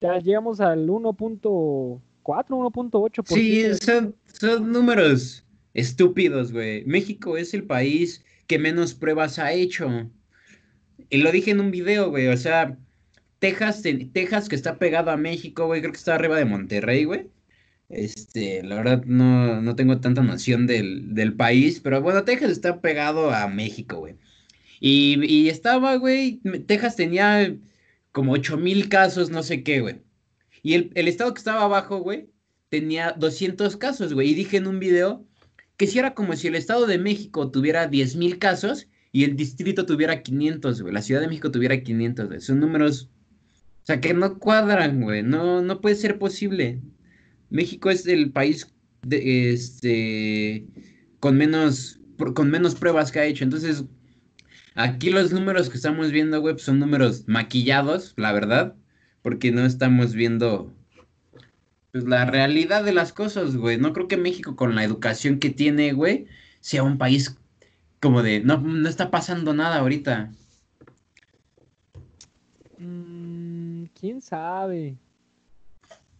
ya 0.00 0.18
llegamos 0.18 0.60
al 0.60 0.88
1.4, 0.88 2.00
1.8%. 2.24 3.24
Sí, 3.26 3.64
son, 3.84 4.14
son 4.26 4.72
números 4.72 5.44
estúpidos, 5.74 6.52
güey. 6.52 6.84
México 6.84 7.36
es 7.36 7.54
el 7.54 7.64
país 7.64 8.24
que 8.46 8.58
menos 8.58 8.94
pruebas 8.94 9.38
ha 9.38 9.52
hecho. 9.52 10.10
Y 11.10 11.18
lo 11.18 11.30
dije 11.30 11.50
en 11.50 11.60
un 11.60 11.70
video, 11.70 12.10
güey, 12.10 12.28
o 12.28 12.36
sea, 12.36 12.76
Texas, 13.38 13.82
Texas 14.12 14.48
que 14.48 14.56
está 14.56 14.78
pegado 14.78 15.10
a 15.10 15.16
México, 15.16 15.66
güey, 15.66 15.80
creo 15.80 15.92
que 15.92 15.98
está 15.98 16.14
arriba 16.14 16.36
de 16.36 16.44
Monterrey, 16.44 17.04
güey. 17.04 17.28
Este, 17.88 18.64
la 18.64 18.76
verdad 18.76 19.04
no, 19.04 19.62
no 19.62 19.76
tengo 19.76 20.00
tanta 20.00 20.22
noción 20.22 20.66
del, 20.66 21.14
del, 21.14 21.34
país, 21.34 21.78
pero 21.80 22.02
bueno, 22.02 22.24
Texas 22.24 22.50
está 22.50 22.80
pegado 22.80 23.30
a 23.30 23.46
México, 23.46 23.98
güey. 23.98 24.16
Y, 24.80 25.48
estaba, 25.48 25.96
güey, 25.96 26.40
Texas 26.66 26.96
tenía 26.96 27.56
como 28.12 28.32
8 28.32 28.56
mil 28.56 28.88
casos, 28.88 29.30
no 29.30 29.42
sé 29.42 29.62
qué, 29.62 29.80
güey. 29.80 30.02
Y 30.62 30.74
el, 30.74 30.90
el 30.94 31.08
estado 31.08 31.32
que 31.32 31.38
estaba 31.38 31.62
abajo, 31.62 31.98
güey, 31.98 32.28
tenía 32.68 33.12
200 33.12 33.76
casos, 33.76 34.12
güey. 34.14 34.30
Y 34.30 34.34
dije 34.34 34.56
en 34.58 34.66
un 34.66 34.78
video 34.80 35.24
que 35.76 35.86
si 35.86 35.98
era 35.98 36.14
como 36.14 36.34
si 36.36 36.48
el 36.48 36.54
Estado 36.54 36.86
de 36.86 36.98
México 36.98 37.50
tuviera 37.50 37.90
10.000 37.90 38.38
casos 38.38 38.88
y 39.12 39.24
el 39.24 39.36
distrito 39.36 39.86
tuviera 39.86 40.22
500, 40.22 40.82
güey. 40.82 40.94
La 40.94 41.02
Ciudad 41.02 41.20
de 41.20 41.28
México 41.28 41.50
tuviera 41.50 41.82
500, 41.82 42.26
güey. 42.28 42.40
Son 42.40 42.60
números, 42.60 43.10
o 43.82 43.86
sea, 43.86 44.00
que 44.00 44.14
no 44.14 44.38
cuadran, 44.38 45.02
güey. 45.02 45.22
No, 45.22 45.62
no 45.62 45.80
puede 45.80 45.96
ser 45.96 46.18
posible. 46.18 46.80
México 47.50 47.90
es 47.90 48.06
el 48.06 48.30
país 48.32 48.66
de, 49.02 49.52
este, 49.52 50.66
con 51.20 51.36
menos, 51.36 52.00
con 52.34 52.50
menos 52.50 52.74
pruebas 52.74 53.12
que 53.12 53.20
ha 53.20 53.26
hecho. 53.26 53.44
Entonces, 53.44 53.84
aquí 54.76 55.10
los 55.10 55.32
números 55.32 55.68
que 55.68 55.76
estamos 55.76 56.12
viendo, 56.12 56.40
güey, 56.40 56.58
son 56.58 56.78
números 56.78 57.24
maquillados, 57.26 58.14
la 58.16 58.32
verdad, 58.32 58.76
porque 59.22 59.50
no 59.50 59.64
estamos 59.64 60.14
viendo 60.14 60.72
pues, 61.92 62.04
la 62.04 62.26
realidad 62.26 62.84
de 62.84 62.92
las 62.92 63.12
cosas, 63.12 63.56
güey. 63.56 63.78
No 63.78 63.92
creo 63.92 64.06
que 64.06 64.16
México 64.16 64.54
con 64.54 64.74
la 64.74 64.84
educación 64.84 65.38
que 65.38 65.50
tiene, 65.50 65.92
güey, 65.92 66.26
sea 66.60 66.82
un 66.82 66.98
país 66.98 67.36
como 68.00 68.22
de, 68.22 68.40
no, 68.40 68.58
no 68.58 68.88
está 68.88 69.10
pasando 69.10 69.54
nada 69.54 69.78
ahorita. 69.78 70.30
Mm, 72.78 73.84
¿Quién 73.98 74.20
sabe? 74.20 74.96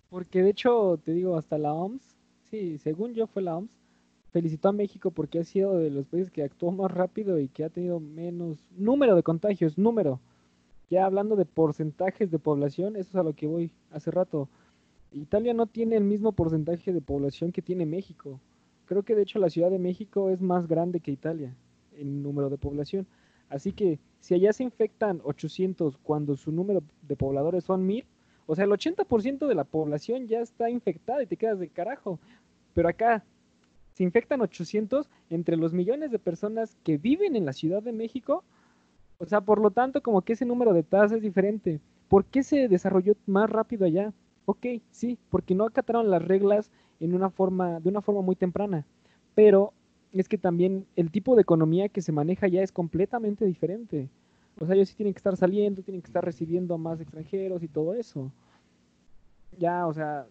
Porque 0.08 0.42
de 0.42 0.50
hecho, 0.50 0.98
te 1.04 1.12
digo, 1.12 1.36
hasta 1.36 1.58
la 1.58 1.74
OMS, 1.74 2.00
sí, 2.50 2.78
según 2.78 3.12
yo 3.12 3.26
fue 3.26 3.42
la 3.42 3.56
OMS, 3.56 3.70
felicitó 4.36 4.68
a 4.68 4.72
México 4.72 5.10
porque 5.12 5.38
ha 5.38 5.44
sido 5.44 5.78
de 5.78 5.88
los 5.88 6.04
países 6.04 6.30
que 6.30 6.42
actuó 6.42 6.70
más 6.70 6.90
rápido 6.90 7.40
y 7.40 7.48
que 7.48 7.64
ha 7.64 7.70
tenido 7.70 8.00
menos 8.00 8.66
número 8.76 9.16
de 9.16 9.22
contagios, 9.22 9.78
número. 9.78 10.20
Ya 10.90 11.06
hablando 11.06 11.36
de 11.36 11.46
porcentajes 11.46 12.30
de 12.30 12.38
población, 12.38 12.96
eso 12.96 13.08
es 13.08 13.14
a 13.14 13.22
lo 13.22 13.32
que 13.32 13.46
voy 13.46 13.72
hace 13.90 14.10
rato. 14.10 14.50
Italia 15.10 15.54
no 15.54 15.64
tiene 15.64 15.96
el 15.96 16.04
mismo 16.04 16.32
porcentaje 16.32 16.92
de 16.92 17.00
población 17.00 17.50
que 17.50 17.62
tiene 17.62 17.86
México. 17.86 18.38
Creo 18.84 19.04
que 19.04 19.14
de 19.14 19.22
hecho 19.22 19.38
la 19.38 19.48
Ciudad 19.48 19.70
de 19.70 19.78
México 19.78 20.28
es 20.28 20.42
más 20.42 20.68
grande 20.68 21.00
que 21.00 21.12
Italia 21.12 21.56
en 21.96 22.22
número 22.22 22.50
de 22.50 22.58
población. 22.58 23.06
Así 23.48 23.72
que 23.72 24.00
si 24.20 24.34
allá 24.34 24.52
se 24.52 24.64
infectan 24.64 25.22
800 25.24 25.96
cuando 25.96 26.36
su 26.36 26.52
número 26.52 26.82
de 27.00 27.16
pobladores 27.16 27.64
son 27.64 27.86
1000, 27.86 28.04
o 28.44 28.54
sea, 28.54 28.66
el 28.66 28.70
80% 28.70 29.46
de 29.46 29.54
la 29.54 29.64
población 29.64 30.28
ya 30.28 30.40
está 30.40 30.68
infectada 30.68 31.22
y 31.22 31.26
te 31.26 31.38
quedas 31.38 31.58
de 31.58 31.70
carajo. 31.70 32.20
Pero 32.74 32.90
acá 32.90 33.24
se 33.96 34.02
infectan 34.02 34.42
800 34.42 35.08
entre 35.30 35.56
los 35.56 35.72
millones 35.72 36.10
de 36.10 36.18
personas 36.18 36.76
que 36.84 36.98
viven 36.98 37.34
en 37.34 37.46
la 37.46 37.54
Ciudad 37.54 37.82
de 37.82 37.92
México. 37.92 38.44
O 39.16 39.24
sea, 39.24 39.40
por 39.40 39.58
lo 39.58 39.70
tanto, 39.70 40.02
como 40.02 40.20
que 40.20 40.34
ese 40.34 40.44
número 40.44 40.74
de 40.74 40.82
tasas 40.82 41.12
es 41.12 41.22
diferente. 41.22 41.80
¿Por 42.08 42.26
qué 42.26 42.42
se 42.42 42.68
desarrolló 42.68 43.14
más 43.24 43.48
rápido 43.48 43.86
allá? 43.86 44.12
Ok, 44.44 44.66
sí, 44.90 45.18
porque 45.30 45.54
no 45.54 45.64
acataron 45.64 46.10
las 46.10 46.22
reglas 46.22 46.70
en 47.00 47.14
una 47.14 47.30
forma, 47.30 47.80
de 47.80 47.88
una 47.88 48.02
forma 48.02 48.20
muy 48.20 48.36
temprana. 48.36 48.84
Pero 49.34 49.72
es 50.12 50.28
que 50.28 50.36
también 50.36 50.86
el 50.94 51.10
tipo 51.10 51.34
de 51.34 51.40
economía 51.40 51.88
que 51.88 52.02
se 52.02 52.12
maneja 52.12 52.48
ya 52.48 52.60
es 52.60 52.72
completamente 52.72 53.46
diferente. 53.46 54.10
O 54.60 54.66
sea, 54.66 54.74
ellos 54.74 54.90
sí 54.90 54.94
tienen 54.94 55.14
que 55.14 55.20
estar 55.20 55.38
saliendo, 55.38 55.80
tienen 55.80 56.02
que 56.02 56.08
estar 56.08 56.22
recibiendo 56.22 56.74
a 56.74 56.78
más 56.78 57.00
extranjeros 57.00 57.62
y 57.62 57.68
todo 57.68 57.94
eso. 57.94 58.30
Ya, 59.58 59.86
o 59.86 59.94
sea, 59.94 60.26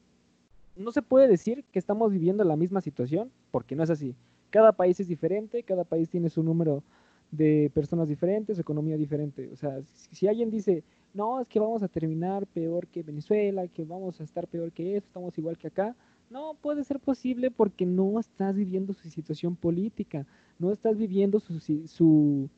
no 0.75 0.91
se 0.91 1.01
puede 1.01 1.27
decir 1.27 1.63
que 1.71 1.79
estamos 1.79 2.11
viviendo 2.11 2.43
la 2.43 2.55
misma 2.55 2.81
situación, 2.81 3.31
porque 3.51 3.75
no 3.75 3.83
es 3.83 3.89
así. 3.89 4.15
Cada 4.49 4.71
país 4.71 4.99
es 4.99 5.07
diferente, 5.07 5.63
cada 5.63 5.83
país 5.83 6.09
tiene 6.09 6.29
su 6.29 6.43
número 6.43 6.83
de 7.31 7.71
personas 7.73 8.07
diferentes, 8.07 8.57
su 8.57 8.61
economía 8.61 8.97
diferente. 8.97 9.49
O 9.51 9.55
sea, 9.55 9.81
si, 9.93 10.27
alguien 10.27 10.49
dice, 10.49 10.83
no, 11.13 11.41
es 11.41 11.47
que 11.47 11.59
vamos 11.59 11.83
a 11.83 11.87
terminar 11.87 12.45
peor 12.47 12.87
que 12.87 13.03
Venezuela, 13.03 13.67
que 13.67 13.83
vamos 13.83 14.19
a 14.19 14.23
estar 14.23 14.47
peor 14.47 14.71
que 14.71 14.97
esto, 14.97 15.07
estamos 15.07 15.37
igual 15.37 15.57
que 15.57 15.67
acá, 15.67 15.95
no 16.29 16.55
puede 16.61 16.83
ser 16.83 16.99
posible 16.99 17.51
porque 17.51 17.85
no 17.85 18.19
estás 18.19 18.55
viviendo 18.55 18.93
su 18.93 19.09
situación 19.09 19.55
política, 19.55 20.25
no 20.59 20.71
estás 20.71 20.97
viviendo 20.97 21.39
su, 21.39 21.59
su 21.59 22.49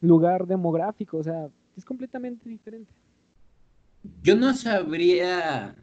lugar 0.00 0.46
demográfico, 0.46 1.18
o 1.18 1.22
sea, 1.22 1.48
es 1.76 1.84
completamente 1.84 2.48
diferente. 2.48 2.92
Yo 4.22 4.36
no 4.36 4.54
sabría 4.54 5.76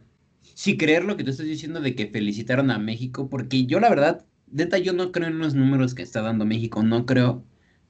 si 0.54 0.78
creer 0.78 1.04
lo 1.04 1.18
que 1.18 1.24
tú 1.24 1.32
estás 1.32 1.46
diciendo 1.46 1.82
de 1.82 1.96
que 1.96 2.08
felicitaron 2.08 2.72
a 2.72 2.80
México, 2.80 3.30
porque 3.30 3.66
yo 3.66 3.80
la 3.80 3.90
verdad, 3.90 4.26
neta, 4.52 4.78
yo 4.78 4.94
no 4.94 5.12
creo 5.12 5.28
en 5.28 5.40
los 5.40 5.56
números 5.56 5.96
que 5.96 6.04
está 6.04 6.22
dando 6.22 6.46
México, 6.46 6.84
no 6.84 7.06
creo 7.06 7.44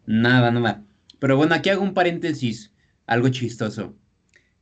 nada, 0.05 0.51
nada. 0.51 0.83
Pero 1.19 1.37
bueno, 1.37 1.55
aquí 1.55 1.69
hago 1.69 1.83
un 1.83 1.93
paréntesis, 1.93 2.71
algo 3.07 3.29
chistoso. 3.29 3.95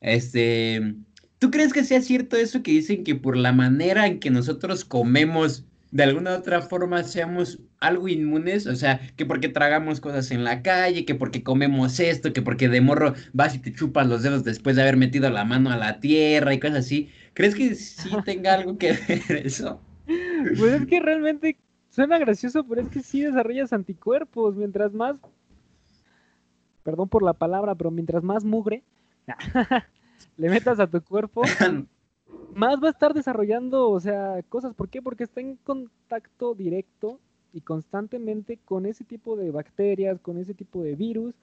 Este, 0.01 0.95
¿tú 1.39 1.51
crees 1.51 1.73
que 1.73 1.83
sea 1.83 2.01
cierto 2.01 2.35
eso 2.37 2.63
que 2.63 2.71
dicen 2.71 3.03
que 3.03 3.15
por 3.15 3.37
la 3.37 3.53
manera 3.53 4.07
en 4.07 4.19
que 4.19 4.29
nosotros 4.29 4.85
comemos 4.85 5.65
de 5.93 6.03
alguna 6.03 6.35
otra 6.35 6.63
forma 6.63 7.03
seamos 7.03 7.59
algo 7.79 8.07
inmunes, 8.07 8.65
o 8.65 8.75
sea, 8.75 8.99
que 9.15 9.27
porque 9.27 9.47
tragamos 9.47 10.01
cosas 10.01 10.31
en 10.31 10.43
la 10.43 10.63
calle, 10.63 11.05
que 11.05 11.13
porque 11.13 11.43
comemos 11.43 11.99
esto, 11.99 12.33
que 12.33 12.41
porque 12.41 12.67
de 12.67 12.81
morro 12.81 13.13
vas 13.31 13.53
y 13.53 13.59
te 13.59 13.71
chupas 13.71 14.07
los 14.07 14.23
dedos 14.23 14.43
después 14.43 14.75
de 14.75 14.81
haber 14.81 14.97
metido 14.97 15.29
la 15.29 15.45
mano 15.45 15.69
a 15.69 15.77
la 15.77 15.99
tierra 15.99 16.51
y 16.51 16.59
cosas 16.59 16.77
así. 16.77 17.11
¿Crees 17.35 17.53
que 17.53 17.75
sí 17.75 18.09
tenga 18.25 18.55
algo 18.55 18.75
que 18.79 18.93
ver 19.07 19.45
eso? 19.45 19.79
Pues 20.07 20.81
es 20.81 20.87
que 20.87 20.99
realmente 20.99 21.57
suena 21.91 22.17
gracioso, 22.17 22.65
pero 22.67 22.81
es 22.81 22.89
que 22.89 23.01
sí 23.01 23.21
desarrollas 23.21 23.71
anticuerpos, 23.71 24.55
mientras 24.55 24.93
más, 24.93 25.17
perdón 26.81 27.07
por 27.07 27.21
la 27.21 27.33
palabra, 27.33 27.75
pero 27.75 27.91
mientras 27.91 28.23
más 28.23 28.43
mugre 28.43 28.83
le 30.37 30.49
metas 30.49 30.79
a 30.79 30.87
tu 30.87 31.03
cuerpo, 31.03 31.43
más 32.55 32.81
va 32.81 32.87
a 32.87 32.91
estar 32.91 33.13
desarrollando, 33.13 33.89
o 33.89 33.99
sea, 33.99 34.41
cosas. 34.49 34.73
¿Por 34.73 34.89
qué? 34.89 35.01
Porque 35.01 35.23
está 35.23 35.41
en 35.41 35.55
contacto 35.57 36.53
directo 36.55 37.19
y 37.51 37.61
constantemente 37.61 38.57
con 38.57 38.85
ese 38.85 39.03
tipo 39.03 39.35
de 39.35 39.51
bacterias, 39.51 40.19
con 40.19 40.37
ese 40.37 40.53
tipo 40.53 40.83
de 40.83 40.95
virus. 40.95 41.35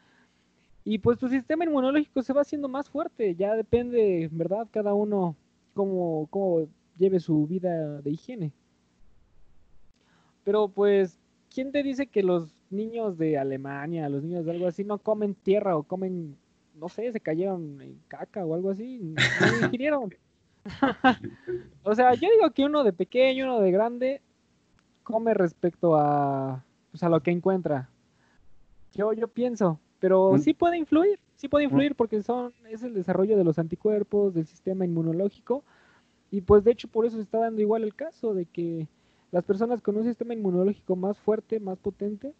Y 0.84 0.98
pues 0.98 1.18
tu 1.18 1.28
sistema 1.28 1.64
inmunológico 1.64 2.22
se 2.22 2.32
va 2.32 2.40
haciendo 2.42 2.68
más 2.68 2.88
fuerte. 2.88 3.34
Ya 3.34 3.54
depende, 3.54 4.28
¿verdad? 4.32 4.66
Cada 4.70 4.94
uno 4.94 5.36
cómo, 5.74 6.26
cómo 6.30 6.68
lleve 6.96 7.20
su 7.20 7.46
vida 7.46 8.00
de 8.02 8.10
higiene. 8.10 8.52
Pero 10.44 10.68
pues, 10.68 11.18
¿quién 11.52 11.70
te 11.72 11.82
dice 11.82 12.06
que 12.06 12.22
los 12.22 12.54
niños 12.70 13.18
de 13.18 13.38
Alemania, 13.38 14.08
los 14.08 14.22
niños 14.22 14.44
de 14.44 14.52
algo 14.52 14.66
así, 14.66 14.84
no 14.84 14.98
comen 14.98 15.34
tierra 15.34 15.76
o 15.76 15.82
comen, 15.82 16.36
no 16.74 16.88
sé, 16.88 17.12
se 17.12 17.20
cayeron 17.20 17.80
en 17.82 18.00
caca 18.08 18.44
o 18.44 18.54
algo 18.54 18.70
así? 18.70 18.98
No 18.98 19.14
ingirieron. 19.66 20.10
o 21.82 21.94
sea, 21.94 22.14
yo 22.14 22.28
digo 22.30 22.50
que 22.52 22.64
uno 22.64 22.84
de 22.84 22.92
pequeño, 22.92 23.44
uno 23.46 23.60
de 23.60 23.70
grande, 23.70 24.22
come 25.02 25.34
respecto 25.34 25.96
a, 25.96 26.64
pues, 26.90 27.02
a 27.02 27.08
lo 27.08 27.20
que 27.20 27.30
encuentra. 27.30 27.88
Yo, 28.94 29.12
yo 29.12 29.28
pienso, 29.28 29.80
pero 29.98 30.32
mm. 30.32 30.38
sí 30.38 30.54
puede 30.54 30.76
influir, 30.76 31.18
sí 31.36 31.48
puede 31.48 31.66
mm. 31.66 31.70
influir 31.70 31.94
porque 31.94 32.22
son, 32.22 32.52
es 32.68 32.82
el 32.82 32.94
desarrollo 32.94 33.36
de 33.36 33.44
los 33.44 33.58
anticuerpos, 33.58 34.34
del 34.34 34.46
sistema 34.46 34.84
inmunológico, 34.84 35.64
y 36.30 36.42
pues 36.42 36.64
de 36.64 36.72
hecho 36.72 36.88
por 36.88 37.06
eso 37.06 37.16
se 37.16 37.22
está 37.22 37.38
dando 37.38 37.60
igual 37.60 37.82
el 37.82 37.94
caso 37.94 38.34
de 38.34 38.46
que 38.46 38.88
las 39.32 39.44
personas 39.44 39.80
con 39.80 39.96
un 39.96 40.04
sistema 40.04 40.34
inmunológico 40.34 40.96
más 40.96 41.18
fuerte, 41.18 41.60
más 41.60 41.78
potente, 41.78 42.34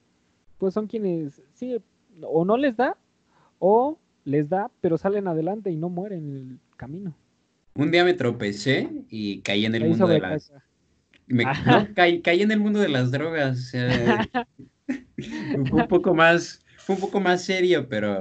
pues 0.59 0.75
son 0.75 0.87
quienes, 0.87 1.43
sí, 1.55 1.81
o 2.23 2.45
no 2.45 2.57
les 2.57 2.77
da, 2.77 2.97
o 3.59 3.99
les 4.25 4.49
da, 4.49 4.71
pero 4.81 4.99
salen 4.99 5.29
adelante 5.29 5.71
y 5.71 5.77
no 5.77 5.89
mueren 5.89 6.29
en 6.29 6.37
el 6.37 6.59
camino. 6.77 7.15
Un 7.81 7.91
día 7.91 8.05
me 8.05 8.13
tropecé 8.13 8.91
y 9.09 9.41
caí 9.41 9.65
en 9.65 9.75
el 9.75 9.89
mundo 9.89 10.07
de 10.07 10.21
las... 10.21 10.53
caí, 11.95 12.43
en 12.43 12.51
el 12.51 12.61
mundo 12.61 12.79
de 12.79 12.91
las 12.91 13.11
drogas. 13.11 13.73
un 15.55 15.89
poco 15.89 16.15
más, 16.15 16.63
un 16.87 16.99
poco 16.99 17.21
más 17.21 17.43
serio, 17.43 17.89
pero 17.89 18.21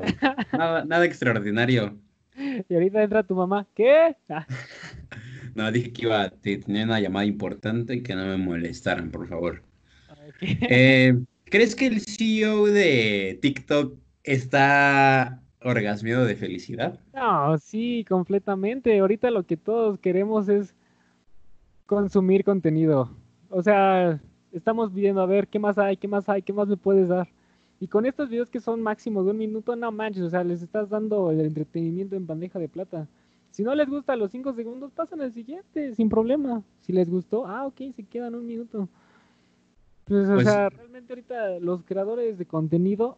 nada, 0.54 0.86
nada 0.86 1.04
extraordinario. 1.04 2.00
Y 2.38 2.74
ahorita 2.74 3.04
entra 3.04 3.24
tu 3.24 3.36
mamá, 3.36 3.68
¿qué? 3.76 4.16
no, 5.56 5.70
dije 5.74 5.92
que 5.92 6.04
iba 6.04 6.22
a 6.22 6.30
tener 6.30 6.86
una 6.86 7.02
llamada 7.02 7.26
importante 7.26 7.96
y 7.96 8.02
que 8.02 8.16
no 8.16 8.28
me 8.28 8.38
molestaran, 8.38 9.12
por 9.12 9.28
favor. 9.28 9.62
Eh, 10.42 11.20
¿Crees 11.46 11.76
que 11.76 11.88
el 11.88 12.00
CEO 12.00 12.68
de 12.68 13.40
TikTok 13.42 13.98
está 14.24 15.42
orgasmido 15.62 16.26
de 16.26 16.36
felicidad. 16.36 17.00
No, 17.14 17.58
sí, 17.58 18.06
completamente. 18.08 18.98
Ahorita 19.00 19.32
lo 19.32 19.44
que 19.44 19.58
todos 19.58 20.00
queremos 20.00 20.50
es 20.50 20.76
consumir 21.86 22.44
contenido. 22.44 23.10
O 23.50 23.62
sea, 23.62 24.22
estamos 24.52 24.94
viendo 24.94 25.22
a 25.22 25.26
ver 25.26 25.48
qué 25.48 25.60
más 25.60 25.78
hay, 25.78 25.98
qué 25.98 26.08
más 26.08 26.30
hay, 26.30 26.42
qué 26.42 26.54
más 26.54 26.68
me 26.68 26.78
puedes 26.78 27.08
dar. 27.08 27.28
Y 27.80 27.88
con 27.88 28.06
estos 28.06 28.30
videos 28.30 28.50
que 28.50 28.60
son 28.60 28.82
máximos 28.82 29.26
de 29.26 29.32
un 29.32 29.38
minuto, 29.38 29.76
no 29.76 29.92
manches, 29.92 30.24
o 30.24 30.30
sea, 30.30 30.44
les 30.44 30.62
estás 30.62 30.90
dando 30.90 31.32
el 31.32 31.42
entretenimiento 31.42 32.16
en 32.16 32.28
bandeja 32.28 32.60
de 32.60 32.68
plata. 32.68 33.08
Si 33.52 33.64
no 33.64 33.74
les 33.74 33.90
gusta 33.90 34.16
los 34.16 34.32
cinco 34.32 34.54
segundos, 34.54 34.92
pasan 34.92 35.22
al 35.22 35.34
siguiente, 35.34 35.96
sin 35.96 36.10
problema. 36.10 36.62
Si 36.82 36.94
les 36.94 37.10
gustó, 37.10 37.48
ah, 37.48 37.66
ok, 37.66 37.82
se 37.96 38.04
quedan 38.04 38.36
un 38.36 38.46
minuto. 38.46 38.88
Pues, 40.06 40.28
o 40.30 40.34
pues 40.36 40.46
sea, 40.46 40.70
realmente 40.70 41.14
ahorita 41.14 41.60
los 41.60 41.84
creadores 41.84 42.38
de 42.38 42.46
contenido 42.46 43.18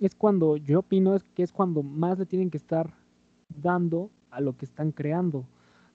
es 0.00 0.14
cuando, 0.14 0.56
yo 0.56 0.80
opino, 0.80 1.14
es 1.14 1.24
que 1.34 1.42
es 1.42 1.52
cuando 1.52 1.82
más 1.82 2.18
le 2.18 2.26
tienen 2.26 2.50
que 2.50 2.56
estar 2.56 2.94
dando 3.48 4.10
a 4.30 4.40
lo 4.40 4.56
que 4.56 4.64
están 4.64 4.92
creando. 4.92 5.46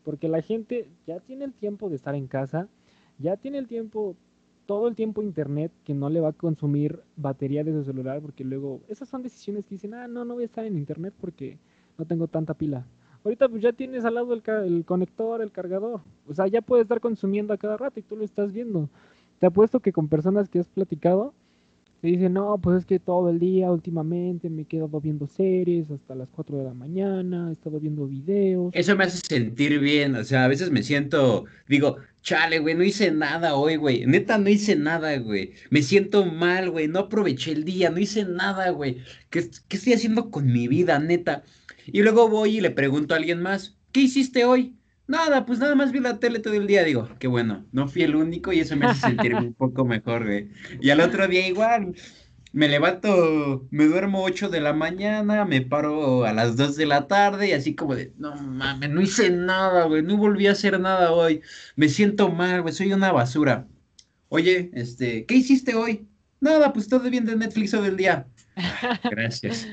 Porque 0.03 0.27
la 0.27 0.41
gente 0.41 0.89
ya 1.07 1.19
tiene 1.19 1.45
el 1.45 1.53
tiempo 1.53 1.89
de 1.89 1.95
estar 1.95 2.15
en 2.15 2.27
casa, 2.27 2.67
ya 3.17 3.37
tiene 3.37 3.57
el 3.57 3.67
tiempo, 3.67 4.15
todo 4.65 4.87
el 4.87 4.95
tiempo 4.95 5.21
internet 5.21 5.71
que 5.85 5.93
no 5.93 6.09
le 6.09 6.19
va 6.19 6.29
a 6.29 6.33
consumir 6.33 7.01
batería 7.15 7.63
de 7.63 7.71
su 7.71 7.83
celular, 7.83 8.21
porque 8.21 8.43
luego, 8.43 8.81
esas 8.89 9.07
son 9.07 9.23
decisiones 9.23 9.65
que 9.65 9.75
dicen, 9.75 9.93
ah, 9.93 10.07
no, 10.07 10.25
no 10.25 10.33
voy 10.33 10.43
a 10.43 10.47
estar 10.47 10.65
en 10.65 10.77
internet 10.77 11.13
porque 11.19 11.57
no 11.97 12.05
tengo 12.05 12.27
tanta 12.27 12.53
pila. 12.53 12.85
Ahorita 13.23 13.47
pues 13.47 13.61
ya 13.61 13.71
tienes 13.71 14.03
al 14.03 14.15
lado 14.15 14.33
el, 14.33 14.43
el 14.65 14.83
conector, 14.83 15.41
el 15.41 15.51
cargador. 15.51 16.01
O 16.27 16.33
sea, 16.33 16.47
ya 16.47 16.61
puedes 16.61 16.83
estar 16.83 16.99
consumiendo 16.99 17.53
a 17.53 17.57
cada 17.57 17.77
rato 17.77 17.99
y 17.99 18.03
tú 18.03 18.17
lo 18.17 18.25
estás 18.25 18.51
viendo. 18.51 18.89
Te 19.39 19.45
apuesto 19.45 19.79
que 19.79 19.93
con 19.93 20.09
personas 20.09 20.49
que 20.49 20.59
has 20.59 20.67
platicado, 20.67 21.33
te 22.03 22.09
dice, 22.09 22.27
no, 22.27 22.59
pues 22.61 22.79
es 22.79 22.85
que 22.85 22.99
todo 22.99 23.29
el 23.29 23.39
día 23.39 23.71
últimamente 23.71 24.49
me 24.49 24.63
he 24.63 24.65
quedado 24.65 24.99
viendo 24.99 25.25
series 25.25 25.89
hasta 25.89 26.15
las 26.15 26.27
4 26.31 26.57
de 26.57 26.65
la 26.65 26.73
mañana, 26.73 27.47
he 27.49 27.53
estado 27.53 27.79
viendo 27.79 28.05
videos. 28.07 28.71
Eso 28.73 28.97
me 28.97 29.05
hace 29.05 29.25
sentir 29.25 29.79
bien, 29.79 30.13
o 30.17 30.23
sea, 30.25 30.43
a 30.43 30.49
veces 30.49 30.69
me 30.69 30.83
siento, 30.83 31.45
digo, 31.69 31.95
chale, 32.21 32.59
güey, 32.59 32.75
no 32.75 32.83
hice 32.83 33.09
nada 33.11 33.55
hoy, 33.55 33.77
güey, 33.77 34.05
neta 34.05 34.37
no 34.37 34.49
hice 34.49 34.75
nada, 34.75 35.17
güey, 35.17 35.53
me 35.69 35.81
siento 35.81 36.25
mal, 36.25 36.71
güey, 36.71 36.89
no 36.89 36.99
aproveché 36.99 37.53
el 37.53 37.63
día, 37.63 37.89
no 37.89 37.99
hice 37.99 38.25
nada, 38.25 38.69
güey, 38.71 38.97
¿Qué, 39.29 39.49
¿qué 39.69 39.77
estoy 39.77 39.93
haciendo 39.93 40.29
con 40.29 40.51
mi 40.51 40.67
vida, 40.67 40.99
neta? 40.99 41.43
Y 41.85 42.01
luego 42.01 42.27
voy 42.27 42.57
y 42.57 42.61
le 42.61 42.71
pregunto 42.71 43.13
a 43.13 43.17
alguien 43.17 43.41
más, 43.41 43.77
¿qué 43.93 44.01
hiciste 44.01 44.43
hoy? 44.43 44.75
Nada, 45.05 45.45
pues 45.45 45.59
nada 45.59 45.75
más 45.75 45.91
vi 45.91 45.99
la 45.99 46.19
tele 46.19 46.39
todo 46.39 46.53
el 46.53 46.67
día. 46.67 46.83
Digo, 46.83 47.09
qué 47.19 47.27
bueno, 47.27 47.65
no 47.71 47.87
fui 47.87 48.03
el 48.03 48.15
único 48.15 48.53
y 48.53 48.61
eso 48.61 48.75
me 48.75 48.85
hace 48.85 49.01
sentir 49.01 49.35
un 49.35 49.53
poco 49.53 49.85
mejor, 49.85 50.25
güey. 50.25 50.49
Y 50.79 50.89
al 50.91 51.01
otro 51.01 51.27
día 51.27 51.45
igual, 51.45 51.93
me 52.53 52.69
levanto, 52.69 53.67
me 53.69 53.85
duermo 53.85 54.23
8 54.23 54.49
de 54.49 54.61
la 54.61 54.73
mañana, 54.73 55.43
me 55.43 55.61
paro 55.61 56.23
a 56.23 56.31
las 56.31 56.55
2 56.55 56.77
de 56.77 56.85
la 56.85 57.07
tarde 57.07 57.49
y 57.49 57.51
así 57.51 57.75
como 57.75 57.95
de, 57.95 58.13
no 58.17 58.35
mames, 58.35 58.89
no 58.91 59.01
hice 59.01 59.29
nada, 59.29 59.85
güey, 59.85 60.03
no 60.03 60.15
volví 60.15 60.47
a 60.47 60.53
hacer 60.53 60.79
nada 60.79 61.11
hoy. 61.11 61.41
Me 61.75 61.89
siento 61.89 62.29
mal, 62.29 62.61
güey, 62.61 62.73
soy 62.73 62.93
una 62.93 63.11
basura. 63.11 63.67
Oye, 64.29 64.71
este, 64.73 65.25
¿qué 65.25 65.35
hiciste 65.35 65.75
hoy? 65.75 66.07
Nada, 66.39 66.71
pues 66.71 66.87
todo 66.87 67.09
bien 67.09 67.25
de 67.25 67.35
Netflix 67.35 67.71
todo 67.71 67.85
el 67.85 67.97
día. 67.97 68.25
gracias. 69.11 69.67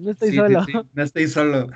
no, 0.00 0.10
estoy 0.10 0.34
solo. 0.34 0.66
no 0.94 1.02
estoy 1.02 1.26
solo 1.26 1.68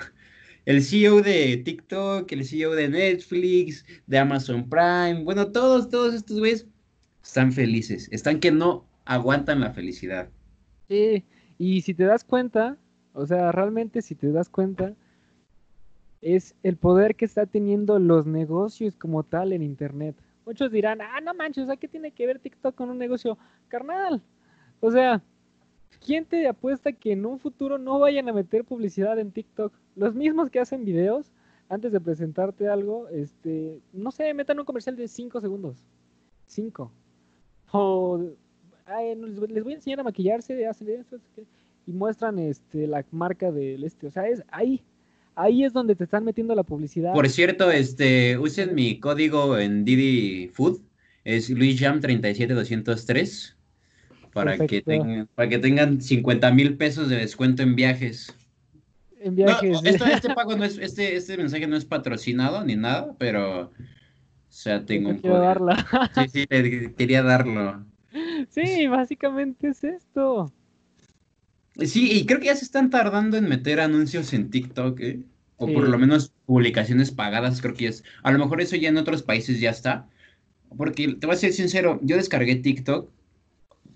el 0.64 0.82
CEO 0.82 1.20
de 1.20 1.58
TikTok, 1.58 2.30
el 2.32 2.44
CEO 2.44 2.72
de 2.72 2.88
Netflix, 2.88 3.84
de 4.06 4.18
Amazon 4.18 4.68
Prime, 4.68 5.22
bueno, 5.22 5.50
todos, 5.52 5.88
todos 5.88 6.14
estos 6.14 6.38
güeyes 6.38 6.66
están 7.22 7.52
felices, 7.52 8.08
están 8.12 8.40
que 8.40 8.50
no 8.50 8.86
aguantan 9.04 9.60
la 9.60 9.72
felicidad. 9.72 10.30
Sí, 10.88 11.24
y 11.58 11.82
si 11.82 11.94
te 11.94 12.04
das 12.04 12.24
cuenta, 12.24 12.78
o 13.12 13.26
sea, 13.26 13.52
realmente 13.52 14.02
si 14.02 14.14
te 14.14 14.32
das 14.32 14.48
cuenta, 14.48 14.94
es 16.20 16.54
el 16.62 16.76
poder 16.76 17.16
que 17.16 17.26
está 17.26 17.44
teniendo 17.44 17.98
los 17.98 18.26
negocios 18.26 18.96
como 18.96 19.24
tal 19.24 19.52
en 19.52 19.62
Internet. 19.62 20.16
Muchos 20.46 20.70
dirán, 20.72 21.00
ah, 21.00 21.20
no 21.22 21.34
manches, 21.34 21.66
sea, 21.66 21.76
¿qué 21.76 21.88
tiene 21.88 22.12
que 22.12 22.26
ver 22.26 22.38
TikTok 22.38 22.74
con 22.74 22.90
un 22.90 22.98
negocio? 22.98 23.38
Carnal, 23.68 24.22
o 24.80 24.90
sea, 24.90 25.22
¿quién 26.04 26.24
te 26.24 26.46
apuesta 26.46 26.92
que 26.92 27.12
en 27.12 27.26
un 27.26 27.38
futuro 27.38 27.78
no 27.78 27.98
vayan 27.98 28.28
a 28.28 28.32
meter 28.32 28.64
publicidad 28.64 29.18
en 29.18 29.32
TikTok? 29.32 29.74
Los 29.96 30.14
mismos 30.14 30.50
que 30.50 30.60
hacen 30.60 30.84
videos, 30.84 31.32
antes 31.68 31.92
de 31.92 32.00
presentarte 32.00 32.68
algo, 32.68 33.08
este, 33.08 33.80
no 33.92 34.10
sé, 34.10 34.32
metan 34.34 34.58
un 34.58 34.64
comercial 34.64 34.96
de 34.96 35.08
5 35.08 35.40
segundos. 35.40 35.86
5. 36.46 36.90
O 37.72 38.20
les 39.48 39.64
voy 39.64 39.72
a 39.72 39.76
enseñar 39.76 40.00
a 40.00 40.04
maquillarse, 40.04 40.66
hacen 40.66 40.88
eso, 40.88 41.16
y 41.86 41.92
muestran 41.92 42.38
este 42.38 42.86
la 42.86 43.04
marca 43.10 43.50
del 43.50 43.84
este, 43.84 44.06
o 44.06 44.10
sea, 44.10 44.28
es 44.28 44.42
ahí. 44.50 44.82
Ahí 45.36 45.64
es 45.64 45.72
donde 45.72 45.96
te 45.96 46.04
están 46.04 46.24
metiendo 46.24 46.54
la 46.54 46.62
publicidad. 46.62 47.12
Por 47.12 47.28
cierto, 47.28 47.70
este, 47.70 48.38
usen 48.38 48.74
mi 48.74 49.00
código 49.00 49.58
en 49.58 49.84
Didi 49.84 50.48
Food, 50.48 50.80
es 51.24 51.50
LuisJam37203 51.50 53.56
para 54.32 54.66
que 54.66 54.82
tengan 54.82 55.28
para 55.34 55.48
que 55.48 55.58
tengan 55.58 56.00
50 56.00 56.50
mil 56.52 56.76
pesos 56.76 57.08
de 57.08 57.16
descuento 57.16 57.62
en 57.62 57.74
viajes. 57.74 58.34
En 59.24 59.34
viajes. 59.34 59.80
este 59.82 60.34
pago 60.34 60.54
no 60.54 60.64
es, 60.64 60.76
este, 60.76 61.16
este 61.16 61.38
mensaje 61.38 61.66
no 61.66 61.76
es 61.76 61.86
patrocinado 61.86 62.62
ni 62.62 62.76
nada, 62.76 63.16
pero 63.18 63.62
o 63.62 63.70
sea, 64.48 64.84
tengo 64.84 65.08
un. 65.08 65.22
Sí, 66.14 66.28
sí, 66.30 66.46
quería 66.96 67.22
darlo. 67.22 67.86
Sí, 68.50 68.86
básicamente 68.86 69.68
es 69.68 69.82
esto. 69.82 70.52
Sí, 71.80 72.12
y 72.12 72.26
creo 72.26 72.38
que 72.38 72.46
ya 72.46 72.54
se 72.54 72.66
están 72.66 72.90
tardando 72.90 73.38
en 73.38 73.48
meter 73.48 73.80
anuncios 73.80 74.32
en 74.34 74.50
TikTok, 74.50 75.00
¿eh? 75.00 75.20
O 75.56 75.72
por 75.72 75.88
lo 75.88 75.98
menos 75.98 76.32
publicaciones 76.44 77.10
pagadas, 77.10 77.62
creo 77.62 77.74
que 77.74 77.86
es. 77.86 78.04
A 78.22 78.30
lo 78.30 78.38
mejor 78.38 78.60
eso 78.60 78.76
ya 78.76 78.90
en 78.90 78.98
otros 78.98 79.22
países 79.22 79.58
ya 79.58 79.70
está. 79.70 80.06
Porque 80.76 81.14
te 81.14 81.26
voy 81.26 81.34
a 81.34 81.38
ser 81.38 81.52
sincero, 81.52 81.98
yo 82.02 82.16
descargué 82.16 82.56
TikTok, 82.56 83.10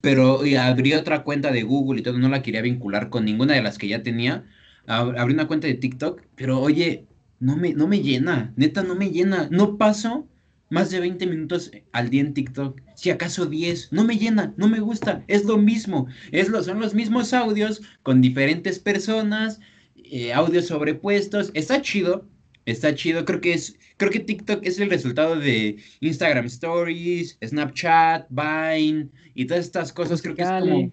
pero 0.00 0.40
abrí 0.58 0.94
otra 0.94 1.22
cuenta 1.22 1.52
de 1.52 1.64
Google 1.64 2.00
y 2.00 2.02
todo, 2.02 2.18
no 2.18 2.30
la 2.30 2.42
quería 2.42 2.62
vincular 2.62 3.10
con 3.10 3.26
ninguna 3.26 3.54
de 3.54 3.62
las 3.62 3.76
que 3.76 3.88
ya 3.88 4.02
tenía. 4.02 4.44
Abrí 4.88 5.34
una 5.34 5.46
cuenta 5.46 5.66
de 5.66 5.74
TikTok, 5.74 6.22
pero 6.34 6.60
oye, 6.60 7.06
no 7.40 7.56
me, 7.56 7.74
no 7.74 7.86
me 7.86 8.00
llena, 8.00 8.52
neta 8.56 8.82
no 8.82 8.94
me 8.94 9.10
llena. 9.10 9.48
No 9.50 9.76
paso 9.76 10.26
más 10.70 10.90
de 10.90 11.00
20 11.00 11.26
minutos 11.26 11.70
al 11.92 12.10
día 12.10 12.20
en 12.20 12.34
TikTok, 12.34 12.80
si 12.94 13.10
acaso 13.10 13.46
10, 13.46 13.92
no 13.92 14.04
me 14.04 14.18
llena, 14.18 14.54
no 14.56 14.68
me 14.68 14.80
gusta, 14.80 15.24
es 15.26 15.44
lo 15.44 15.56
mismo, 15.56 16.08
es 16.32 16.48
lo, 16.48 16.62
son 16.62 16.80
los 16.80 16.94
mismos 16.94 17.32
audios 17.32 17.82
con 18.02 18.20
diferentes 18.20 18.78
personas, 18.78 19.60
eh, 19.96 20.32
audios 20.32 20.66
sobrepuestos, 20.66 21.50
está 21.54 21.80
chido, 21.80 22.28
está 22.66 22.94
chido, 22.94 23.24
creo 23.24 23.40
que 23.40 23.54
es, 23.54 23.78
creo 23.96 24.10
que 24.10 24.20
TikTok 24.20 24.60
es 24.62 24.78
el 24.78 24.90
resultado 24.90 25.36
de 25.36 25.78
Instagram 26.00 26.46
Stories, 26.46 27.38
Snapchat, 27.42 28.26
Vine 28.28 29.08
y 29.34 29.46
todas 29.46 29.64
estas 29.64 29.92
cosas, 29.92 30.20
creo 30.20 30.34
que 30.34 30.42
es 30.42 30.48
como 30.48 30.92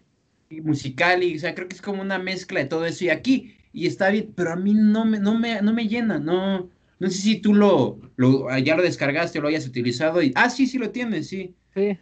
musical 0.63 1.23
y, 1.23 1.35
o 1.35 1.39
sea, 1.39 1.55
creo 1.55 1.67
que 1.67 1.75
es 1.75 1.81
como 1.81 2.01
una 2.01 2.19
mezcla 2.19 2.59
de 2.59 2.67
todo 2.67 2.85
eso. 2.85 3.05
Y 3.05 3.09
aquí, 3.09 3.57
y 3.75 3.87
está 3.87 4.09
bien, 4.09 4.31
pero 4.33 4.53
a 4.53 4.55
mí 4.55 4.73
no 4.73 5.03
me, 5.03 5.19
no 5.19 5.37
me, 5.37 5.61
no 5.61 5.73
me 5.73 5.85
llena, 5.85 6.17
no, 6.17 6.69
no 6.97 7.09
sé 7.09 7.17
si 7.17 7.41
tú 7.41 7.53
lo, 7.53 7.99
lo, 8.15 8.57
ya 8.59 8.77
lo 8.77 8.81
descargaste 8.81 9.37
o 9.37 9.41
lo 9.41 9.49
hayas 9.49 9.67
utilizado. 9.67 10.23
Y, 10.23 10.31
ah, 10.33 10.49
sí, 10.49 10.65
sí 10.65 10.77
lo 10.77 10.91
tienes, 10.91 11.27
sí. 11.27 11.53
Sí. 11.73 11.97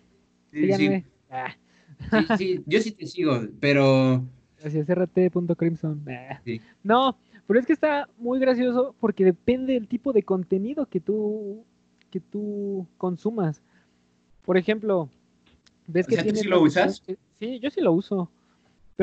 Sí, 0.51 0.73
sí. 0.73 1.03
Ah. 1.31 1.55
sí, 2.37 2.61
yo 2.67 2.79
sí 2.79 2.91
te 2.91 3.07
sigo, 3.07 3.41
pero... 3.59 4.23
Es, 4.63 4.75
rt.crimson. 4.87 6.05
Ah. 6.07 6.39
No, 6.83 7.17
pero 7.47 7.59
es 7.59 7.65
que 7.65 7.73
está 7.73 8.07
muy 8.19 8.39
gracioso 8.39 8.95
porque 8.99 9.25
depende 9.25 9.73
del 9.73 9.87
tipo 9.87 10.13
de 10.13 10.21
contenido 10.21 10.85
que 10.85 10.99
tú, 10.99 11.65
que 12.11 12.19
tú 12.19 12.85
consumas. 12.99 13.63
Por 14.45 14.57
ejemplo, 14.57 15.09
ves 15.87 16.05
que... 16.05 16.17
¿tú 16.21 16.35
sí 16.35 16.47
lo 16.47 16.61
usas? 16.61 17.01
Sí, 17.39 17.59
yo 17.59 17.71
sí 17.71 17.81
lo 17.81 17.93
uso. 17.93 18.29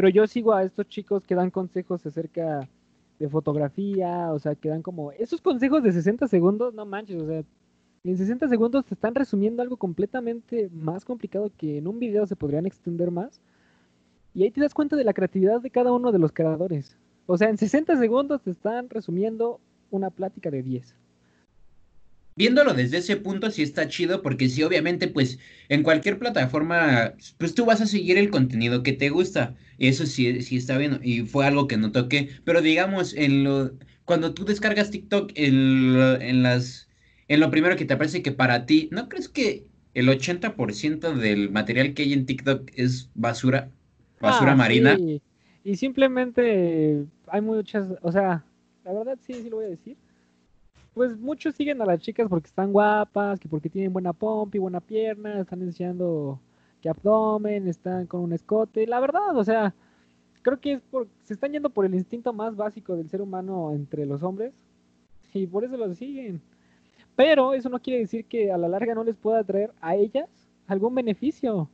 Pero 0.00 0.08
yo 0.08 0.26
sigo 0.26 0.54
a 0.54 0.62
estos 0.62 0.88
chicos 0.88 1.26
que 1.26 1.34
dan 1.34 1.50
consejos 1.50 2.06
acerca 2.06 2.66
de 3.18 3.28
fotografía, 3.28 4.32
o 4.32 4.38
sea, 4.38 4.54
que 4.54 4.70
dan 4.70 4.80
como 4.80 5.12
esos 5.12 5.42
consejos 5.42 5.82
de 5.82 5.92
60 5.92 6.26
segundos, 6.26 6.72
no 6.72 6.86
manches, 6.86 7.20
o 7.20 7.26
sea, 7.26 7.44
en 8.04 8.16
60 8.16 8.48
segundos 8.48 8.86
te 8.86 8.94
están 8.94 9.14
resumiendo 9.14 9.60
algo 9.60 9.76
completamente 9.76 10.70
más 10.72 11.04
complicado 11.04 11.52
que 11.54 11.76
en 11.76 11.86
un 11.86 11.98
video 11.98 12.26
se 12.26 12.34
podrían 12.34 12.64
extender 12.64 13.10
más. 13.10 13.42
Y 14.32 14.44
ahí 14.44 14.50
te 14.50 14.62
das 14.62 14.72
cuenta 14.72 14.96
de 14.96 15.04
la 15.04 15.12
creatividad 15.12 15.60
de 15.60 15.68
cada 15.68 15.92
uno 15.92 16.12
de 16.12 16.18
los 16.18 16.32
creadores. 16.32 16.96
O 17.26 17.36
sea, 17.36 17.50
en 17.50 17.58
60 17.58 17.98
segundos 17.98 18.40
te 18.40 18.52
están 18.52 18.88
resumiendo 18.88 19.60
una 19.90 20.08
plática 20.08 20.50
de 20.50 20.62
10 20.62 20.96
viéndolo 22.36 22.74
desde 22.74 22.98
ese 22.98 23.16
punto 23.16 23.50
sí 23.50 23.62
está 23.62 23.88
chido 23.88 24.22
porque 24.22 24.48
sí 24.48 24.62
obviamente 24.62 25.08
pues 25.08 25.38
en 25.68 25.82
cualquier 25.82 26.18
plataforma 26.18 27.14
pues 27.38 27.54
tú 27.54 27.64
vas 27.64 27.80
a 27.80 27.86
seguir 27.86 28.18
el 28.18 28.30
contenido 28.30 28.82
que 28.82 28.92
te 28.92 29.10
gusta. 29.10 29.56
Eso 29.78 30.06
sí, 30.06 30.42
sí 30.42 30.56
está 30.56 30.78
bien 30.78 31.00
y 31.02 31.22
fue 31.22 31.46
algo 31.46 31.66
que 31.66 31.76
no 31.76 31.92
toqué. 31.92 32.28
Pero 32.44 32.62
digamos 32.62 33.14
en 33.14 33.44
lo 33.44 33.72
cuando 34.04 34.34
tú 34.34 34.44
descargas 34.44 34.90
TikTok 34.90 35.32
en, 35.34 35.96
en 36.20 36.42
las 36.42 36.88
en 37.28 37.40
lo 37.40 37.50
primero 37.50 37.76
que 37.76 37.84
te 37.84 37.94
aparece 37.94 38.22
que 38.22 38.32
para 38.32 38.66
ti 38.66 38.88
¿no 38.92 39.08
crees 39.08 39.28
que 39.28 39.66
el 39.94 40.08
80% 40.08 41.14
del 41.14 41.50
material 41.50 41.94
que 41.94 42.02
hay 42.02 42.12
en 42.12 42.26
TikTok 42.26 42.70
es 42.74 43.10
basura 43.14 43.70
basura 44.20 44.52
ah, 44.52 44.56
marina. 44.56 44.98
Y 45.62 45.76
simplemente 45.76 47.04
hay 47.26 47.40
muchas 47.40 47.86
o 48.02 48.12
sea 48.12 48.44
la 48.84 48.92
verdad 48.92 49.18
sí 49.20 49.34
sí 49.34 49.50
lo 49.50 49.56
voy 49.56 49.66
a 49.66 49.68
decir 49.68 49.96
pues 50.94 51.16
muchos 51.18 51.54
siguen 51.54 51.80
a 51.82 51.86
las 51.86 52.00
chicas 52.00 52.28
porque 52.28 52.48
están 52.48 52.72
guapas, 52.72 53.38
que 53.40 53.48
porque 53.48 53.70
tienen 53.70 53.92
buena 53.92 54.12
pompa 54.12 54.56
y 54.56 54.60
buena 54.60 54.80
pierna, 54.80 55.40
están 55.40 55.62
enseñando 55.62 56.40
que 56.80 56.88
abdomen, 56.88 57.68
están 57.68 58.06
con 58.06 58.20
un 58.22 58.32
escote. 58.32 58.86
La 58.86 59.00
verdad, 59.00 59.36
o 59.36 59.44
sea, 59.44 59.74
creo 60.42 60.60
que 60.60 60.74
es 60.74 60.80
por, 60.82 61.08
se 61.24 61.34
están 61.34 61.52
yendo 61.52 61.70
por 61.70 61.86
el 61.86 61.94
instinto 61.94 62.32
más 62.32 62.56
básico 62.56 62.96
del 62.96 63.08
ser 63.10 63.22
humano 63.22 63.72
entre 63.72 64.06
los 64.06 64.22
hombres 64.22 64.52
y 65.32 65.46
por 65.46 65.64
eso 65.64 65.76
lo 65.76 65.94
siguen. 65.94 66.42
Pero 67.16 67.54
eso 67.54 67.68
no 67.68 67.80
quiere 67.80 68.00
decir 68.00 68.24
que 68.26 68.50
a 68.52 68.58
la 68.58 68.68
larga 68.68 68.94
no 68.94 69.04
les 69.04 69.16
pueda 69.16 69.44
traer 69.44 69.72
a 69.80 69.94
ellas 69.96 70.28
algún 70.66 70.94
beneficio, 70.94 71.68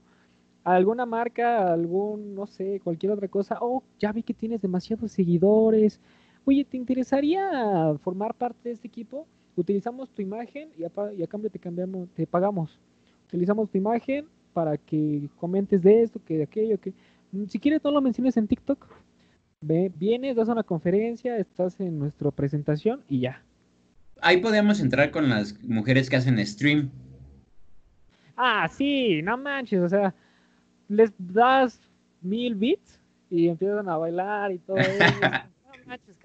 alguna 0.64 1.07
marca, 1.07 1.73
algún, 1.73 2.35
no 2.35 2.47
sé, 2.47 2.81
cualquier 2.83 3.12
otra 3.12 3.29
cosa. 3.29 3.59
Oh, 3.61 3.83
ya 3.99 4.12
vi 4.12 4.23
que 4.23 4.35
tienes 4.35 4.61
demasiados 4.62 5.12
seguidores, 5.12 6.01
oye, 6.47 6.65
¿te 6.65 6.77
interesaría 6.77 7.95
formar 8.03 8.35
parte 8.35 8.69
de 8.69 8.75
este 8.75 8.87
equipo? 8.87 9.27
Utilizamos 9.57 10.09
tu 10.11 10.23
imagen 10.23 10.71
y 10.79 10.85
a, 10.85 11.27
cambio 11.27 11.51
te 11.51 11.59
cambiamos, 11.59 12.09
te 12.11 12.27
pagamos. 12.27 12.79
Utilizamos 13.27 13.69
tu 13.69 13.79
imagen 13.79 14.27
para 14.53 14.79
que 14.79 15.29
comentes 15.37 15.83
de 15.83 16.03
esto, 16.03 16.21
que 16.25 16.39
de 16.39 16.45
aquello, 16.45 16.81
que 16.81 16.95
mm, 17.33 17.47
si 17.47 17.59
quieres 17.59 17.83
no 17.83 17.91
lo 17.91 18.01
menciones 18.01 18.37
en 18.37 18.47
TikTok. 18.47 18.87
Ve, 19.61 19.91
vienes, 19.97 20.37
das 20.37 20.49
una 20.49 20.63
conferencia, 20.63 21.37
estás 21.37 21.81
en 21.81 21.99
nuestra 21.99 22.31
presentación 22.31 23.03
y 23.09 23.21
ya. 23.21 23.43
Ahí 24.21 24.37
podemos 24.37 24.81
entrar 24.81 25.11
con 25.11 25.29
las 25.29 25.61
mujeres 25.65 26.09
que 26.09 26.17
hacen 26.17 26.45
stream. 26.47 26.91
Ah, 28.37 28.69
sí, 28.69 29.21
no 29.23 29.37
manches, 29.37 29.81
o 29.81 29.89
sea, 29.89 30.15
les 30.89 31.13
das 31.19 31.81
mil 32.21 32.55
bits 32.55 33.01
y 33.31 33.49
empiezan 33.49 33.89
a 33.89 33.97
bailar 33.97 34.53
y 34.53 34.59
todo 34.59 34.77
eso. 34.77 35.21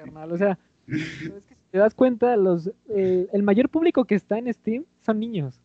Carnal. 0.03 0.31
O 0.31 0.37
sea, 0.37 0.57
es 0.87 1.45
que 1.47 1.55
si 1.55 1.65
te 1.71 1.77
das 1.77 1.93
cuenta, 1.93 2.35
los, 2.35 2.71
eh, 2.89 3.27
el 3.31 3.43
mayor 3.43 3.69
público 3.69 4.05
que 4.05 4.15
está 4.15 4.37
en 4.37 4.53
Steam 4.53 4.85
son 5.01 5.19
niños. 5.19 5.61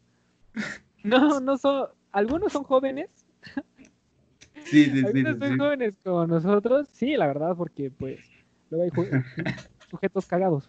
No, 1.02 1.40
no 1.40 1.56
son. 1.56 1.88
Algunos 2.10 2.52
son 2.52 2.64
jóvenes. 2.64 3.10
Sí, 4.64 4.86
sí, 4.86 5.04
algunos 5.04 5.38
son 5.38 5.58
jóvenes 5.58 5.94
como 6.02 6.26
nosotros. 6.26 6.88
Sí, 6.92 7.16
la 7.16 7.28
verdad, 7.28 7.54
porque 7.56 7.90
pues 7.90 8.18
luego 8.70 8.84
hay 8.84 9.22
sujetos 9.88 10.26
cagados. 10.26 10.68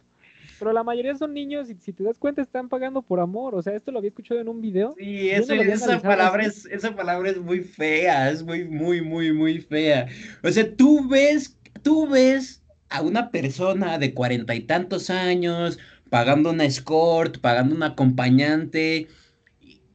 Pero 0.60 0.74
la 0.74 0.84
mayoría 0.84 1.16
son 1.16 1.34
niños 1.34 1.70
y 1.70 1.76
si 1.76 1.94
te 1.94 2.04
das 2.04 2.18
cuenta 2.18 2.42
están 2.42 2.70
pagando 2.70 3.02
por 3.02 3.20
amor. 3.20 3.56
O 3.56 3.62
sea, 3.62 3.74
esto 3.74 3.92
lo 3.92 4.00
había 4.00 4.10
escuchado 4.10 4.40
en 4.40 4.50
un 4.50 4.62
video. 4.62 4.96
Sí, 4.98 5.30
esa, 5.30 6.00
palabra 6.02 6.46
es, 6.46 6.66
esa 6.66 6.96
palabra 6.96 7.30
es 7.30 7.38
muy 7.40 7.62
fea, 7.62 8.30
es 8.30 8.44
muy, 8.44 8.66
muy, 8.66 9.02
muy, 9.02 9.34
muy 9.34 9.60
fea. 9.60 10.08
O 10.44 10.50
sea, 10.50 10.76
tú 10.76 11.08
ves, 11.08 11.58
tú 11.82 12.08
ves 12.08 12.64
a 12.90 13.02
una 13.02 13.32
persona 13.32 13.98
de 13.98 14.14
cuarenta 14.14 14.56
y 14.56 14.62
tantos 14.62 15.10
años, 15.10 15.80
pagando 16.10 16.52
una 16.52 16.66
escort, 16.66 17.40
pagando 17.40 17.76
un 17.76 17.84
acompañante 17.84 19.08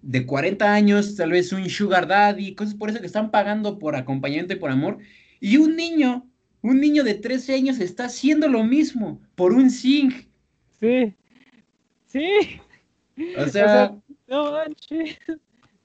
de 0.03 0.26
40 0.26 0.74
años, 0.74 1.16
tal 1.16 1.30
vez 1.30 1.53
un 1.53 1.68
sugar 1.68 2.07
daddy, 2.07 2.55
cosas 2.55 2.74
por 2.74 2.90
eso 2.90 3.01
que 3.01 3.07
están 3.07 3.30
pagando 3.30 3.78
por 3.78 3.97
acompañante, 3.97 4.57
por 4.57 4.70
amor, 4.70 4.99
y 5.40 5.57
un 5.57 5.76
niño, 5.76 6.28
un 6.61 6.80
niño 6.80 7.05
de 7.05 7.14
13 7.14 7.55
años 7.55 7.80
está 7.80 8.07
haciendo 8.07 8.49
lo 8.49 8.64
mismo 8.64 9.20
por 9.34 9.53
un 9.53 9.70
sing. 9.70 10.11
Sí, 10.80 11.14
sí. 12.07 12.61
O 13.38 13.47
sea, 13.47 13.95
no 14.26 14.53
manches. 14.53 15.18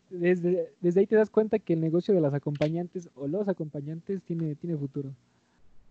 desde, 0.10 0.74
desde 0.82 1.00
ahí 1.00 1.08
te 1.08 1.16
das 1.16 1.30
cuenta 1.30 1.60
que 1.60 1.74
el 1.74 1.82
negocio 1.82 2.14
de 2.14 2.22
las 2.22 2.34
acompañantes 2.34 3.10
o 3.16 3.28
los 3.28 3.48
acompañantes 3.48 4.22
tiene, 4.24 4.56
tiene 4.56 4.78
futuro. 4.78 5.14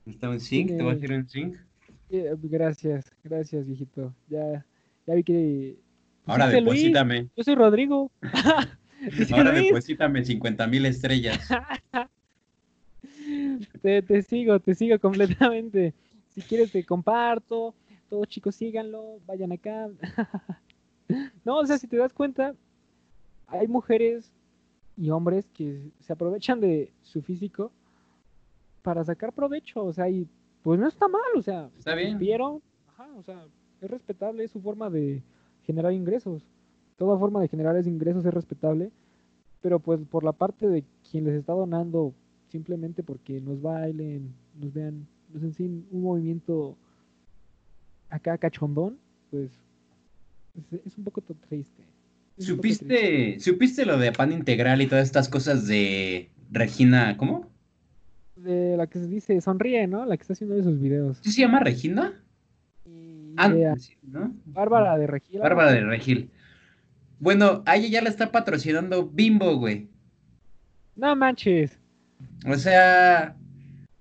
¿Está 0.06 0.30
un 0.30 0.38
zinc? 0.38 0.68
¿Te 0.68 0.82
voy 0.82 0.92
a 0.92 0.94
hacer 0.94 1.12
un 1.12 1.28
zinc? 1.28 1.56
Gracias, 2.08 3.12
gracias, 3.24 3.66
viejito. 3.66 4.14
Ya, 4.28 4.64
ya 5.04 5.14
vi 5.14 5.24
que. 5.24 5.76
Ahora 6.26 6.46
Dice 6.46 6.60
Luis, 6.60 6.80
deposítame. 6.80 7.28
Yo 7.36 7.42
soy 7.42 7.54
Rodrigo. 7.56 8.12
Ahora 9.32 9.52
Luis, 9.52 9.64
deposítame 9.64 10.24
50 10.24 10.66
mil 10.68 10.86
estrellas. 10.86 11.48
te, 13.82 14.02
te 14.02 14.22
sigo, 14.22 14.60
te 14.60 14.76
sigo 14.76 14.98
completamente. 15.00 15.92
Si 16.28 16.40
quieres 16.40 16.70
te 16.70 16.84
comparto, 16.84 17.74
todos 18.08 18.28
chicos 18.28 18.54
síganlo, 18.54 19.18
vayan 19.26 19.50
acá. 19.50 19.88
no, 21.44 21.58
o 21.58 21.66
sea, 21.66 21.78
si 21.78 21.88
te 21.88 21.96
das 21.96 22.12
cuenta, 22.12 22.54
hay 23.48 23.66
mujeres 23.66 24.30
y 24.96 25.10
hombres 25.10 25.48
que 25.52 25.90
se 26.00 26.12
aprovechan 26.12 26.60
de 26.60 26.92
su 27.02 27.22
físico 27.22 27.72
para 28.86 29.04
sacar 29.04 29.32
provecho, 29.32 29.82
o 29.84 29.92
sea, 29.92 30.08
y 30.08 30.28
pues 30.62 30.78
no 30.78 30.86
está 30.86 31.08
mal, 31.08 31.20
o 31.34 31.42
sea, 31.42 31.68
Está 31.76 31.96
bien. 31.96 32.18
vieron, 32.18 32.62
ajá, 32.86 33.08
o 33.18 33.22
sea, 33.24 33.44
es 33.80 33.90
respetable, 33.90 34.44
es 34.44 34.52
su 34.52 34.60
forma 34.60 34.88
de 34.88 35.24
generar 35.64 35.92
ingresos. 35.92 36.44
Toda 36.96 37.18
forma 37.18 37.40
de 37.40 37.48
generar 37.48 37.74
esos 37.74 37.88
ingresos 37.88 38.24
es 38.24 38.32
respetable, 38.32 38.92
pero 39.60 39.80
pues 39.80 39.98
por 40.08 40.22
la 40.22 40.30
parte 40.30 40.68
de 40.68 40.84
quien 41.10 41.24
les 41.24 41.34
está 41.34 41.52
donando 41.52 42.14
simplemente 42.46 43.02
porque 43.02 43.40
nos 43.40 43.60
bailen, 43.60 44.32
nos 44.54 44.72
vean, 44.72 45.08
nos 45.34 45.42
enseñen 45.42 45.84
un 45.90 46.04
movimiento 46.04 46.76
acá 48.08 48.38
cachondón, 48.38 48.98
pues 49.32 49.50
es, 50.54 50.86
es 50.86 50.96
un 50.96 51.02
poco 51.02 51.22
triste. 51.48 51.82
Es 52.36 52.48
un 52.48 52.58
poco 52.58 52.68
triste. 52.68 52.86
¿Supiste, 52.86 53.40
¿Supiste 53.40 53.84
lo 53.84 53.98
de 53.98 54.12
pan 54.12 54.30
integral 54.30 54.80
y 54.80 54.86
todas 54.86 55.08
estas 55.08 55.28
cosas 55.28 55.66
de 55.66 56.30
Regina? 56.52 57.16
¿Cómo? 57.16 57.55
De 58.36 58.76
la 58.76 58.86
que 58.86 58.98
se 58.98 59.06
dice 59.06 59.40
sonríe, 59.40 59.86
¿no? 59.86 60.04
La 60.04 60.16
que 60.16 60.22
está 60.22 60.34
haciendo 60.34 60.56
esos 60.56 60.80
videos. 60.80 61.18
¿Sí 61.22 61.32
se 61.32 61.40
llama 61.40 61.60
Regina? 61.60 62.22
Y 62.84 63.34
Ah, 63.36 63.48
de 63.48 63.74
sí, 63.78 63.96
¿no? 64.02 64.34
Bárbara 64.44 64.96
de 64.98 65.06
Regila. 65.06 65.42
Bárbara 65.42 65.72
de 65.72 65.80
Regil. 65.80 66.30
Bueno, 67.18 67.62
a 67.66 67.76
ella 67.76 67.88
ya 67.88 68.02
la 68.02 68.10
está 68.10 68.30
patrocinando 68.30 69.08
Bimbo, 69.08 69.56
güey. 69.56 69.88
No 70.96 71.16
manches. 71.16 71.78
O 72.46 72.56
sea, 72.56 73.36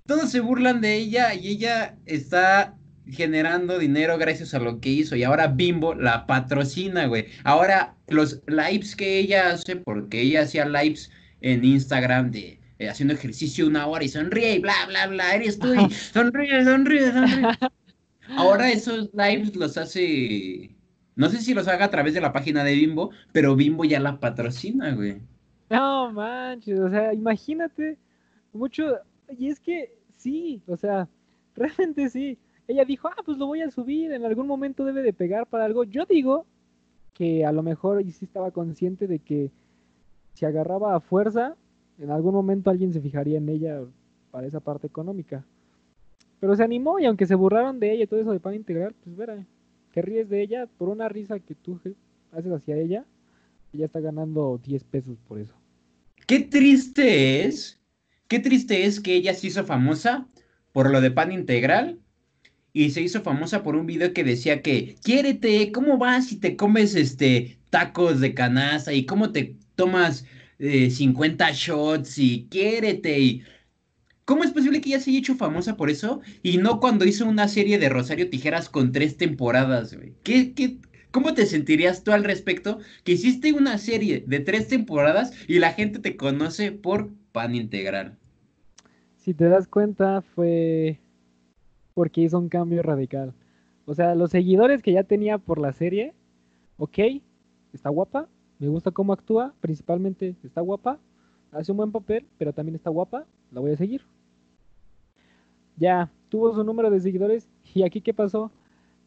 todos 0.05 0.29
se 0.29 0.39
burlan 0.41 0.81
de 0.81 0.95
ella 0.95 1.33
y 1.33 1.47
ella 1.49 1.95
está 2.05 2.75
generando 3.07 3.77
dinero 3.77 4.17
gracias 4.17 4.53
a 4.53 4.59
lo 4.59 4.79
que 4.79 4.89
hizo 4.89 5.15
y 5.15 5.23
ahora 5.23 5.47
Bimbo 5.47 5.95
la 5.95 6.25
patrocina, 6.25 7.05
güey. 7.05 7.27
Ahora 7.43 7.95
los 8.07 8.41
lives 8.47 8.95
que 8.95 9.19
ella 9.19 9.51
hace, 9.51 9.75
porque 9.75 10.21
ella 10.21 10.41
hacía 10.41 10.65
lives 10.65 11.11
en 11.41 11.63
Instagram 11.63 12.31
de 12.31 12.59
eh, 12.79 12.89
haciendo 12.89 13.13
ejercicio 13.13 13.67
una 13.67 13.87
hora 13.87 14.03
y 14.03 14.09
sonríe 14.09 14.55
y 14.55 14.59
bla, 14.59 14.73
bla, 14.87 15.07
bla, 15.07 15.35
eres 15.35 15.57
tú 15.59 15.73
y 15.73 15.89
sonríe, 15.91 16.63
sonríe, 16.63 17.11
sonríe. 17.11 17.47
Ahora 18.29 18.71
esos 18.71 19.09
lives 19.13 19.55
los 19.55 19.77
hace, 19.77 20.75
no 21.15 21.29
sé 21.29 21.41
si 21.41 21.53
los 21.53 21.67
haga 21.67 21.85
a 21.85 21.91
través 21.91 22.13
de 22.13 22.21
la 22.21 22.33
página 22.33 22.63
de 22.63 22.73
Bimbo, 22.73 23.11
pero 23.31 23.55
Bimbo 23.55 23.85
ya 23.85 23.99
la 23.99 24.19
patrocina, 24.19 24.93
güey. 24.93 25.21
No 25.69 26.11
manches, 26.11 26.79
o 26.79 26.89
sea, 26.89 27.13
imagínate 27.13 27.97
mucho, 28.51 28.97
y 29.37 29.49
es 29.49 29.59
que 29.59 29.95
sí, 30.17 30.61
o 30.67 30.75
sea, 30.75 31.07
realmente 31.55 32.09
sí. 32.09 32.37
Ella 32.67 32.83
dijo, 32.83 33.07
ah, 33.07 33.21
pues 33.23 33.37
lo 33.37 33.45
voy 33.45 33.61
a 33.61 33.71
subir, 33.71 34.11
en 34.11 34.25
algún 34.25 34.47
momento 34.47 34.85
debe 34.85 35.03
de 35.03 35.13
pegar 35.13 35.45
para 35.47 35.65
algo. 35.65 35.83
Yo 35.83 36.05
digo 36.05 36.45
que 37.13 37.45
a 37.45 37.51
lo 37.51 37.61
mejor 37.63 38.01
y 38.01 38.11
sí 38.11 38.25
estaba 38.25 38.51
consciente 38.51 39.07
de 39.07 39.19
que 39.19 39.51
si 40.33 40.45
agarraba 40.45 40.95
a 40.95 40.99
fuerza, 40.99 41.55
en 41.99 42.11
algún 42.11 42.33
momento 42.33 42.69
alguien 42.69 42.93
se 42.93 43.01
fijaría 43.01 43.37
en 43.37 43.49
ella 43.49 43.81
para 44.31 44.47
esa 44.47 44.59
parte 44.59 44.87
económica. 44.87 45.45
Pero 46.39 46.55
se 46.55 46.63
animó 46.63 46.99
y 46.99 47.05
aunque 47.05 47.25
se 47.25 47.35
burlaron 47.35 47.79
de 47.79 47.93
ella 47.93 48.03
y 48.03 48.07
todo 48.07 48.19
eso 48.19 48.31
de 48.31 48.39
pan 48.39 48.55
integral, 48.55 48.93
pues 49.03 49.15
verá, 49.15 49.45
te 49.93 50.01
ríes 50.01 50.29
de 50.29 50.41
ella 50.41 50.67
por 50.77 50.89
una 50.89 51.07
risa 51.07 51.39
que 51.39 51.55
tú 51.55 51.79
haces 52.31 52.51
hacia 52.51 52.75
ella, 52.75 53.05
ella 53.73 53.85
está 53.85 53.99
ganando 53.99 54.59
10 54.63 54.83
pesos 54.83 55.17
por 55.27 55.39
eso. 55.39 55.53
Qué 56.27 56.39
triste 56.39 57.45
es, 57.45 57.79
qué 58.27 58.39
triste 58.39 58.85
es 58.85 58.99
que 58.99 59.15
ella 59.15 59.33
se 59.33 59.47
hizo 59.47 59.63
famosa 59.63 60.27
por 60.71 60.89
lo 60.89 60.99
de 60.99 61.11
pan 61.11 61.31
integral 61.31 61.99
y 62.73 62.89
se 62.89 63.01
hizo 63.01 63.21
famosa 63.21 63.63
por 63.63 63.77
un 63.77 63.85
video 63.85 64.13
que 64.13 64.25
decía 64.25 64.61
que 64.61 64.95
quiérete, 65.01 65.71
¿cómo 65.71 65.97
vas 65.97 66.27
si 66.27 66.39
te 66.39 66.57
comes 66.57 66.95
este 66.95 67.57
tacos 67.69 68.19
de 68.19 68.33
canasta 68.33 68.91
y 68.91 69.05
cómo 69.05 69.31
te 69.31 69.55
tomas 69.75 70.25
eh, 70.59 70.89
50 70.89 71.51
shots 71.51 72.17
y 72.17 72.47
quiérete 72.49 73.19
y 73.19 73.43
¿Cómo 74.25 74.43
es 74.43 74.51
posible 74.51 74.81
que 74.81 74.89
ella 74.89 74.99
se 74.99 75.11
haya 75.11 75.19
hecho 75.19 75.35
famosa 75.35 75.77
por 75.77 75.91
eso 75.91 76.19
y 76.41 76.57
no 76.57 76.79
cuando 76.79 77.05
hizo 77.05 77.27
una 77.27 77.47
serie 77.47 77.77
de 77.77 77.89
Rosario 77.89 78.27
Tijeras 78.27 78.69
con 78.69 78.91
tres 78.91 79.17
temporadas? 79.17 79.95
¿Qué, 80.23 80.53
qué, 80.55 80.79
¿Cómo 81.11 81.35
te 81.35 81.45
sentirías 81.45 82.03
tú 82.03 82.11
al 82.11 82.23
respecto 82.23 82.79
que 83.03 83.13
hiciste 83.13 83.53
una 83.53 83.77
serie 83.77 84.23
de 84.25 84.39
tres 84.39 84.67
temporadas 84.67 85.31
y 85.47 85.59
la 85.59 85.73
gente 85.73 85.99
te 85.99 86.17
conoce 86.17 86.71
por 86.71 87.11
pan 87.31 87.53
integral? 87.53 88.17
Si 89.15 89.33
te 89.33 89.45
das 89.45 89.67
cuenta, 89.67 90.21
fue 90.21 90.99
porque 91.93 92.21
hizo 92.21 92.37
un 92.37 92.49
cambio 92.49 92.81
radical. 92.81 93.33
O 93.85 93.93
sea, 93.93 94.13
los 94.15 94.31
seguidores 94.31 94.81
que 94.81 94.91
ya 94.91 95.03
tenía 95.03 95.37
por 95.37 95.59
la 95.59 95.71
serie, 95.71 96.13
ok, 96.77 96.99
está 97.73 97.89
guapa, 97.89 98.27
me 98.59 98.67
gusta 98.67 98.91
cómo 98.91 99.13
actúa, 99.13 99.53
principalmente 99.59 100.35
está 100.43 100.61
guapa, 100.61 100.99
hace 101.51 101.71
un 101.71 101.77
buen 101.77 101.91
papel, 101.91 102.25
pero 102.37 102.53
también 102.53 102.75
está 102.75 102.89
guapa, 102.89 103.25
la 103.51 103.61
voy 103.61 103.71
a 103.71 103.77
seguir. 103.77 104.01
Ya, 105.77 106.09
tuvo 106.29 106.53
su 106.53 106.63
número 106.63 106.89
de 106.89 106.99
seguidores 106.99 107.49
y 107.73 107.83
aquí 107.83 108.01
qué 108.01 108.13
pasó? 108.13 108.51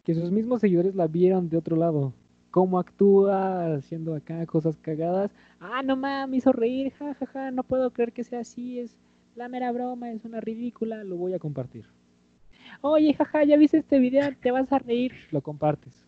Que 0.05 0.15
sus 0.15 0.31
mismos 0.31 0.61
seguidores 0.61 0.95
la 0.95 1.07
vieron 1.07 1.49
de 1.49 1.57
otro 1.57 1.77
lado. 1.77 2.13
Cómo 2.51 2.79
actúa, 2.79 3.75
haciendo 3.75 4.15
acá 4.15 4.45
cosas 4.47 4.77
cagadas. 4.79 5.31
Ah, 5.61 5.83
no 5.83 5.97
mames, 5.97 6.31
me 6.31 6.37
hizo 6.39 6.53
reír, 6.53 6.93
jajaja, 6.93 7.27
ja, 7.27 7.33
ja, 7.33 7.51
no 7.51 7.63
puedo 7.63 7.91
creer 7.91 8.13
que 8.13 8.25
sea 8.25 8.41
así, 8.41 8.79
es 8.81 8.97
la 9.35 9.49
mera 9.49 9.71
broma, 9.73 10.11
es 10.11 10.25
una 10.25 10.41
ridícula, 10.41 11.05
lo 11.05 11.17
voy 11.17 11.35
a 11.35 11.39
compartir. 11.39 11.87
Oye, 12.81 13.15
jaja, 13.15 13.45
ya 13.45 13.57
viste 13.57 13.79
este 13.79 13.99
video, 13.99 14.31
te 14.41 14.51
vas 14.51 14.73
a 14.73 14.79
reír, 14.79 15.13
lo 15.31 15.43
compartes. 15.43 16.08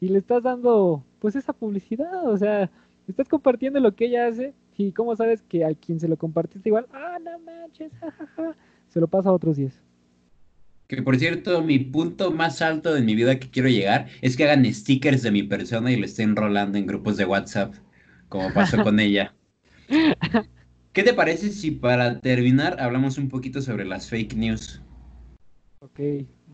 Y 0.00 0.08
le 0.08 0.18
estás 0.18 0.42
dando, 0.42 1.04
pues, 1.18 1.36
esa 1.36 1.52
publicidad, 1.52 2.28
o 2.28 2.36
sea, 2.36 2.70
estás 3.08 3.28
compartiendo 3.28 3.80
lo 3.80 3.94
que 3.94 4.06
ella 4.06 4.26
hace. 4.26 4.54
Y 4.76 4.92
cómo 4.92 5.16
sabes 5.16 5.42
que 5.42 5.64
a 5.64 5.74
quien 5.74 5.98
se 5.98 6.06
lo 6.06 6.16
compartiste 6.16 6.68
igual, 6.68 6.86
ah, 6.92 7.18
no 7.20 7.38
manches, 7.40 7.92
jajaja, 7.98 8.54
se 8.88 9.00
lo 9.00 9.08
pasa 9.08 9.28
a 9.30 9.32
otros 9.32 9.56
10. 9.56 9.82
Que 10.86 11.02
por 11.02 11.18
cierto, 11.18 11.62
mi 11.62 11.80
punto 11.80 12.30
más 12.30 12.62
alto 12.62 12.94
de 12.94 13.02
mi 13.02 13.14
vida 13.14 13.38
que 13.38 13.50
quiero 13.50 13.68
llegar 13.68 14.06
es 14.22 14.36
que 14.36 14.44
hagan 14.44 14.64
stickers 14.72 15.22
de 15.22 15.32
mi 15.32 15.42
persona 15.42 15.92
y 15.92 15.96
lo 15.96 16.04
estén 16.06 16.36
rolando 16.36 16.78
en 16.78 16.86
grupos 16.86 17.16
de 17.16 17.26
WhatsApp, 17.26 17.74
como 18.28 18.54
pasó 18.54 18.78
con 18.84 19.00
ella. 19.00 19.34
¿Qué 20.92 21.02
te 21.02 21.12
parece 21.12 21.50
si 21.50 21.72
para 21.72 22.20
terminar 22.20 22.80
hablamos 22.80 23.18
un 23.18 23.28
poquito 23.28 23.60
sobre 23.60 23.84
las 23.84 24.08
fake 24.08 24.34
news? 24.34 24.80
Ok, 25.80 26.00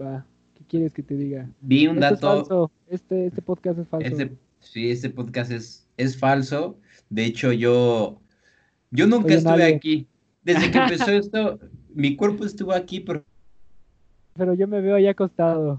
va. 0.01 0.27
¿Qué 0.75 0.79
quieres 0.79 0.93
que 0.93 1.03
te 1.05 1.17
diga? 1.17 1.49
Vi 1.61 1.87
un 1.87 2.03
Esto 2.03 2.15
es 2.15 2.21
dato. 2.21 2.37
falso. 2.37 2.71
Este, 2.89 3.27
este 3.27 3.43
podcast 3.43 3.79
es 3.79 3.87
falso. 3.87 4.09
Este, 4.09 4.37
sí, 4.59 4.91
este 4.91 5.09
podcast 5.09 5.53
es, 5.53 5.87
es 5.97 6.19
falso. 6.19 6.81
De 7.11 7.25
hecho, 7.25 7.53
yo, 7.53 8.21
yo 8.91 9.07
nunca 9.07 9.27
Oye, 9.27 9.37
estuve 9.37 9.57
nadie. 9.57 9.75
aquí. 9.77 10.09
Desde 10.43 10.73
que 10.73 10.79
empezó 10.79 11.11
esto, 11.13 11.61
mi 11.95 12.17
cuerpo 12.17 12.45
estuvo 12.45 12.73
aquí, 12.73 12.99
pero 12.99 13.25
Pero 14.37 14.55
yo 14.55 14.67
me 14.67 14.81
veo 14.81 14.97
ahí 14.97 15.07
acostado. 15.07 15.79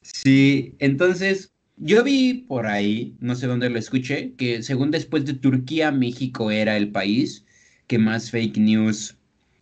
sí. 0.00 0.74
Entonces, 0.80 1.52
yo 1.76 2.02
vi 2.02 2.34
por 2.48 2.66
ahí, 2.66 3.14
no 3.20 3.36
sé 3.36 3.46
dónde 3.46 3.70
lo 3.70 3.78
escuché, 3.78 4.32
que 4.34 4.64
según 4.64 4.90
después 4.90 5.24
de 5.26 5.34
Turquía, 5.34 5.92
México 5.92 6.50
era 6.50 6.76
el 6.76 6.90
país 6.90 7.46
que 7.86 8.00
más 8.00 8.32
fake 8.32 8.58
news 8.58 9.16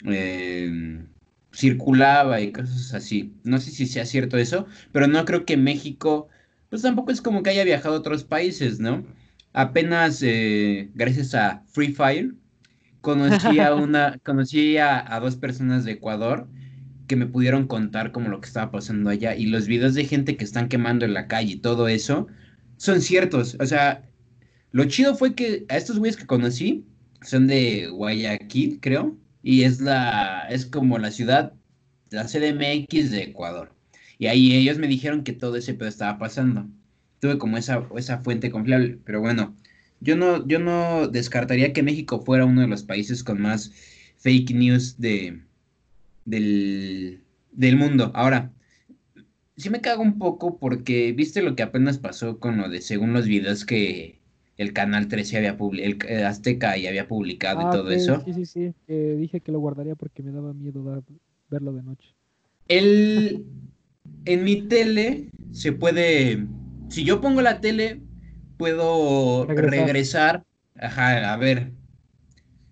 eh, 0.07 1.05
circulaba 1.53 2.41
y 2.41 2.53
cosas 2.53 2.95
así. 2.95 3.35
No 3.45 3.59
sé 3.59 3.71
si 3.71 3.87
sea 3.87 4.07
cierto 4.07 4.39
eso, 4.39 4.67
pero 4.93 5.07
no 5.07 5.25
creo 5.25 5.45
que 5.45 5.57
México, 5.57 6.29
pues 6.69 6.83
tampoco 6.83 7.13
es 7.13 7.21
como 7.21 7.43
que 7.43 7.51
haya 7.51 7.65
viajado 7.65 7.97
a 7.97 7.99
otros 7.99 8.25
países, 8.25 8.81
¿no? 8.81 9.05
Apenas 9.53 10.23
eh, 10.23 10.91
gracias 10.95 11.35
a 11.35 11.65
Free 11.73 11.93
Fire 11.93 12.35
conocí 13.01 13.59
a 13.59 13.75
una, 13.77 14.19
conocí 14.25 14.77
a, 14.77 15.15
a 15.15 15.21
dos 15.21 15.37
personas 15.37 15.85
de 15.85 15.93
Ecuador 15.93 16.49
que 17.07 17.17
me 17.17 17.27
pudieron 17.27 17.67
contar 17.67 18.13
como 18.13 18.29
lo 18.29 18.41
que 18.41 18.47
estaba 18.47 18.71
pasando 18.71 19.11
allá 19.11 19.35
y 19.35 19.47
los 19.47 19.67
videos 19.67 19.95
de 19.95 20.05
gente 20.05 20.37
que 20.37 20.45
están 20.45 20.69
quemando 20.69 21.05
en 21.05 21.15
la 21.15 21.27
calle 21.27 21.55
y 21.55 21.57
todo 21.57 21.89
eso 21.89 22.29
son 22.77 23.01
ciertos. 23.01 23.57
O 23.61 23.67
sea, 23.67 24.09
lo 24.73 24.85
chido 24.85 25.17
fue 25.17 25.35
que 25.35 25.67
a 25.69 25.77
estos 25.77 25.99
güeyes 25.99 26.17
que 26.17 26.27
conocí 26.27 26.87
son 27.23 27.47
de 27.49 27.89
Guayaquil, 27.89 28.79
creo, 28.81 29.19
y 29.43 29.63
es 29.65 29.81
la, 29.81 30.47
es 30.51 30.67
como 30.67 30.99
la 30.99 31.11
ciudad, 31.11 31.55
la 32.11 32.25
CDMX 32.27 33.11
de 33.11 33.23
Ecuador. 33.25 33.75
Y 34.19 34.27
ahí 34.27 34.55
ellos 34.55 34.79
me 34.79 34.89
dijeron 34.89 35.25
que 35.25 35.33
todo 35.33 35.57
ese 35.57 35.75
pedo 35.75 35.89
estaba 35.89 36.19
pasando. 36.19 36.69
Tuve 37.21 37.39
como 37.39 37.57
esa, 37.59 37.87
esa 37.97 38.19
fuente 38.19 38.51
confiable, 38.51 38.99
pero 39.05 39.21
bueno, 39.21 39.57
yo 40.01 40.17
no, 40.17 40.47
yo 40.47 40.59
no 40.59 41.09
descartaría 41.09 41.73
que 41.73 41.83
México 41.83 42.21
fuera 42.21 42.47
uno 42.47 42.63
de 42.63 42.69
los 42.69 42.83
países 42.85 43.25
con 43.25 43.41
más 43.41 43.73
fake 44.19 44.53
news 44.55 44.99
de, 44.99 45.43
del, 46.25 47.23
del 47.53 47.77
mundo. 47.77 48.11
Ahora, 48.15 48.53
sí 49.57 49.71
me 49.71 49.81
cago 49.81 50.03
un 50.03 50.19
poco 50.19 50.59
porque 50.59 51.13
viste 51.13 51.43
lo 51.43 51.55
que 51.57 51.63
apenas 51.63 51.99
pasó 51.99 52.39
con 52.41 52.57
lo 52.59 52.69
de 52.69 52.81
según 52.81 53.13
los 53.13 53.27
videos 53.27 53.65
que 53.65 54.20
el 54.61 54.73
canal 54.73 55.09
13 55.09 55.37
había 55.39 55.57
publicado, 55.57 56.13
el 56.15 56.25
Azteca 56.25 56.77
y 56.77 56.87
había 56.87 57.09
publicado 57.09 57.61
y 57.63 57.65
Ah, 57.65 57.71
todo 57.71 57.91
eso. 57.91 58.23
Sí, 58.25 58.33
sí, 58.35 58.47
sí. 58.47 58.75
dije 58.87 59.41
que 59.41 59.53
lo 59.53 59.59
guardaría 59.61 59.95
porque 59.97 60.23
me 60.23 60.33
daba 60.33 60.53
miedo 60.55 60.83
dar- 60.85 61.05
verlo 61.49 61.73
de 61.73 61.83
noche. 61.83 62.15
El, 62.69 63.45
en 64.25 64.45
mi 64.45 64.63
tele 64.69 65.31
se 65.53 65.73
puede, 65.73 66.47
si 66.89 67.05
yo 67.05 67.21
pongo 67.21 67.43
la 67.43 67.61
tele, 67.61 68.03
puedo 68.57 69.47
Regresar. 69.47 69.87
regresar. 69.87 70.45
Ajá, 70.77 71.33
a 71.33 71.37
ver, 71.37 71.73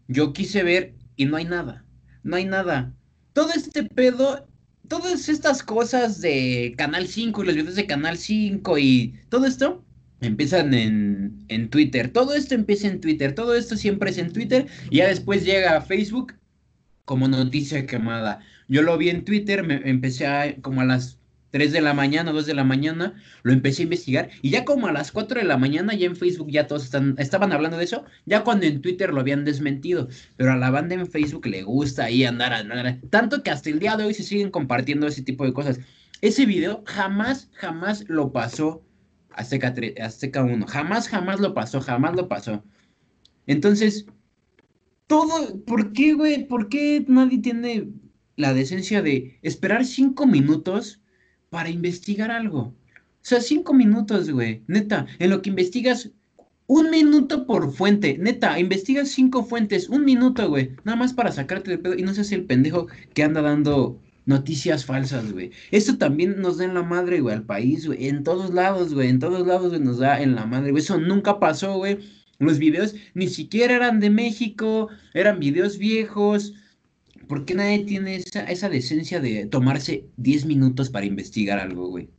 yo 0.06 0.32
quise 0.32 0.62
ver 0.62 0.94
y 1.16 1.26
no 1.26 1.36
hay 1.36 1.44
nada, 1.44 1.84
no 2.22 2.36
hay 2.36 2.44
nada. 2.44 2.94
Todo 3.32 3.50
este 3.54 3.84
pedo, 3.84 4.48
todas 4.88 5.28
estas 5.28 5.62
cosas 5.62 6.20
de 6.20 6.74
Canal 6.76 7.08
5 7.08 7.42
y 7.42 7.46
los 7.46 7.54
videos 7.56 7.74
de 7.76 7.86
Canal 7.86 8.18
5 8.18 8.78
y 8.78 9.18
todo 9.28 9.46
esto 9.46 9.84
empiezan 10.20 10.74
en, 10.74 11.44
en 11.48 11.70
Twitter. 11.70 12.08
Todo 12.08 12.34
esto 12.34 12.54
empieza 12.54 12.88
en 12.88 13.00
Twitter, 13.00 13.34
todo 13.34 13.54
esto 13.54 13.76
siempre 13.76 14.10
es 14.10 14.18
en 14.18 14.32
Twitter 14.32 14.66
y 14.90 14.98
ya 14.98 15.08
después 15.08 15.44
llega 15.44 15.76
a 15.76 15.80
Facebook 15.80 16.34
como 17.04 17.28
noticia 17.28 17.86
quemada. 17.86 18.40
Yo 18.68 18.82
lo 18.82 18.98
vi 18.98 19.08
en 19.08 19.24
Twitter, 19.24 19.62
me 19.64 19.76
empecé 19.88 20.26
a, 20.26 20.56
como 20.60 20.82
a 20.82 20.84
las 20.84 21.18
3 21.50 21.72
de 21.72 21.80
la 21.80 21.94
mañana, 21.94 22.32
2 22.32 22.46
de 22.46 22.54
la 22.54 22.64
mañana, 22.64 23.14
lo 23.42 23.52
empecé 23.52 23.82
a 23.82 23.84
investigar 23.84 24.30
y 24.42 24.50
ya 24.50 24.64
como 24.64 24.86
a 24.86 24.92
las 24.92 25.12
4 25.12 25.40
de 25.40 25.46
la 25.46 25.56
mañana 25.56 25.94
ya 25.94 26.06
en 26.06 26.16
Facebook 26.16 26.50
ya 26.50 26.66
todos 26.66 26.84
están, 26.84 27.14
estaban 27.18 27.52
hablando 27.52 27.78
de 27.78 27.84
eso, 27.84 28.04
ya 28.26 28.44
cuando 28.44 28.66
en 28.66 28.82
Twitter 28.82 29.12
lo 29.14 29.20
habían 29.20 29.44
desmentido, 29.44 30.08
pero 30.36 30.52
a 30.52 30.56
la 30.56 30.70
banda 30.70 30.94
en 30.94 31.06
Facebook 31.06 31.46
le 31.46 31.62
gusta 31.62 32.04
ahí 32.04 32.24
andar, 32.24 32.52
andar, 32.52 32.98
tanto 33.08 33.42
que 33.42 33.50
hasta 33.50 33.70
el 33.70 33.78
día 33.78 33.96
de 33.96 34.04
hoy 34.04 34.14
se 34.14 34.22
siguen 34.22 34.50
compartiendo 34.50 35.06
ese 35.06 35.22
tipo 35.22 35.44
de 35.44 35.54
cosas. 35.54 35.80
Ese 36.20 36.46
video 36.46 36.82
jamás, 36.84 37.48
jamás 37.54 38.04
lo 38.08 38.32
pasó 38.32 38.82
Azteca, 39.38 39.74
3 39.74 40.00
Azteca 40.00 40.42
1, 40.44 40.66
jamás, 40.66 41.08
jamás 41.08 41.40
lo 41.40 41.54
pasó, 41.54 41.80
jamás 41.80 42.14
lo 42.16 42.28
pasó. 42.28 42.62
Entonces, 43.46 44.06
todo, 45.06 45.60
¿por 45.64 45.92
qué, 45.92 46.12
güey? 46.14 46.46
¿Por 46.46 46.68
qué 46.68 47.04
nadie 47.08 47.38
tiene 47.38 47.88
la 48.36 48.52
decencia 48.54 49.02
de 49.02 49.38
esperar 49.42 49.84
cinco 49.84 50.26
minutos 50.26 51.00
para 51.50 51.70
investigar 51.70 52.30
algo? 52.30 52.60
O 52.60 52.74
sea, 53.22 53.40
cinco 53.40 53.74
minutos, 53.74 54.30
güey. 54.30 54.62
Neta, 54.66 55.06
en 55.18 55.30
lo 55.30 55.42
que 55.42 55.50
investigas 55.50 56.10
un 56.66 56.90
minuto 56.90 57.46
por 57.46 57.72
fuente. 57.72 58.18
Neta, 58.18 58.58
investigas 58.58 59.08
cinco 59.08 59.44
fuentes, 59.44 59.88
un 59.88 60.04
minuto, 60.04 60.48
güey. 60.48 60.76
Nada 60.84 60.96
más 60.96 61.14
para 61.14 61.32
sacarte 61.32 61.70
de 61.70 61.78
pedo 61.78 61.94
y 61.94 62.02
no 62.02 62.14
seas 62.14 62.30
el 62.32 62.44
pendejo 62.44 62.86
que 63.14 63.22
anda 63.22 63.40
dando 63.42 64.00
noticias 64.28 64.84
falsas, 64.84 65.32
güey. 65.32 65.50
Esto 65.70 65.96
también 65.96 66.40
nos 66.40 66.58
da 66.58 66.66
en 66.66 66.74
la 66.74 66.82
madre, 66.82 67.20
güey, 67.20 67.34
al 67.34 67.44
país, 67.44 67.86
güey. 67.86 68.06
En 68.08 68.22
todos 68.22 68.52
lados, 68.52 68.92
güey. 68.94 69.08
En 69.08 69.18
todos 69.18 69.46
lados, 69.46 69.80
nos 69.80 69.98
da 69.98 70.22
en 70.22 70.34
la 70.34 70.44
madre, 70.46 70.70
güey. 70.70 70.82
Eso 70.82 71.00
nunca 71.00 71.40
pasó, 71.40 71.78
güey. 71.78 71.98
Los 72.38 72.58
videos 72.58 72.94
ni 73.14 73.26
siquiera 73.28 73.74
eran 73.74 74.00
de 74.00 74.10
México, 74.10 74.88
eran 75.14 75.40
videos 75.40 75.78
viejos. 75.78 76.54
¿Por 77.26 77.46
qué 77.46 77.54
nadie 77.54 77.84
tiene 77.84 78.16
esa, 78.16 78.44
esa 78.44 78.68
decencia 78.68 79.18
de 79.20 79.46
tomarse 79.46 80.04
10 80.18 80.44
minutos 80.44 80.90
para 80.90 81.06
investigar 81.06 81.58
algo, 81.58 81.88
güey? 81.88 82.10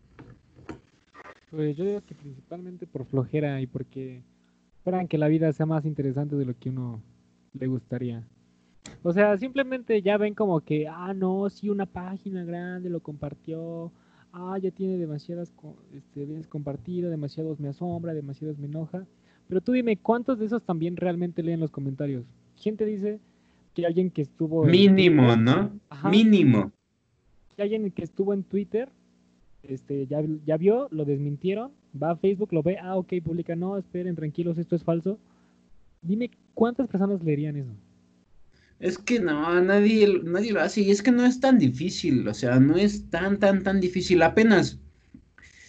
Pues 1.52 1.78
yo 1.78 1.86
digo 1.86 2.02
que 2.06 2.16
principalmente 2.16 2.88
por 2.88 3.06
flojera 3.06 3.62
y 3.62 3.68
porque 3.68 4.24
esperan 4.78 5.08
que 5.08 5.20
la 5.20 5.28
vida 5.28 5.54
sea 5.54 5.68
más 5.68 5.86
interesante 5.86 6.36
de 6.36 6.46
lo 6.46 6.58
que 6.58 6.70
uno 6.70 7.04
le 7.54 7.68
gustaría. 7.68 8.24
O 9.04 9.14
sea, 9.14 9.38
simplemente 9.38 10.02
ya 10.02 10.18
ven 10.18 10.34
como 10.34 10.60
que, 10.62 10.88
ah, 10.88 11.14
no, 11.14 11.50
sí, 11.50 11.70
una 11.70 11.86
página 11.86 12.44
grande 12.44 12.90
lo 12.90 13.00
compartió, 13.00 13.92
ah, 14.34 14.58
ya 14.62 14.72
tiene 14.72 14.98
demasiadas 14.98 15.54
este, 15.94 16.26
veces 16.26 16.48
compartido, 16.48 17.10
demasiados 17.10 17.60
me 17.60 17.70
asombra, 17.70 18.14
demasiados 18.14 18.58
me 18.58 18.68
enoja. 18.68 19.06
Pero 19.48 19.62
tú 19.62 19.72
dime, 19.72 19.98
¿cuántos 19.98 20.38
de 20.40 20.46
esos 20.46 20.64
también 20.64 20.98
realmente 20.98 21.44
leen 21.44 21.60
los 21.60 21.72
comentarios? 21.72 22.26
¿Quién 22.62 22.78
te 22.78 22.86
dice 22.86 23.20
que 23.74 23.86
alguien 23.86 24.12
que 24.12 24.22
estuvo 24.22 24.66
Mínimo, 24.66 25.36
¿no? 25.36 25.72
Ajá. 25.90 26.10
Mínimo. 26.10 26.72
que 27.56 27.64
alguien 27.64 27.92
que 27.92 28.04
estuvo 28.04 28.34
en 28.34 28.44
Twitter, 28.44 28.90
este, 29.64 30.08
ya, 30.08 30.22
ya 30.46 30.58
vio, 30.58 30.88
lo 30.92 31.06
desmintieron, 31.06 31.72
va 32.02 32.12
a 32.12 32.16
Facebook, 32.16 32.54
lo 32.54 32.64
ve, 32.64 32.78
ah, 32.78 32.98
ok, 32.98 33.14
publica, 33.24 33.56
no, 33.56 33.78
esperen, 33.78 34.16
tranquilos, 34.16 34.58
esto 34.58 34.76
es 34.76 34.84
falso. 34.84 35.18
Dime, 36.02 36.32
¿cuántas 36.54 36.88
personas 36.88 37.24
leerían 37.24 37.56
eso? 37.56 37.72
Es 38.80 38.98
que 38.98 39.20
no, 39.20 39.62
nadie, 39.62 40.22
nadie 40.24 40.54
lo 40.54 40.62
hace 40.62 40.82
y 40.82 40.92
es 40.92 41.02
que 41.02 41.12
no 41.12 41.26
es 41.26 41.40
tan 41.40 41.60
difícil, 41.60 42.28
o 42.28 42.34
sea, 42.34 42.60
no 42.60 42.78
es 42.78 43.10
tan, 43.10 43.38
tan, 43.40 43.64
tan 43.64 43.80
difícil. 43.82 44.22
Apenas 44.22 44.80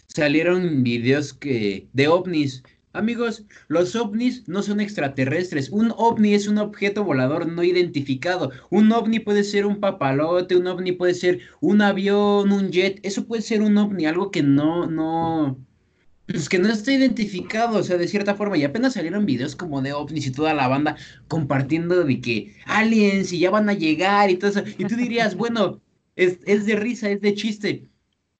salieron 0.06 0.82
videos 0.82 1.32
que 1.34 1.88
de 1.92 2.08
ovnis. 2.08 2.62
Amigos, 2.92 3.44
los 3.68 3.94
ovnis 3.96 4.48
no 4.48 4.62
son 4.62 4.80
extraterrestres. 4.80 5.70
Un 5.70 5.92
ovni 5.96 6.34
es 6.34 6.48
un 6.48 6.58
objeto 6.58 7.04
volador 7.04 7.46
no 7.46 7.62
identificado. 7.62 8.50
Un 8.70 8.92
ovni 8.92 9.20
puede 9.20 9.44
ser 9.44 9.66
un 9.66 9.80
papalote, 9.80 10.56
un 10.56 10.66
ovni 10.66 10.92
puede 10.92 11.14
ser 11.14 11.40
un 11.60 11.82
avión, 11.82 12.52
un 12.52 12.70
jet. 12.70 13.00
Eso 13.04 13.26
puede 13.26 13.42
ser 13.42 13.62
un 13.62 13.78
ovni, 13.78 14.06
algo 14.06 14.30
que 14.30 14.42
no, 14.42 14.86
no, 14.88 15.56
pues 16.32 16.48
que 16.48 16.58
no 16.58 16.68
está 16.68 16.92
identificado, 16.92 17.78
o 17.78 17.82
sea, 17.82 17.96
de 17.96 18.08
cierta 18.08 18.34
forma. 18.34 18.56
Y 18.56 18.64
apenas 18.64 18.94
salieron 18.94 19.26
videos 19.26 19.56
como 19.56 19.82
de 19.82 19.92
ovnis 19.92 20.26
y 20.26 20.32
toda 20.32 20.54
la 20.54 20.68
banda 20.68 20.96
compartiendo 21.28 22.04
de 22.04 22.20
que 22.20 22.54
aliens 22.66 23.32
y 23.32 23.40
ya 23.40 23.50
van 23.50 23.68
a 23.68 23.74
llegar 23.74 24.30
y 24.30 24.36
todo 24.36 24.50
eso. 24.50 24.62
Y 24.78 24.84
tú 24.84 24.96
dirías, 24.96 25.34
bueno, 25.36 25.80
es, 26.16 26.38
es 26.46 26.66
de 26.66 26.76
risa, 26.76 27.10
es 27.10 27.20
de 27.20 27.34
chiste. 27.34 27.88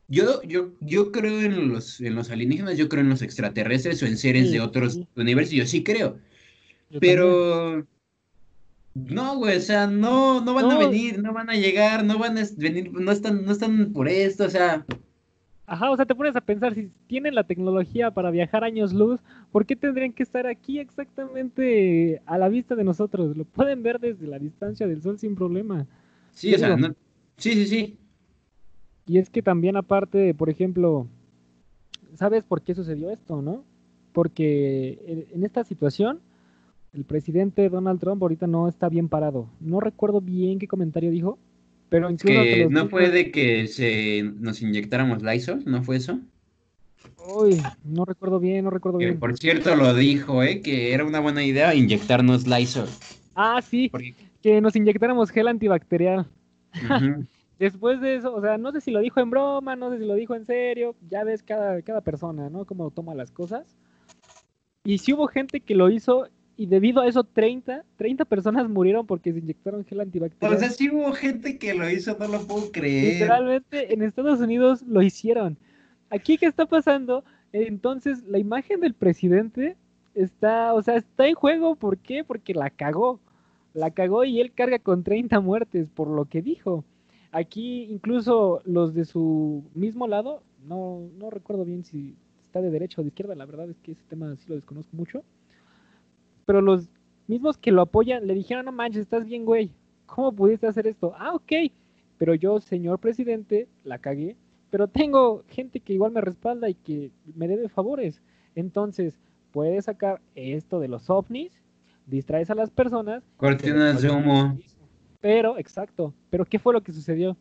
Yo, 0.08 0.42
yo, 0.42 0.72
yo 0.80 1.12
creo 1.12 1.40
en 1.42 1.68
los, 1.68 2.00
en 2.00 2.14
los 2.16 2.30
alienígenas, 2.30 2.76
yo 2.76 2.88
creo 2.88 3.02
en 3.02 3.10
los 3.10 3.22
extraterrestres 3.22 4.02
o 4.02 4.06
en 4.06 4.16
seres 4.18 4.46
Sí, 4.46 4.52
de 4.54 4.60
otros 4.60 4.94
sí. 4.94 5.06
universos, 5.16 5.54
yo 5.54 5.66
sí 5.66 5.82
creo. 5.84 6.18
Yo 6.90 7.00
también. 7.00 7.00
Pero 7.00 7.86
no, 8.94 9.36
güey, 9.36 9.56
o 9.56 9.60
sea, 9.60 9.86
no, 9.86 10.40
no 10.40 10.54
van 10.54 10.70
a 10.70 10.78
venir, 10.78 11.20
no 11.22 11.32
van 11.32 11.48
a 11.50 11.54
llegar, 11.54 12.04
no 12.04 12.18
van 12.18 12.38
a 12.38 12.42
venir, 12.56 12.92
no 12.92 13.12
están, 13.12 13.44
no 13.44 13.52
están 13.52 13.92
por 13.92 14.08
esto, 14.08 14.44
o 14.44 14.50
sea, 14.50 14.84
Ajá, 15.70 15.88
o 15.92 15.94
sea, 15.94 16.04
te 16.04 16.16
pones 16.16 16.34
a 16.34 16.40
pensar, 16.40 16.74
si 16.74 16.90
tienen 17.06 17.32
la 17.32 17.44
tecnología 17.44 18.10
para 18.10 18.32
viajar 18.32 18.64
años 18.64 18.92
luz, 18.92 19.20
¿por 19.52 19.66
qué 19.66 19.76
tendrían 19.76 20.12
que 20.12 20.24
estar 20.24 20.48
aquí 20.48 20.80
exactamente 20.80 22.20
a 22.26 22.38
la 22.38 22.48
vista 22.48 22.74
de 22.74 22.82
nosotros? 22.82 23.36
Lo 23.36 23.44
pueden 23.44 23.84
ver 23.84 24.00
desde 24.00 24.26
la 24.26 24.40
distancia 24.40 24.88
del 24.88 25.00
sol 25.00 25.20
sin 25.20 25.36
problema. 25.36 25.86
sí, 26.32 26.52
o 26.52 26.58
sea, 26.58 26.76
no, 26.76 26.88
sí, 27.36 27.52
sí, 27.52 27.66
sí. 27.66 27.98
Y 29.06 29.18
es 29.18 29.30
que 29.30 29.42
también 29.42 29.76
aparte, 29.76 30.34
por 30.34 30.50
ejemplo, 30.50 31.06
¿sabes 32.14 32.42
por 32.42 32.62
qué 32.62 32.74
sucedió 32.74 33.08
esto, 33.10 33.40
no? 33.40 33.62
Porque 34.12 35.28
en 35.32 35.44
esta 35.44 35.62
situación, 35.62 36.18
el 36.92 37.04
presidente 37.04 37.68
Donald 37.68 38.00
Trump 38.00 38.20
ahorita 38.20 38.48
no 38.48 38.66
está 38.66 38.88
bien 38.88 39.08
parado. 39.08 39.48
No 39.60 39.78
recuerdo 39.78 40.20
bien 40.20 40.58
qué 40.58 40.66
comentario 40.66 41.12
dijo, 41.12 41.38
pero 41.90 42.08
que 42.16 42.66
no 42.70 42.88
fue 42.88 43.10
de 43.10 43.30
que 43.30 43.66
se 43.66 44.22
nos 44.22 44.62
inyectáramos 44.62 45.22
Lysol, 45.22 45.62
¿no 45.66 45.82
fue 45.82 45.96
eso? 45.96 46.18
Uy, 47.34 47.60
no 47.84 48.04
recuerdo 48.04 48.40
bien, 48.40 48.64
no 48.64 48.70
recuerdo 48.70 48.98
Que 48.98 49.06
bien. 49.06 49.18
por 49.18 49.36
cierto 49.36 49.76
lo 49.76 49.94
dijo, 49.94 50.42
¿eh? 50.42 50.62
Que 50.62 50.94
era 50.94 51.04
una 51.04 51.20
buena 51.20 51.44
idea 51.44 51.74
inyectarnos 51.74 52.46
Lysol. 52.46 52.88
Ah, 53.34 53.60
sí, 53.62 53.88
Porque- 53.90 54.14
que 54.42 54.60
nos 54.60 54.74
inyectáramos 54.76 55.30
gel 55.30 55.48
antibacterial. 55.48 56.26
Después 57.58 58.00
de 58.00 58.16
eso, 58.16 58.34
o 58.34 58.40
sea, 58.40 58.56
no 58.56 58.72
sé 58.72 58.80
si 58.80 58.90
lo 58.90 59.00
dijo 59.00 59.20
en 59.20 59.28
broma, 59.28 59.76
no 59.76 59.90
sé 59.90 59.98
si 59.98 60.06
lo 60.06 60.14
dijo 60.14 60.34
en 60.34 60.46
serio, 60.46 60.94
ya 61.10 61.24
ves 61.24 61.42
cada, 61.42 61.82
cada 61.82 62.00
persona, 62.00 62.48
¿no? 62.48 62.64
Cómo 62.64 62.90
toma 62.90 63.14
las 63.14 63.30
cosas. 63.30 63.76
Y 64.82 64.96
sí 64.98 65.12
hubo 65.12 65.26
gente 65.26 65.60
que 65.60 65.74
lo 65.74 65.90
hizo 65.90 66.26
y 66.56 66.66
debido 66.66 67.00
a 67.00 67.08
eso 67.08 67.24
30, 67.24 67.84
30 67.96 68.24
personas 68.24 68.68
murieron 68.68 69.06
porque 69.06 69.32
se 69.32 69.38
inyectaron 69.38 69.84
gel 69.84 70.00
O 70.00 70.02
antibacterial. 70.02 70.58
sea, 70.58 70.70
sí 70.70 70.90
hubo 70.90 71.12
gente 71.12 71.58
que 71.58 71.74
lo 71.74 71.88
hizo, 71.88 72.16
no 72.18 72.28
lo 72.28 72.46
puedo 72.46 72.70
creer. 72.70 73.14
Literalmente 73.14 73.94
en 73.94 74.02
Estados 74.02 74.40
Unidos 74.40 74.82
lo 74.82 75.02
hicieron. 75.02 75.56
Aquí, 76.10 76.36
¿qué 76.38 76.46
está 76.46 76.66
pasando? 76.66 77.24
Entonces, 77.52 78.24
la 78.24 78.38
imagen 78.38 78.80
del 78.80 78.94
presidente 78.94 79.76
está, 80.14 80.74
o 80.74 80.82
sea, 80.82 80.96
está 80.96 81.26
en 81.26 81.34
juego. 81.34 81.76
¿Por 81.76 81.98
qué? 81.98 82.24
Porque 82.24 82.54
la 82.54 82.70
cagó. 82.70 83.20
La 83.72 83.92
cagó 83.92 84.24
y 84.24 84.40
él 84.40 84.52
carga 84.52 84.78
con 84.80 85.04
30 85.04 85.40
muertes 85.40 85.88
por 85.88 86.08
lo 86.08 86.24
que 86.24 86.42
dijo. 86.42 86.84
Aquí, 87.32 87.84
incluso 87.84 88.60
los 88.64 88.92
de 88.92 89.04
su 89.04 89.64
mismo 89.74 90.08
lado, 90.08 90.42
no, 90.66 91.08
no 91.18 91.30
recuerdo 91.30 91.64
bien 91.64 91.84
si 91.84 92.16
está 92.46 92.60
de 92.60 92.70
derecha 92.70 93.00
o 93.00 93.04
de 93.04 93.08
izquierda, 93.08 93.36
la 93.36 93.46
verdad 93.46 93.70
es 93.70 93.78
que 93.78 93.92
ese 93.92 94.02
tema 94.08 94.34
sí 94.36 94.44
lo 94.48 94.56
desconozco 94.56 94.96
mucho. 94.96 95.22
Pero 96.50 96.62
los 96.62 96.88
mismos 97.28 97.56
que 97.56 97.70
lo 97.70 97.82
apoyan 97.82 98.26
le 98.26 98.34
dijeron, 98.34 98.64
no 98.64 98.72
manches, 98.72 99.02
estás 99.02 99.24
bien, 99.24 99.44
güey. 99.44 99.70
¿Cómo 100.06 100.32
pudiste 100.32 100.66
hacer 100.66 100.88
esto? 100.88 101.14
Ah, 101.16 101.32
ok. 101.32 101.52
Pero 102.18 102.34
yo, 102.34 102.58
señor 102.58 102.98
presidente, 102.98 103.68
la 103.84 103.98
cagué. 103.98 104.34
Pero 104.68 104.88
tengo 104.88 105.44
gente 105.46 105.78
que 105.78 105.92
igual 105.92 106.10
me 106.10 106.20
respalda 106.20 106.68
y 106.68 106.74
que 106.74 107.12
me 107.36 107.46
debe 107.46 107.68
favores. 107.68 108.20
Entonces, 108.56 109.14
puedes 109.52 109.84
sacar 109.84 110.20
esto 110.34 110.80
de 110.80 110.88
los 110.88 111.08
ovnis, 111.08 111.52
distraes 112.04 112.50
a 112.50 112.56
las 112.56 112.68
personas. 112.68 113.22
Cortinas 113.36 114.02
de 114.02 114.10
humo. 114.10 114.58
Pero, 115.20 115.56
exacto, 115.56 116.12
pero 116.30 116.44
¿qué 116.44 116.58
fue 116.58 116.72
lo 116.72 116.80
que 116.80 116.92
sucedió? 116.92 117.36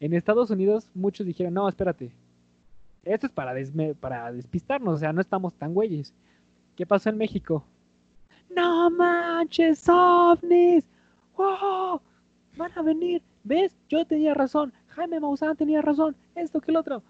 En 0.00 0.14
Estados 0.14 0.48
Unidos 0.48 0.90
muchos 0.94 1.26
dijeron, 1.26 1.52
no, 1.52 1.68
espérate, 1.68 2.12
esto 3.04 3.26
es 3.26 3.32
para, 3.34 3.52
para 4.00 4.32
despistarnos, 4.32 4.94
o 4.94 4.98
sea, 4.98 5.12
no 5.12 5.20
estamos 5.20 5.52
tan 5.52 5.74
güeyes. 5.74 6.14
¿Qué 6.76 6.86
pasó 6.86 7.10
en 7.10 7.18
México? 7.18 7.62
No 8.50 8.90
manches, 8.90 9.88
ovnis. 9.88 10.84
¡Wow! 11.36 12.00
Van 12.56 12.72
a 12.74 12.82
venir. 12.82 13.22
¿Ves? 13.44 13.76
Yo 13.88 14.04
tenía 14.04 14.34
razón. 14.34 14.72
Jaime 14.88 15.20
Maussan 15.20 15.56
tenía 15.56 15.82
razón. 15.82 16.16
Esto 16.34 16.60
que 16.60 16.70
el 16.70 16.76
otro. 16.76 17.02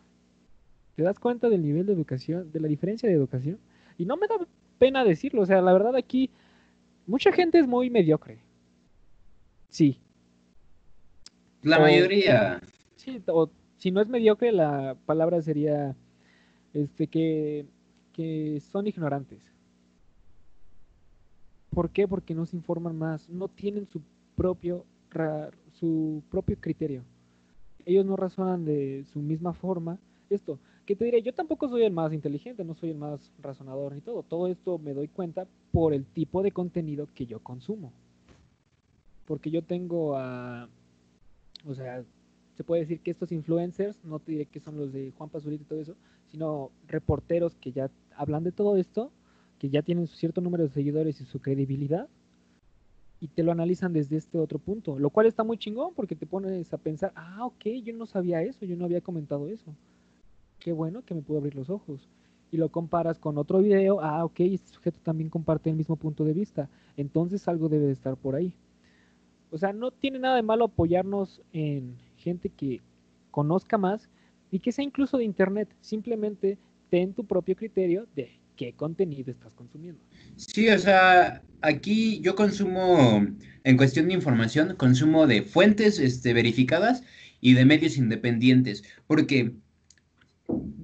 ¿Te 0.95 1.03
das 1.03 1.18
cuenta 1.18 1.49
del 1.49 1.62
nivel 1.62 1.86
de 1.86 1.93
educación, 1.93 2.51
de 2.53 2.61
la 2.61 2.68
diferencia 2.68 3.09
de 3.09 3.14
educación? 3.14 3.59
Y 3.97 4.05
no 4.05 4.16
me 4.16 4.26
da 4.26 4.36
pena 4.78 5.05
decirlo. 5.05 5.43
O 5.43 5.47
sea, 5.47 5.62
la 5.62 5.72
verdad 5.72 5.97
aquí, 5.97 6.30
mucha 7.07 7.32
gente 7.32 7.59
es 7.59 7.66
muy 7.66 7.89
mediocre. 7.89 8.39
Sí. 9.68 9.99
La 11.62 11.78
mayoría. 11.78 12.61
Sí, 12.97 13.22
o 13.26 13.51
si 13.76 13.91
no 13.91 14.01
es 14.01 14.09
mediocre, 14.09 14.53
la 14.53 14.97
palabra 15.07 15.41
sería 15.41 15.95
este 16.74 17.07
que, 17.07 17.64
que 18.12 18.61
son 18.72 18.86
ignorantes. 18.86 19.41
¿Por 21.79 21.91
qué? 21.91 22.09
Porque 22.09 22.35
no 22.35 22.45
se 22.45 22.57
informan 22.57 22.99
más, 22.99 23.29
no 23.29 23.47
tienen 23.47 23.87
su 23.87 24.03
propio, 24.35 24.85
su 25.74 26.24
propio 26.29 26.57
criterio. 26.59 27.05
Ellos 27.87 28.05
no 28.05 28.16
razonan 28.16 28.64
de 28.64 29.05
su 29.12 29.20
misma 29.20 29.53
forma. 29.53 29.97
Esto, 30.29 30.59
que 30.85 30.97
te 30.97 31.05
diré, 31.05 31.22
yo 31.22 31.33
tampoco 31.33 31.68
soy 31.68 31.85
el 31.85 31.93
más 31.93 32.12
inteligente, 32.12 32.64
no 32.64 32.74
soy 32.74 32.91
el 32.91 32.99
más 32.99 33.31
razonador 33.41 33.95
ni 33.95 34.01
todo. 34.01 34.24
Todo 34.24 34.49
esto 34.49 34.79
me 34.79 34.93
doy 34.93 35.07
cuenta 35.07 35.47
por 35.70 35.95
el 35.95 36.05
tipo 36.05 36.43
de 36.43 36.51
contenido 36.51 37.07
que 37.14 37.26
yo 37.26 37.39
consumo. 37.39 37.93
Porque 39.24 39.53
yo 39.53 39.62
tengo 39.62 40.16
a, 40.16 40.68
o 41.64 41.74
sea, 41.74 42.03
se 42.57 42.64
puede 42.64 42.83
decir 42.83 42.99
que 43.03 43.12
estos 43.12 43.31
influencers, 43.31 44.05
no 44.05 44.18
te 44.18 44.33
diré 44.33 44.47
que 44.47 44.59
son 44.59 44.76
los 44.76 44.93
de 44.93 45.12
Juan 45.16 45.31
Pazurita 45.31 45.62
y 45.62 45.66
todo 45.66 45.81
eso, 45.81 45.95
sino 46.26 46.72
reporteros 46.89 47.55
que 47.55 47.70
ya 47.70 47.89
hablan 48.16 48.43
de 48.43 48.51
todo 48.51 48.76
esto, 48.76 49.12
que 49.59 49.69
ya 49.71 49.83
tienen 49.83 50.07
cierto 50.07 50.41
número 50.41 50.65
de 50.65 50.71
seguidores 50.71 51.21
y 51.21 51.25
su 51.25 51.41
credibilidad, 51.41 52.09
y 53.21 53.29
te 53.29 53.43
lo 53.43 53.51
analizan 53.51 53.93
desde 53.93 54.17
este 54.17 54.39
otro 54.39 54.59
punto, 54.59 54.99
lo 54.99 55.11
cual 55.11 55.27
está 55.27 55.43
muy 55.43 55.59
chingón 55.59 55.93
porque 55.95 56.15
te 56.15 56.27
pones 56.27 56.73
a 56.73 56.79
pensar, 56.79 57.13
ah, 57.17 57.47
ok, 57.47 57.67
yo 57.83 57.93
no 57.95 58.07
sabía 58.07 58.43
eso, 58.43 58.65
yo 58.65 58.77
no 58.77 58.85
había 58.85 59.01
comentado 59.01 59.49
eso. 59.49 59.75
Qué 60.61 60.73
bueno 60.73 61.05
que 61.05 61.15
me 61.15 61.23
pudo 61.23 61.39
abrir 61.39 61.57
los 61.57 61.69
ojos. 61.69 62.09
Y 62.53 62.57
lo 62.57 62.71
comparas 62.71 63.19
con 63.19 63.37
otro 63.37 63.59
video, 63.59 64.01
ah, 64.01 64.25
ok, 64.25 64.41
este 64.41 64.73
sujeto 64.73 65.01
también 65.03 65.31
comparte 65.31 65.69
el 65.69 65.77
mismo 65.77 65.97
punto 65.97 66.25
de 66.25 66.33
vista, 66.33 66.71
entonces 66.97 67.47
algo 67.49 67.69
debe 67.69 67.87
de 67.87 67.93
estar 67.93 68.17
por 68.17 68.37
ahí. 68.37 68.55
O 69.51 69.59
sea, 69.59 69.73
no 69.73 69.91
tiene 69.91 70.19
nada 70.19 70.37
de 70.37 70.43
malo 70.43 70.67
apoyarnos 70.67 71.43
en, 71.53 71.97
gente 72.19 72.51
que 72.51 72.81
conozca 73.31 73.79
más 73.79 74.09
y 74.51 74.59
que 74.59 74.73
sea 74.73 74.85
incluso 74.85 75.17
de 75.17 75.25
internet. 75.25 75.69
Simplemente 75.81 76.59
ten 76.91 77.15
tu 77.15 77.25
propio 77.25 77.57
criterio 77.57 78.07
de 78.15 78.31
qué 78.59 78.75
contenido 78.75 79.31
estás 79.31 79.55
consumiendo. 79.55 80.03
Sí, 80.37 80.69
o 80.69 80.79
sea, 80.79 81.43
aquí 81.63 82.21
yo 82.21 82.35
consumo, 82.35 83.25
en 83.65 83.77
cuestión 83.77 84.09
de 84.09 84.15
información, 84.15 84.75
consumo 84.77 85.27
de 85.27 85.43
fuentes 85.43 85.99
este, 86.01 86.35
verificadas 86.35 87.03
y 87.41 87.55
de 87.55 87.65
medios 87.65 87.97
independientes, 87.97 88.83
porque 89.07 89.55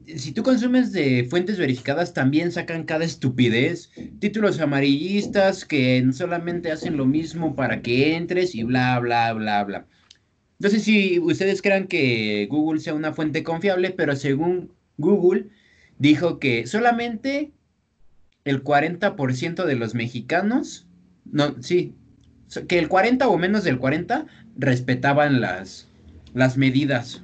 si 0.06 0.32
tú 0.32 0.44
consumes 0.44 0.92
de 0.92 1.26
fuentes 1.28 1.58
verificadas, 1.58 2.14
también 2.14 2.52
sacan 2.52 2.84
cada 2.84 3.04
estupidez, 3.04 3.90
títulos 4.20 4.60
amarillistas 4.60 5.64
que 5.64 6.06
solamente 6.12 6.70
hacen 6.70 6.96
lo 6.96 7.06
mismo 7.06 7.56
para 7.56 7.82
que 7.82 8.14
entres 8.14 8.54
y 8.54 8.62
bla, 8.62 9.00
bla, 9.00 9.32
bla, 9.32 9.64
bla. 9.64 9.86
No 10.60 10.68
sé 10.68 10.78
si 10.78 11.18
ustedes 11.18 11.60
crean 11.60 11.88
que 11.88 12.46
Google 12.48 12.80
sea 12.80 12.94
una 12.94 13.12
fuente 13.12 13.42
confiable, 13.42 13.90
pero 13.90 14.14
según 14.14 14.72
Google 14.96 15.48
dijo 15.98 16.38
que 16.38 16.66
solamente 16.68 17.52
el 18.44 18.62
40% 18.62 19.64
de 19.64 19.76
los 19.76 19.94
mexicanos, 19.94 20.86
no, 21.24 21.60
sí, 21.62 21.94
que 22.68 22.78
el 22.78 22.88
40 22.88 23.28
o 23.28 23.38
menos 23.38 23.64
del 23.64 23.78
40 23.78 24.26
respetaban 24.56 25.40
las, 25.40 25.88
las 26.34 26.56
medidas. 26.56 27.22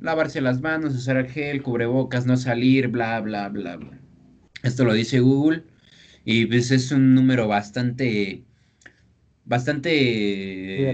Lavarse 0.00 0.40
las 0.40 0.60
manos, 0.60 0.94
usar 0.94 1.18
el 1.18 1.28
gel, 1.28 1.62
cubrebocas, 1.62 2.24
no 2.24 2.36
salir, 2.36 2.88
bla, 2.88 3.20
bla, 3.20 3.48
bla, 3.50 3.76
bla. 3.76 3.98
Esto 4.62 4.84
lo 4.84 4.94
dice 4.94 5.20
Google 5.20 5.64
y 6.24 6.46
pues 6.46 6.70
es 6.70 6.90
un 6.92 7.14
número 7.14 7.48
bastante, 7.48 8.44
bastante... 9.44 10.92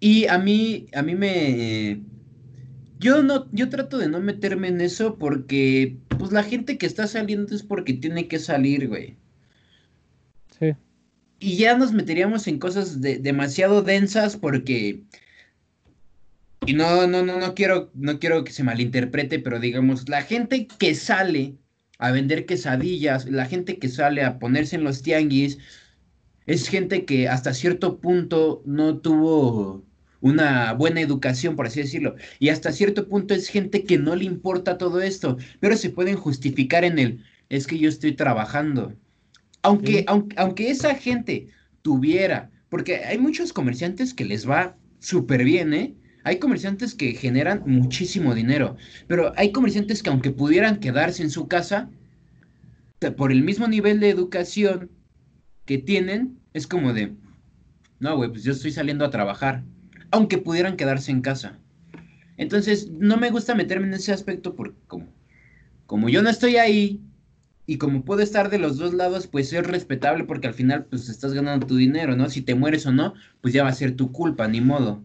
Y 0.00 0.26
a 0.26 0.38
mí, 0.38 0.86
a 0.94 1.02
mí 1.02 1.14
me... 1.14 2.02
Yo 2.98 3.22
no, 3.22 3.50
yo 3.52 3.68
trato 3.68 3.98
de 3.98 4.08
no 4.08 4.20
meterme 4.20 4.68
en 4.68 4.80
eso 4.80 5.18
porque, 5.18 5.98
pues 6.26 6.32
la 6.32 6.42
gente 6.42 6.76
que 6.76 6.86
está 6.86 7.06
saliendo 7.06 7.54
es 7.54 7.62
porque 7.62 7.92
tiene 7.92 8.26
que 8.26 8.40
salir, 8.40 8.88
güey. 8.88 9.16
Sí. 10.58 10.72
Y 11.38 11.56
ya 11.56 11.76
nos 11.76 11.92
meteríamos 11.92 12.48
en 12.48 12.58
cosas 12.58 13.00
demasiado 13.00 13.82
densas 13.82 14.36
porque... 14.36 15.04
Y 16.66 16.72
no, 16.72 17.06
no, 17.06 17.22
no, 17.22 17.38
no 17.38 17.54
quiero, 17.54 17.92
no 17.94 18.18
quiero 18.18 18.42
que 18.42 18.50
se 18.50 18.64
malinterprete, 18.64 19.38
pero 19.38 19.60
digamos, 19.60 20.08
la 20.08 20.22
gente 20.22 20.66
que 20.66 20.96
sale 20.96 21.54
a 21.98 22.10
vender 22.10 22.44
quesadillas, 22.44 23.26
la 23.26 23.46
gente 23.46 23.78
que 23.78 23.88
sale 23.88 24.24
a 24.24 24.40
ponerse 24.40 24.74
en 24.74 24.82
los 24.82 25.02
tianguis, 25.02 25.58
es 26.46 26.68
gente 26.68 27.04
que 27.04 27.28
hasta 27.28 27.54
cierto 27.54 28.00
punto 28.00 28.64
no 28.66 28.98
tuvo 28.98 29.85
una 30.20 30.72
buena 30.72 31.00
educación, 31.00 31.56
por 31.56 31.66
así 31.66 31.80
decirlo. 31.80 32.16
Y 32.38 32.48
hasta 32.48 32.72
cierto 32.72 33.08
punto 33.08 33.34
es 33.34 33.48
gente 33.48 33.84
que 33.84 33.98
no 33.98 34.16
le 34.16 34.24
importa 34.24 34.78
todo 34.78 35.00
esto, 35.00 35.36
pero 35.60 35.76
se 35.76 35.90
pueden 35.90 36.16
justificar 36.16 36.84
en 36.84 36.98
el, 36.98 37.24
es 37.48 37.66
que 37.66 37.78
yo 37.78 37.88
estoy 37.88 38.12
trabajando. 38.12 38.94
Aunque, 39.62 40.04
aunque, 40.06 40.36
aunque 40.38 40.70
esa 40.70 40.94
gente 40.94 41.48
tuviera, 41.82 42.50
porque 42.68 43.04
hay 43.04 43.18
muchos 43.18 43.52
comerciantes 43.52 44.14
que 44.14 44.24
les 44.24 44.48
va 44.48 44.76
súper 44.98 45.44
bien, 45.44 45.74
¿eh? 45.74 45.94
Hay 46.24 46.38
comerciantes 46.38 46.94
que 46.94 47.14
generan 47.14 47.62
muchísimo 47.66 48.34
dinero, 48.34 48.76
pero 49.06 49.32
hay 49.36 49.52
comerciantes 49.52 50.02
que 50.02 50.10
aunque 50.10 50.32
pudieran 50.32 50.80
quedarse 50.80 51.22
en 51.22 51.30
su 51.30 51.46
casa, 51.46 51.88
por 53.16 53.30
el 53.30 53.42
mismo 53.42 53.68
nivel 53.68 54.00
de 54.00 54.10
educación 54.10 54.90
que 55.64 55.78
tienen, 55.78 56.40
es 56.52 56.66
como 56.66 56.92
de, 56.92 57.14
no, 58.00 58.16
güey, 58.16 58.30
pues 58.30 58.42
yo 58.42 58.52
estoy 58.52 58.72
saliendo 58.72 59.04
a 59.04 59.10
trabajar, 59.10 59.62
aunque 60.16 60.38
pudieran 60.38 60.76
quedarse 60.76 61.10
en 61.10 61.20
casa. 61.20 61.58
Entonces, 62.36 62.90
no 62.90 63.16
me 63.16 63.30
gusta 63.30 63.54
meterme 63.54 63.86
en 63.86 63.94
ese 63.94 64.12
aspecto 64.12 64.54
porque 64.54 64.78
como, 64.86 65.06
como 65.86 66.08
yo 66.08 66.22
no 66.22 66.30
estoy 66.30 66.56
ahí 66.56 67.00
y 67.66 67.78
como 67.78 68.04
puedo 68.04 68.22
estar 68.22 68.50
de 68.50 68.58
los 68.58 68.78
dos 68.78 68.94
lados, 68.94 69.26
pues 69.26 69.52
es 69.52 69.66
respetable 69.66 70.24
porque 70.24 70.46
al 70.46 70.54
final 70.54 70.84
pues 70.84 71.08
estás 71.08 71.32
ganando 71.32 71.66
tu 71.66 71.76
dinero, 71.76 72.16
¿no? 72.16 72.28
Si 72.28 72.42
te 72.42 72.54
mueres 72.54 72.86
o 72.86 72.92
no, 72.92 73.14
pues 73.40 73.54
ya 73.54 73.62
va 73.62 73.70
a 73.70 73.74
ser 73.74 73.96
tu 73.96 74.12
culpa, 74.12 74.48
ni 74.48 74.60
modo. 74.60 75.02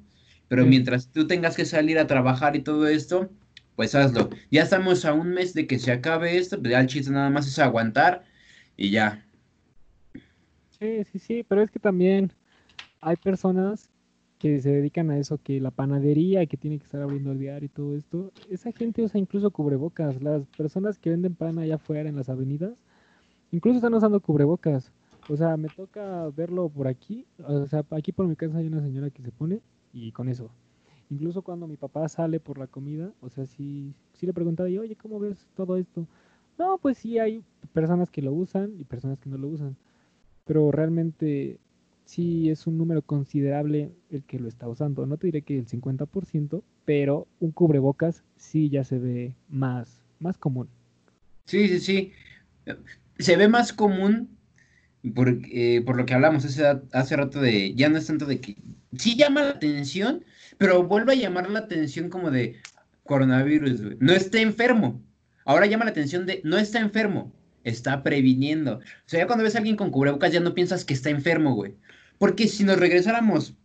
Pero 0.47 0.65
mientras 0.65 1.11
tú 1.11 1.27
tengas 1.27 1.55
que 1.55 1.65
salir 1.65 1.97
a 1.97 2.07
trabajar 2.07 2.55
y 2.57 2.61
todo 2.61 2.87
esto, 2.87 3.29
pues 3.75 3.95
hazlo. 3.95 4.29
Ya 4.49 4.63
estamos 4.63 5.05
a 5.05 5.13
un 5.13 5.29
mes 5.29 5.53
de 5.53 5.65
que 5.65 5.79
se 5.79 5.91
acabe 5.91 6.37
esto, 6.37 6.59
pues 6.59 6.71
ya 6.71 6.81
el 6.81 6.87
chiste 6.87 7.11
nada 7.11 7.29
más 7.29 7.47
es 7.47 7.57
aguantar 7.57 8.25
y 8.75 8.91
ya. 8.91 9.25
Sí, 10.79 11.03
sí, 11.11 11.19
sí, 11.19 11.45
pero 11.47 11.61
es 11.61 11.71
que 11.71 11.79
también 11.79 12.33
hay 12.99 13.15
personas 13.15 13.90
que 14.41 14.59
se 14.59 14.71
dedican 14.71 15.11
a 15.11 15.19
eso, 15.19 15.37
que 15.37 15.59
la 15.61 15.69
panadería, 15.69 16.47
que 16.47 16.57
tiene 16.57 16.79
que 16.79 16.85
estar 16.85 16.99
abriendo 16.99 17.31
el 17.31 17.37
diario 17.37 17.67
y 17.67 17.69
todo 17.69 17.95
esto, 17.95 18.31
esa 18.49 18.71
gente 18.71 19.03
usa 19.03 19.19
incluso 19.19 19.51
cubrebocas. 19.51 20.19
Las 20.23 20.47
personas 20.57 20.97
que 20.97 21.11
venden 21.11 21.35
pan 21.35 21.59
allá 21.59 21.75
afuera 21.75 22.09
en 22.09 22.15
las 22.15 22.27
avenidas, 22.27 22.83
incluso 23.51 23.77
están 23.77 23.93
usando 23.93 24.19
cubrebocas. 24.19 24.91
O 25.29 25.37
sea, 25.37 25.57
me 25.57 25.69
toca 25.69 26.27
verlo 26.35 26.69
por 26.69 26.87
aquí. 26.87 27.27
O 27.45 27.67
sea, 27.67 27.85
aquí 27.91 28.11
por 28.11 28.27
mi 28.27 28.35
casa 28.35 28.57
hay 28.57 28.65
una 28.65 28.81
señora 28.81 29.11
que 29.11 29.21
se 29.21 29.31
pone 29.31 29.61
y 29.93 30.11
con 30.11 30.27
eso. 30.27 30.49
Incluso 31.11 31.43
cuando 31.43 31.67
mi 31.67 31.77
papá 31.77 32.09
sale 32.09 32.39
por 32.39 32.57
la 32.57 32.65
comida, 32.65 33.11
o 33.21 33.29
sea, 33.29 33.45
sí, 33.45 33.93
sí 34.13 34.25
le 34.25 34.33
preguntaba 34.33 34.69
yo, 34.69 34.81
oye, 34.81 34.95
¿cómo 34.95 35.19
ves 35.19 35.45
todo 35.55 35.77
esto? 35.77 36.07
No, 36.57 36.79
pues 36.79 36.97
sí 36.97 37.19
hay 37.19 37.43
personas 37.73 38.09
que 38.09 38.23
lo 38.23 38.33
usan 38.33 38.73
y 38.79 38.85
personas 38.85 39.19
que 39.19 39.29
no 39.29 39.37
lo 39.37 39.49
usan 39.49 39.77
pero 40.45 40.71
realmente 40.71 41.59
sí 42.11 42.49
es 42.49 42.67
un 42.67 42.77
número 42.77 43.01
considerable 43.01 43.91
el 44.09 44.23
que 44.23 44.37
lo 44.37 44.49
está 44.49 44.67
usando. 44.67 45.05
No 45.05 45.15
te 45.15 45.27
diré 45.27 45.43
que 45.43 45.57
el 45.57 45.65
50%, 45.65 46.61
pero 46.83 47.25
un 47.39 47.51
cubrebocas 47.51 48.23
sí 48.35 48.69
ya 48.69 48.83
se 48.83 48.99
ve 48.99 49.33
más, 49.47 50.01
más 50.19 50.37
común. 50.37 50.67
Sí, 51.45 51.69
sí, 51.69 51.79
sí. 51.79 52.11
Se 53.17 53.37
ve 53.37 53.47
más 53.47 53.71
común 53.71 54.29
por, 55.15 55.39
eh, 55.51 55.81
por 55.85 55.95
lo 55.95 56.05
que 56.05 56.13
hablamos 56.13 56.43
hace, 56.43 56.81
hace 56.91 57.15
rato 57.15 57.39
de, 57.39 57.73
ya 57.75 57.87
no 57.87 57.97
es 57.97 58.07
tanto 58.07 58.25
de 58.25 58.41
que 58.41 58.57
sí 58.97 59.15
llama 59.15 59.43
la 59.43 59.51
atención, 59.51 60.25
pero 60.57 60.83
vuelve 60.83 61.13
a 61.13 61.15
llamar 61.15 61.49
la 61.49 61.59
atención 61.59 62.09
como 62.09 62.29
de 62.29 62.57
coronavirus, 63.05 63.99
no 63.99 64.11
está 64.11 64.41
enfermo. 64.41 65.01
Ahora 65.45 65.65
llama 65.65 65.85
la 65.85 65.91
atención 65.91 66.25
de 66.25 66.41
no 66.43 66.57
está 66.57 66.79
enfermo, 66.79 67.31
está 67.63 68.03
previniendo. 68.03 68.79
O 68.79 68.81
sea, 69.05 69.21
ya 69.21 69.27
cuando 69.27 69.45
ves 69.45 69.55
a 69.55 69.59
alguien 69.59 69.77
con 69.77 69.91
cubrebocas 69.91 70.33
ya 70.33 70.41
no 70.41 70.53
piensas 70.53 70.83
que 70.83 70.93
está 70.93 71.09
enfermo, 71.09 71.55
güey. 71.55 71.73
Porque 72.21 72.47
si 72.47 72.63
nos 72.63 72.77
regresáramos, 72.77 73.55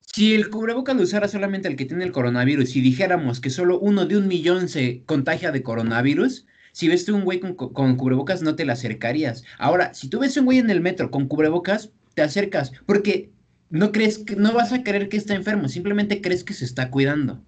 si 0.00 0.34
el 0.34 0.50
cubrebocas 0.50 0.96
lo 0.96 1.04
usara 1.04 1.28
solamente 1.28 1.68
el 1.68 1.76
que 1.76 1.84
tiene 1.84 2.02
el 2.02 2.10
coronavirus 2.10 2.74
y 2.74 2.80
dijéramos 2.80 3.40
que 3.40 3.48
solo 3.48 3.78
uno 3.78 4.06
de 4.06 4.16
un 4.16 4.26
millón 4.26 4.68
se 4.68 5.04
contagia 5.06 5.52
de 5.52 5.62
coronavirus, 5.62 6.48
si 6.72 6.88
ves 6.88 7.04
tú 7.04 7.14
un 7.14 7.22
güey 7.22 7.38
con, 7.38 7.54
con, 7.54 7.94
cubrebocas 7.94 8.42
no 8.42 8.56
te 8.56 8.64
le 8.64 8.72
acercarías. 8.72 9.44
Ahora, 9.60 9.94
si 9.94 10.08
tú 10.08 10.18
ves 10.18 10.36
un 10.36 10.46
güey 10.46 10.58
en 10.58 10.68
el 10.68 10.80
metro 10.80 11.12
con 11.12 11.28
cubrebocas, 11.28 11.92
te 12.14 12.22
acercas 12.22 12.72
porque 12.86 13.30
no 13.70 13.92
crees 13.92 14.18
que 14.18 14.34
no 14.34 14.52
vas 14.52 14.72
a 14.72 14.82
creer 14.82 15.08
que 15.08 15.16
está 15.16 15.36
enfermo, 15.36 15.68
simplemente 15.68 16.20
crees 16.20 16.42
que 16.42 16.54
se 16.54 16.64
está 16.64 16.90
cuidando. 16.90 17.40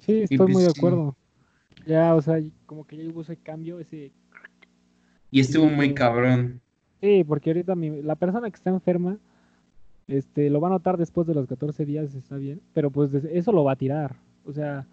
Sí, 0.00 0.22
estoy 0.22 0.50
muy 0.50 0.62
de 0.62 0.70
acuerdo. 0.70 1.14
Ya, 1.84 2.14
o 2.14 2.22
sea, 2.22 2.40
como 2.64 2.86
que 2.86 2.96
ya 2.96 3.04
hubo 3.10 3.20
ese 3.20 3.36
cambio, 3.36 3.80
ese... 3.80 4.12
Y 5.30 5.40
estuvo 5.40 5.66
muy 5.66 5.92
cabrón. 5.92 6.62
Sí, 7.02 7.24
porque 7.24 7.50
ahorita 7.50 7.74
mi, 7.74 8.00
la 8.00 8.14
persona 8.14 8.48
que 8.48 8.54
está 8.54 8.70
enferma, 8.70 9.18
este, 10.06 10.50
lo 10.50 10.60
va 10.60 10.68
a 10.68 10.70
notar 10.70 10.96
después 10.96 11.26
de 11.26 11.34
los 11.34 11.48
14 11.48 11.84
días, 11.84 12.14
está 12.14 12.36
bien, 12.36 12.62
pero 12.74 12.92
pues 12.92 13.12
eso 13.12 13.50
lo 13.50 13.64
va 13.64 13.72
a 13.72 13.76
tirar. 13.76 14.14
O 14.44 14.52
sea, 14.52 14.86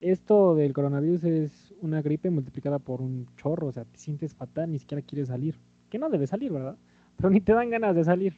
esto 0.00 0.54
del 0.54 0.72
coronavirus 0.72 1.24
es 1.24 1.74
una 1.82 2.00
gripe 2.00 2.30
multiplicada 2.30 2.78
por 2.78 3.02
un 3.02 3.26
chorro, 3.36 3.66
o 3.66 3.72
sea, 3.72 3.84
te 3.84 3.98
sientes 3.98 4.34
fatal, 4.34 4.72
ni 4.72 4.78
siquiera 4.78 5.02
quieres 5.02 5.28
salir. 5.28 5.60
Que 5.90 5.98
no 5.98 6.08
debe 6.08 6.26
salir, 6.26 6.50
¿verdad? 6.50 6.78
Pero 7.16 7.28
ni 7.28 7.42
te 7.42 7.52
dan 7.52 7.68
ganas 7.68 7.94
de 7.94 8.04
salir. 8.04 8.34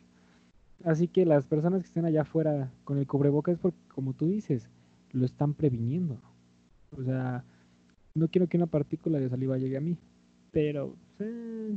Así 0.85 1.07
que 1.07 1.25
las 1.25 1.47
personas 1.47 1.83
que 1.83 1.87
estén 1.87 2.07
allá 2.07 2.23
afuera 2.23 2.73
con 2.83 2.99
el 2.99 3.07
cubrebocas 3.07 3.55
es 3.55 3.61
porque, 3.61 3.79
como 3.95 4.15
tú 4.15 4.27
dices, 4.27 4.69
lo 5.13 5.25
están 5.25 5.55
previniendo. 5.55 6.21
O 6.91 7.05
sea, 7.05 7.45
no 8.15 8.27
quiero 8.29 8.49
que 8.49 8.57
una 8.57 8.67
partícula 8.67 9.21
de 9.21 9.29
saliva 9.29 9.59
llegue 9.59 9.77
a 9.77 9.81
mí, 9.81 9.97
pero... 10.51 10.97
Eh. 11.21 11.77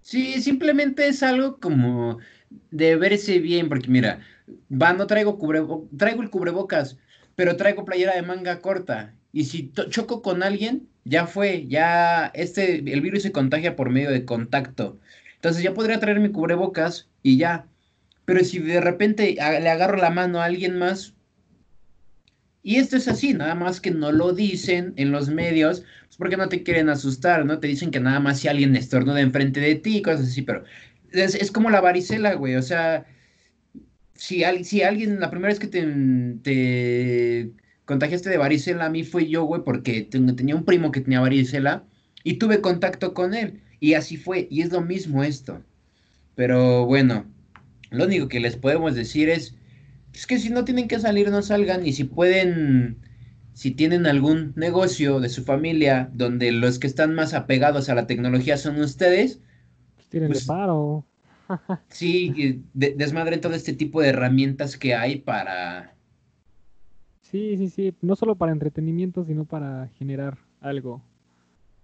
Sí, 0.00 0.40
simplemente 0.42 1.08
es 1.08 1.22
algo 1.22 1.60
como 1.60 2.18
de 2.70 2.96
verse 2.96 3.38
bien, 3.38 3.68
porque 3.68 3.88
mira, 3.88 4.20
va, 4.70 4.92
no 4.92 5.06
traigo 5.06 5.38
cubrebo 5.38 5.88
traigo 5.96 6.22
el 6.22 6.30
cubrebocas, 6.30 6.98
pero 7.34 7.56
traigo 7.56 7.84
playera 7.84 8.14
de 8.14 8.22
manga 8.22 8.60
corta. 8.60 9.16
Y 9.32 9.44
si 9.44 9.70
choco 9.72 10.22
con 10.22 10.42
alguien, 10.42 10.88
ya 11.04 11.26
fue, 11.26 11.66
ya 11.68 12.26
este, 12.34 12.78
el 12.92 13.00
virus 13.00 13.22
se 13.22 13.32
contagia 13.32 13.76
por 13.76 13.90
medio 13.90 14.10
de 14.10 14.24
contacto. 14.24 15.00
Entonces 15.36 15.62
ya 15.62 15.74
podría 15.74 16.00
traer 16.00 16.18
mi 16.20 16.32
cubrebocas 16.32 17.10
y 17.22 17.36
ya. 17.38 17.68
Pero 18.24 18.44
si 18.44 18.58
de 18.60 18.80
repente 18.80 19.34
le 19.34 19.70
agarro 19.70 19.96
la 19.98 20.10
mano 20.10 20.40
a 20.40 20.44
alguien 20.46 20.78
más, 20.78 21.14
y 22.62 22.76
esto 22.76 22.96
es 22.96 23.08
así, 23.08 23.32
nada 23.32 23.54
más 23.54 23.80
que 23.80 23.90
no 23.90 24.12
lo 24.12 24.32
dicen 24.32 24.92
en 24.96 25.12
los 25.12 25.30
medios, 25.30 25.80
pues 26.06 26.16
porque 26.18 26.36
no 26.36 26.48
te 26.48 26.62
quieren 26.62 26.88
asustar, 26.88 27.46
¿no? 27.46 27.58
Te 27.58 27.68
dicen 27.68 27.90
que 27.90 28.00
nada 28.00 28.20
más 28.20 28.40
si 28.40 28.48
alguien 28.48 28.76
estornuda 28.76 29.20
enfrente 29.20 29.60
de 29.60 29.76
ti, 29.76 30.02
cosas 30.02 30.28
así, 30.28 30.42
pero 30.42 30.64
es, 31.12 31.50
como 31.50 31.70
la 31.70 31.80
varicela, 31.80 32.34
güey, 32.34 32.56
o 32.56 32.62
sea, 32.62 33.06
si, 34.14 34.42
si 34.64 34.82
alguien, 34.82 35.20
la 35.20 35.30
primera 35.30 35.48
vez 35.48 35.58
que 35.58 35.68
te, 35.68 35.82
te 36.42 37.50
contagiaste 37.86 38.28
de 38.28 38.36
varicela, 38.38 38.86
a 38.86 38.90
mí 38.90 39.04
fue 39.04 39.28
yo, 39.28 39.44
güey, 39.44 39.62
porque 39.64 40.02
tenía 40.02 40.54
un 40.54 40.64
primo 40.64 40.92
que 40.92 41.00
tenía 41.00 41.20
varicela 41.20 41.84
y 42.24 42.34
tuve 42.34 42.60
contacto 42.60 43.14
con 43.14 43.34
él, 43.34 43.60
y 43.80 43.94
así 43.94 44.16
fue, 44.18 44.46
y 44.50 44.60
es 44.60 44.70
lo 44.70 44.82
mismo 44.82 45.24
esto. 45.24 45.62
Pero 46.34 46.86
bueno, 46.86 47.24
lo 47.90 48.04
único 48.04 48.28
que 48.28 48.40
les 48.40 48.56
podemos 48.56 48.94
decir 48.94 49.28
es 49.30 49.54
es 50.12 50.26
que 50.26 50.38
si 50.38 50.50
no 50.50 50.64
tienen 50.64 50.88
que 50.88 50.98
salir, 50.98 51.30
no 51.30 51.42
salgan. 51.42 51.86
Y 51.86 51.92
si 51.92 52.04
pueden, 52.04 52.98
si 53.52 53.70
tienen 53.70 54.06
algún 54.06 54.52
negocio 54.56 55.20
de 55.20 55.28
su 55.28 55.44
familia 55.44 56.10
donde 56.12 56.52
los 56.52 56.78
que 56.78 56.86
están 56.86 57.14
más 57.14 57.34
apegados 57.34 57.88
a 57.88 57.94
la 57.94 58.06
tecnología 58.06 58.56
son 58.56 58.80
ustedes, 58.80 59.40
pues 59.96 60.08
tienen 60.08 60.30
pues, 60.30 60.44
paro. 60.44 61.04
sí, 61.88 62.62
desmadren 62.74 63.40
todo 63.40 63.54
este 63.54 63.72
tipo 63.72 64.00
de 64.00 64.08
herramientas 64.08 64.76
que 64.76 64.94
hay 64.94 65.20
para. 65.20 65.94
Sí, 67.22 67.56
sí, 67.56 67.68
sí. 67.68 67.94
No 68.00 68.16
solo 68.16 68.34
para 68.34 68.52
entretenimiento, 68.52 69.24
sino 69.24 69.44
para 69.44 69.88
generar 69.98 70.38
algo. 70.60 71.02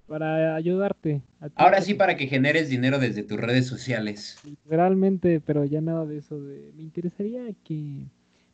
Para 0.06 0.54
ayudarte. 0.54 1.22
Ahora 1.56 1.80
sí, 1.80 1.94
para 1.94 2.16
que 2.16 2.28
generes 2.28 2.68
dinero 2.68 2.98
desde 2.98 3.22
tus 3.22 3.38
redes 3.38 3.66
sociales. 3.66 4.38
Realmente, 4.64 5.40
pero 5.40 5.64
ya 5.64 5.80
nada 5.80 6.06
de 6.06 6.18
eso. 6.18 6.40
De... 6.40 6.72
Me 6.76 6.82
interesaría 6.82 7.52
que 7.64 8.06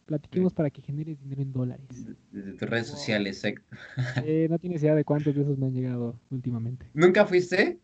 platiquemos 0.06 0.52
para 0.52 0.70
que 0.70 0.82
generes 0.82 1.20
dinero 1.20 1.42
en 1.42 1.52
dólares. 1.52 1.86
Desde 2.30 2.52
tus 2.52 2.68
redes 2.68 2.86
sociales, 2.86 3.44
exacto. 3.44 3.76
Eh, 4.24 4.46
no 4.50 4.58
tienes 4.58 4.82
idea 4.82 4.94
de 4.94 5.04
cuántos 5.04 5.34
de 5.34 5.42
esos 5.42 5.58
me 5.58 5.66
han 5.66 5.74
llegado 5.74 6.18
últimamente. 6.30 6.86
¿Nunca 6.94 7.26
fuiste? 7.26 7.78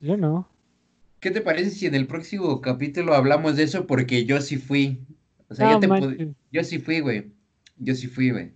Yo 0.00 0.16
no. 0.16 0.48
¿Qué 1.20 1.30
te 1.30 1.40
parece 1.40 1.70
si 1.70 1.86
en 1.86 1.94
el 1.94 2.06
próximo 2.06 2.60
capítulo 2.60 3.14
hablamos 3.14 3.56
de 3.56 3.64
eso? 3.64 3.86
Porque 3.86 4.24
yo 4.24 4.40
sí 4.40 4.56
fui. 4.56 5.00
O 5.48 5.54
sea, 5.54 5.72
yo, 5.72 5.80
te 5.80 6.34
yo 6.50 6.64
sí 6.64 6.78
fui, 6.78 7.00
güey. 7.00 7.30
Yo 7.76 7.94
sí 7.94 8.06
fui, 8.06 8.30
güey. 8.30 8.52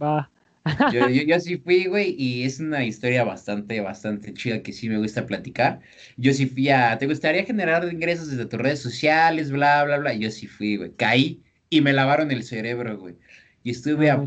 Va. 0.00 0.30
Yo, 0.92 1.08
yo, 1.08 1.22
yo, 1.22 1.40
sí 1.40 1.56
fui, 1.58 1.86
güey, 1.86 2.14
y 2.18 2.44
es 2.44 2.60
una 2.60 2.84
historia 2.84 3.24
bastante, 3.24 3.80
bastante 3.80 4.34
chida 4.34 4.62
que 4.62 4.72
sí 4.72 4.88
me 4.88 4.98
gusta 4.98 5.26
platicar. 5.26 5.80
Yo 6.16 6.32
sí 6.32 6.46
fui 6.46 6.68
a, 6.68 6.98
¿te 6.98 7.06
gustaría 7.06 7.44
generar 7.44 7.88
ingresos 7.92 8.30
desde 8.30 8.46
tus 8.46 8.60
redes 8.60 8.80
sociales, 8.80 9.50
bla, 9.50 9.84
bla, 9.84 9.98
bla? 9.98 10.14
Yo 10.14 10.30
sí 10.30 10.46
fui, 10.46 10.76
güey. 10.76 10.92
Caí 10.96 11.42
y 11.70 11.80
me 11.80 11.92
lavaron 11.92 12.30
el 12.30 12.42
cerebro, 12.42 12.98
güey. 12.98 13.16
Y 13.62 13.70
estuve 13.70 14.10
a, 14.10 14.24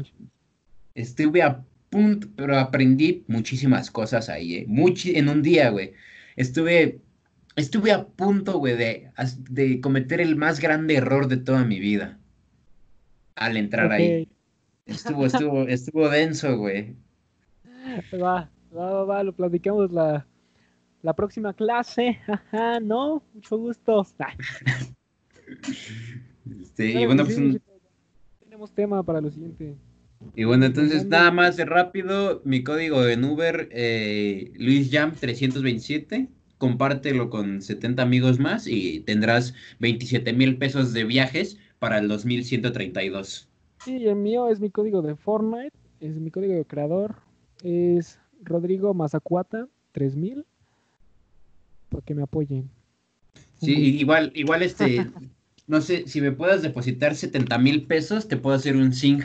estuve 0.95 1.41
a 1.41 1.63
punto, 1.89 2.27
pero 2.35 2.57
aprendí 2.57 3.23
muchísimas 3.27 3.91
cosas 3.91 4.29
ahí, 4.29 4.55
¿eh? 4.55 4.67
en 4.67 5.29
un 5.29 5.41
día, 5.41 5.69
güey. 5.69 5.93
Estuve, 6.35 6.99
estuve 7.55 7.91
a 7.91 8.05
punto, 8.05 8.57
güey, 8.57 8.77
de, 8.77 9.09
de 9.49 9.81
cometer 9.81 10.21
el 10.21 10.35
más 10.35 10.59
grande 10.59 10.95
error 10.95 11.27
de 11.27 11.37
toda 11.37 11.65
mi 11.65 11.79
vida 11.79 12.17
al 13.35 13.57
entrar 13.57 13.91
ahí. 13.91 14.27
Estuvo, 14.91 15.25
estuvo, 15.25 15.61
estuvo 15.67 16.09
denso, 16.09 16.57
güey. 16.57 16.95
Va, 18.13 18.49
va, 18.75 19.05
va, 19.05 19.23
lo 19.23 19.33
platicamos 19.33 19.91
la, 19.91 20.25
la 21.01 21.13
próxima 21.13 21.53
clase. 21.53 22.19
Ajá, 22.27 22.79
no, 22.79 23.23
mucho 23.33 23.57
gusto. 23.57 24.05
Este, 26.61 27.01
y 27.01 27.05
bueno, 27.05 27.23
pues 27.25 27.37
tenemos 28.39 28.71
tema 28.73 29.03
para 29.03 29.21
lo 29.21 29.31
siguiente. 29.31 29.75
Y 30.35 30.43
bueno, 30.43 30.65
entonces 30.65 31.07
nada 31.07 31.31
más 31.31 31.57
de 31.57 31.65
rápido, 31.65 32.41
mi 32.45 32.63
código 32.63 33.07
en 33.07 33.23
Uber, 33.25 33.69
eh, 33.71 34.51
LuisJam327, 34.55 36.29
compártelo 36.57 37.29
con 37.29 37.61
70 37.61 38.03
amigos 38.03 38.39
más 38.39 38.67
y 38.67 39.01
tendrás 39.01 39.53
27 39.79 40.33
mil 40.33 40.57
pesos 40.57 40.93
de 40.93 41.05
viajes 41.05 41.57
para 41.79 41.97
el 41.97 42.07
2132. 42.07 43.50
Sí, 43.83 44.08
el 44.08 44.16
mío 44.16 44.47
es 44.49 44.59
mi 44.59 44.70
código 44.70 45.01
de 45.01 45.16
Fortnite, 45.16 45.75
es 46.01 46.16
mi 46.16 46.29
código 46.29 46.53
de 46.53 46.66
creador, 46.66 47.16
es 47.63 48.20
Rodrigo 48.43 48.93
Mazacuata 48.93 49.67
3000, 49.93 50.45
para 51.89 52.05
que 52.05 52.13
me 52.13 52.21
apoyen. 52.21 52.70
Sí, 53.59 53.97
igual, 53.99 54.32
igual 54.36 54.62
este, 54.62 55.08
no 55.67 55.82
sé, 55.82 56.08
si 56.08 56.21
me 56.21 56.32
puedas 56.32 56.62
depositar 56.62 57.16
70 57.16 57.58
mil 57.58 57.87
pesos, 57.87 58.28
te 58.28 58.37
puedo 58.37 58.55
hacer 58.55 58.75
un 58.75 58.93
sing. 58.93 59.21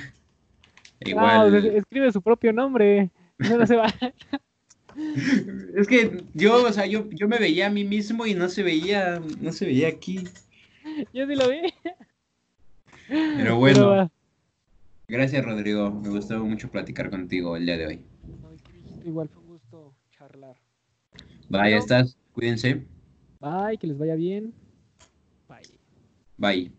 Igual. 1.00 1.54
escribe 1.54 2.10
su 2.10 2.22
propio 2.22 2.52
nombre. 2.54 3.10
No, 3.38 3.66
se 3.66 3.76
va. 3.76 3.92
es 5.76 5.86
que 5.86 6.24
yo, 6.32 6.64
o 6.64 6.72
sea, 6.72 6.86
yo, 6.86 7.10
yo 7.10 7.28
me 7.28 7.38
veía 7.38 7.66
a 7.66 7.70
mí 7.70 7.84
mismo 7.84 8.24
y 8.24 8.32
no 8.32 8.48
se 8.48 8.62
veía, 8.62 9.20
no 9.38 9.52
se 9.52 9.66
veía 9.66 9.88
aquí. 9.88 10.24
Yo 11.12 11.26
sí 11.26 11.34
lo 11.34 11.50
vi. 11.50 11.60
Pero 13.08 13.56
bueno. 13.56 14.10
Gracias, 15.08 15.44
Rodrigo. 15.44 15.90
Me 15.90 16.08
gustó 16.08 16.44
mucho 16.44 16.70
platicar 16.70 17.10
contigo 17.10 17.56
el 17.56 17.66
día 17.66 17.76
de 17.76 17.86
hoy. 17.86 18.00
Igual 19.04 19.28
fue 19.28 19.42
un 19.42 19.48
gusto 19.48 19.94
charlar. 20.10 20.56
Bye, 21.48 21.76
estás. 21.76 22.16
Cuídense. 22.32 22.86
Bye, 23.40 23.78
que 23.78 23.86
les 23.86 23.98
vaya 23.98 24.14
bien. 24.14 24.52
Bye. 26.38 26.70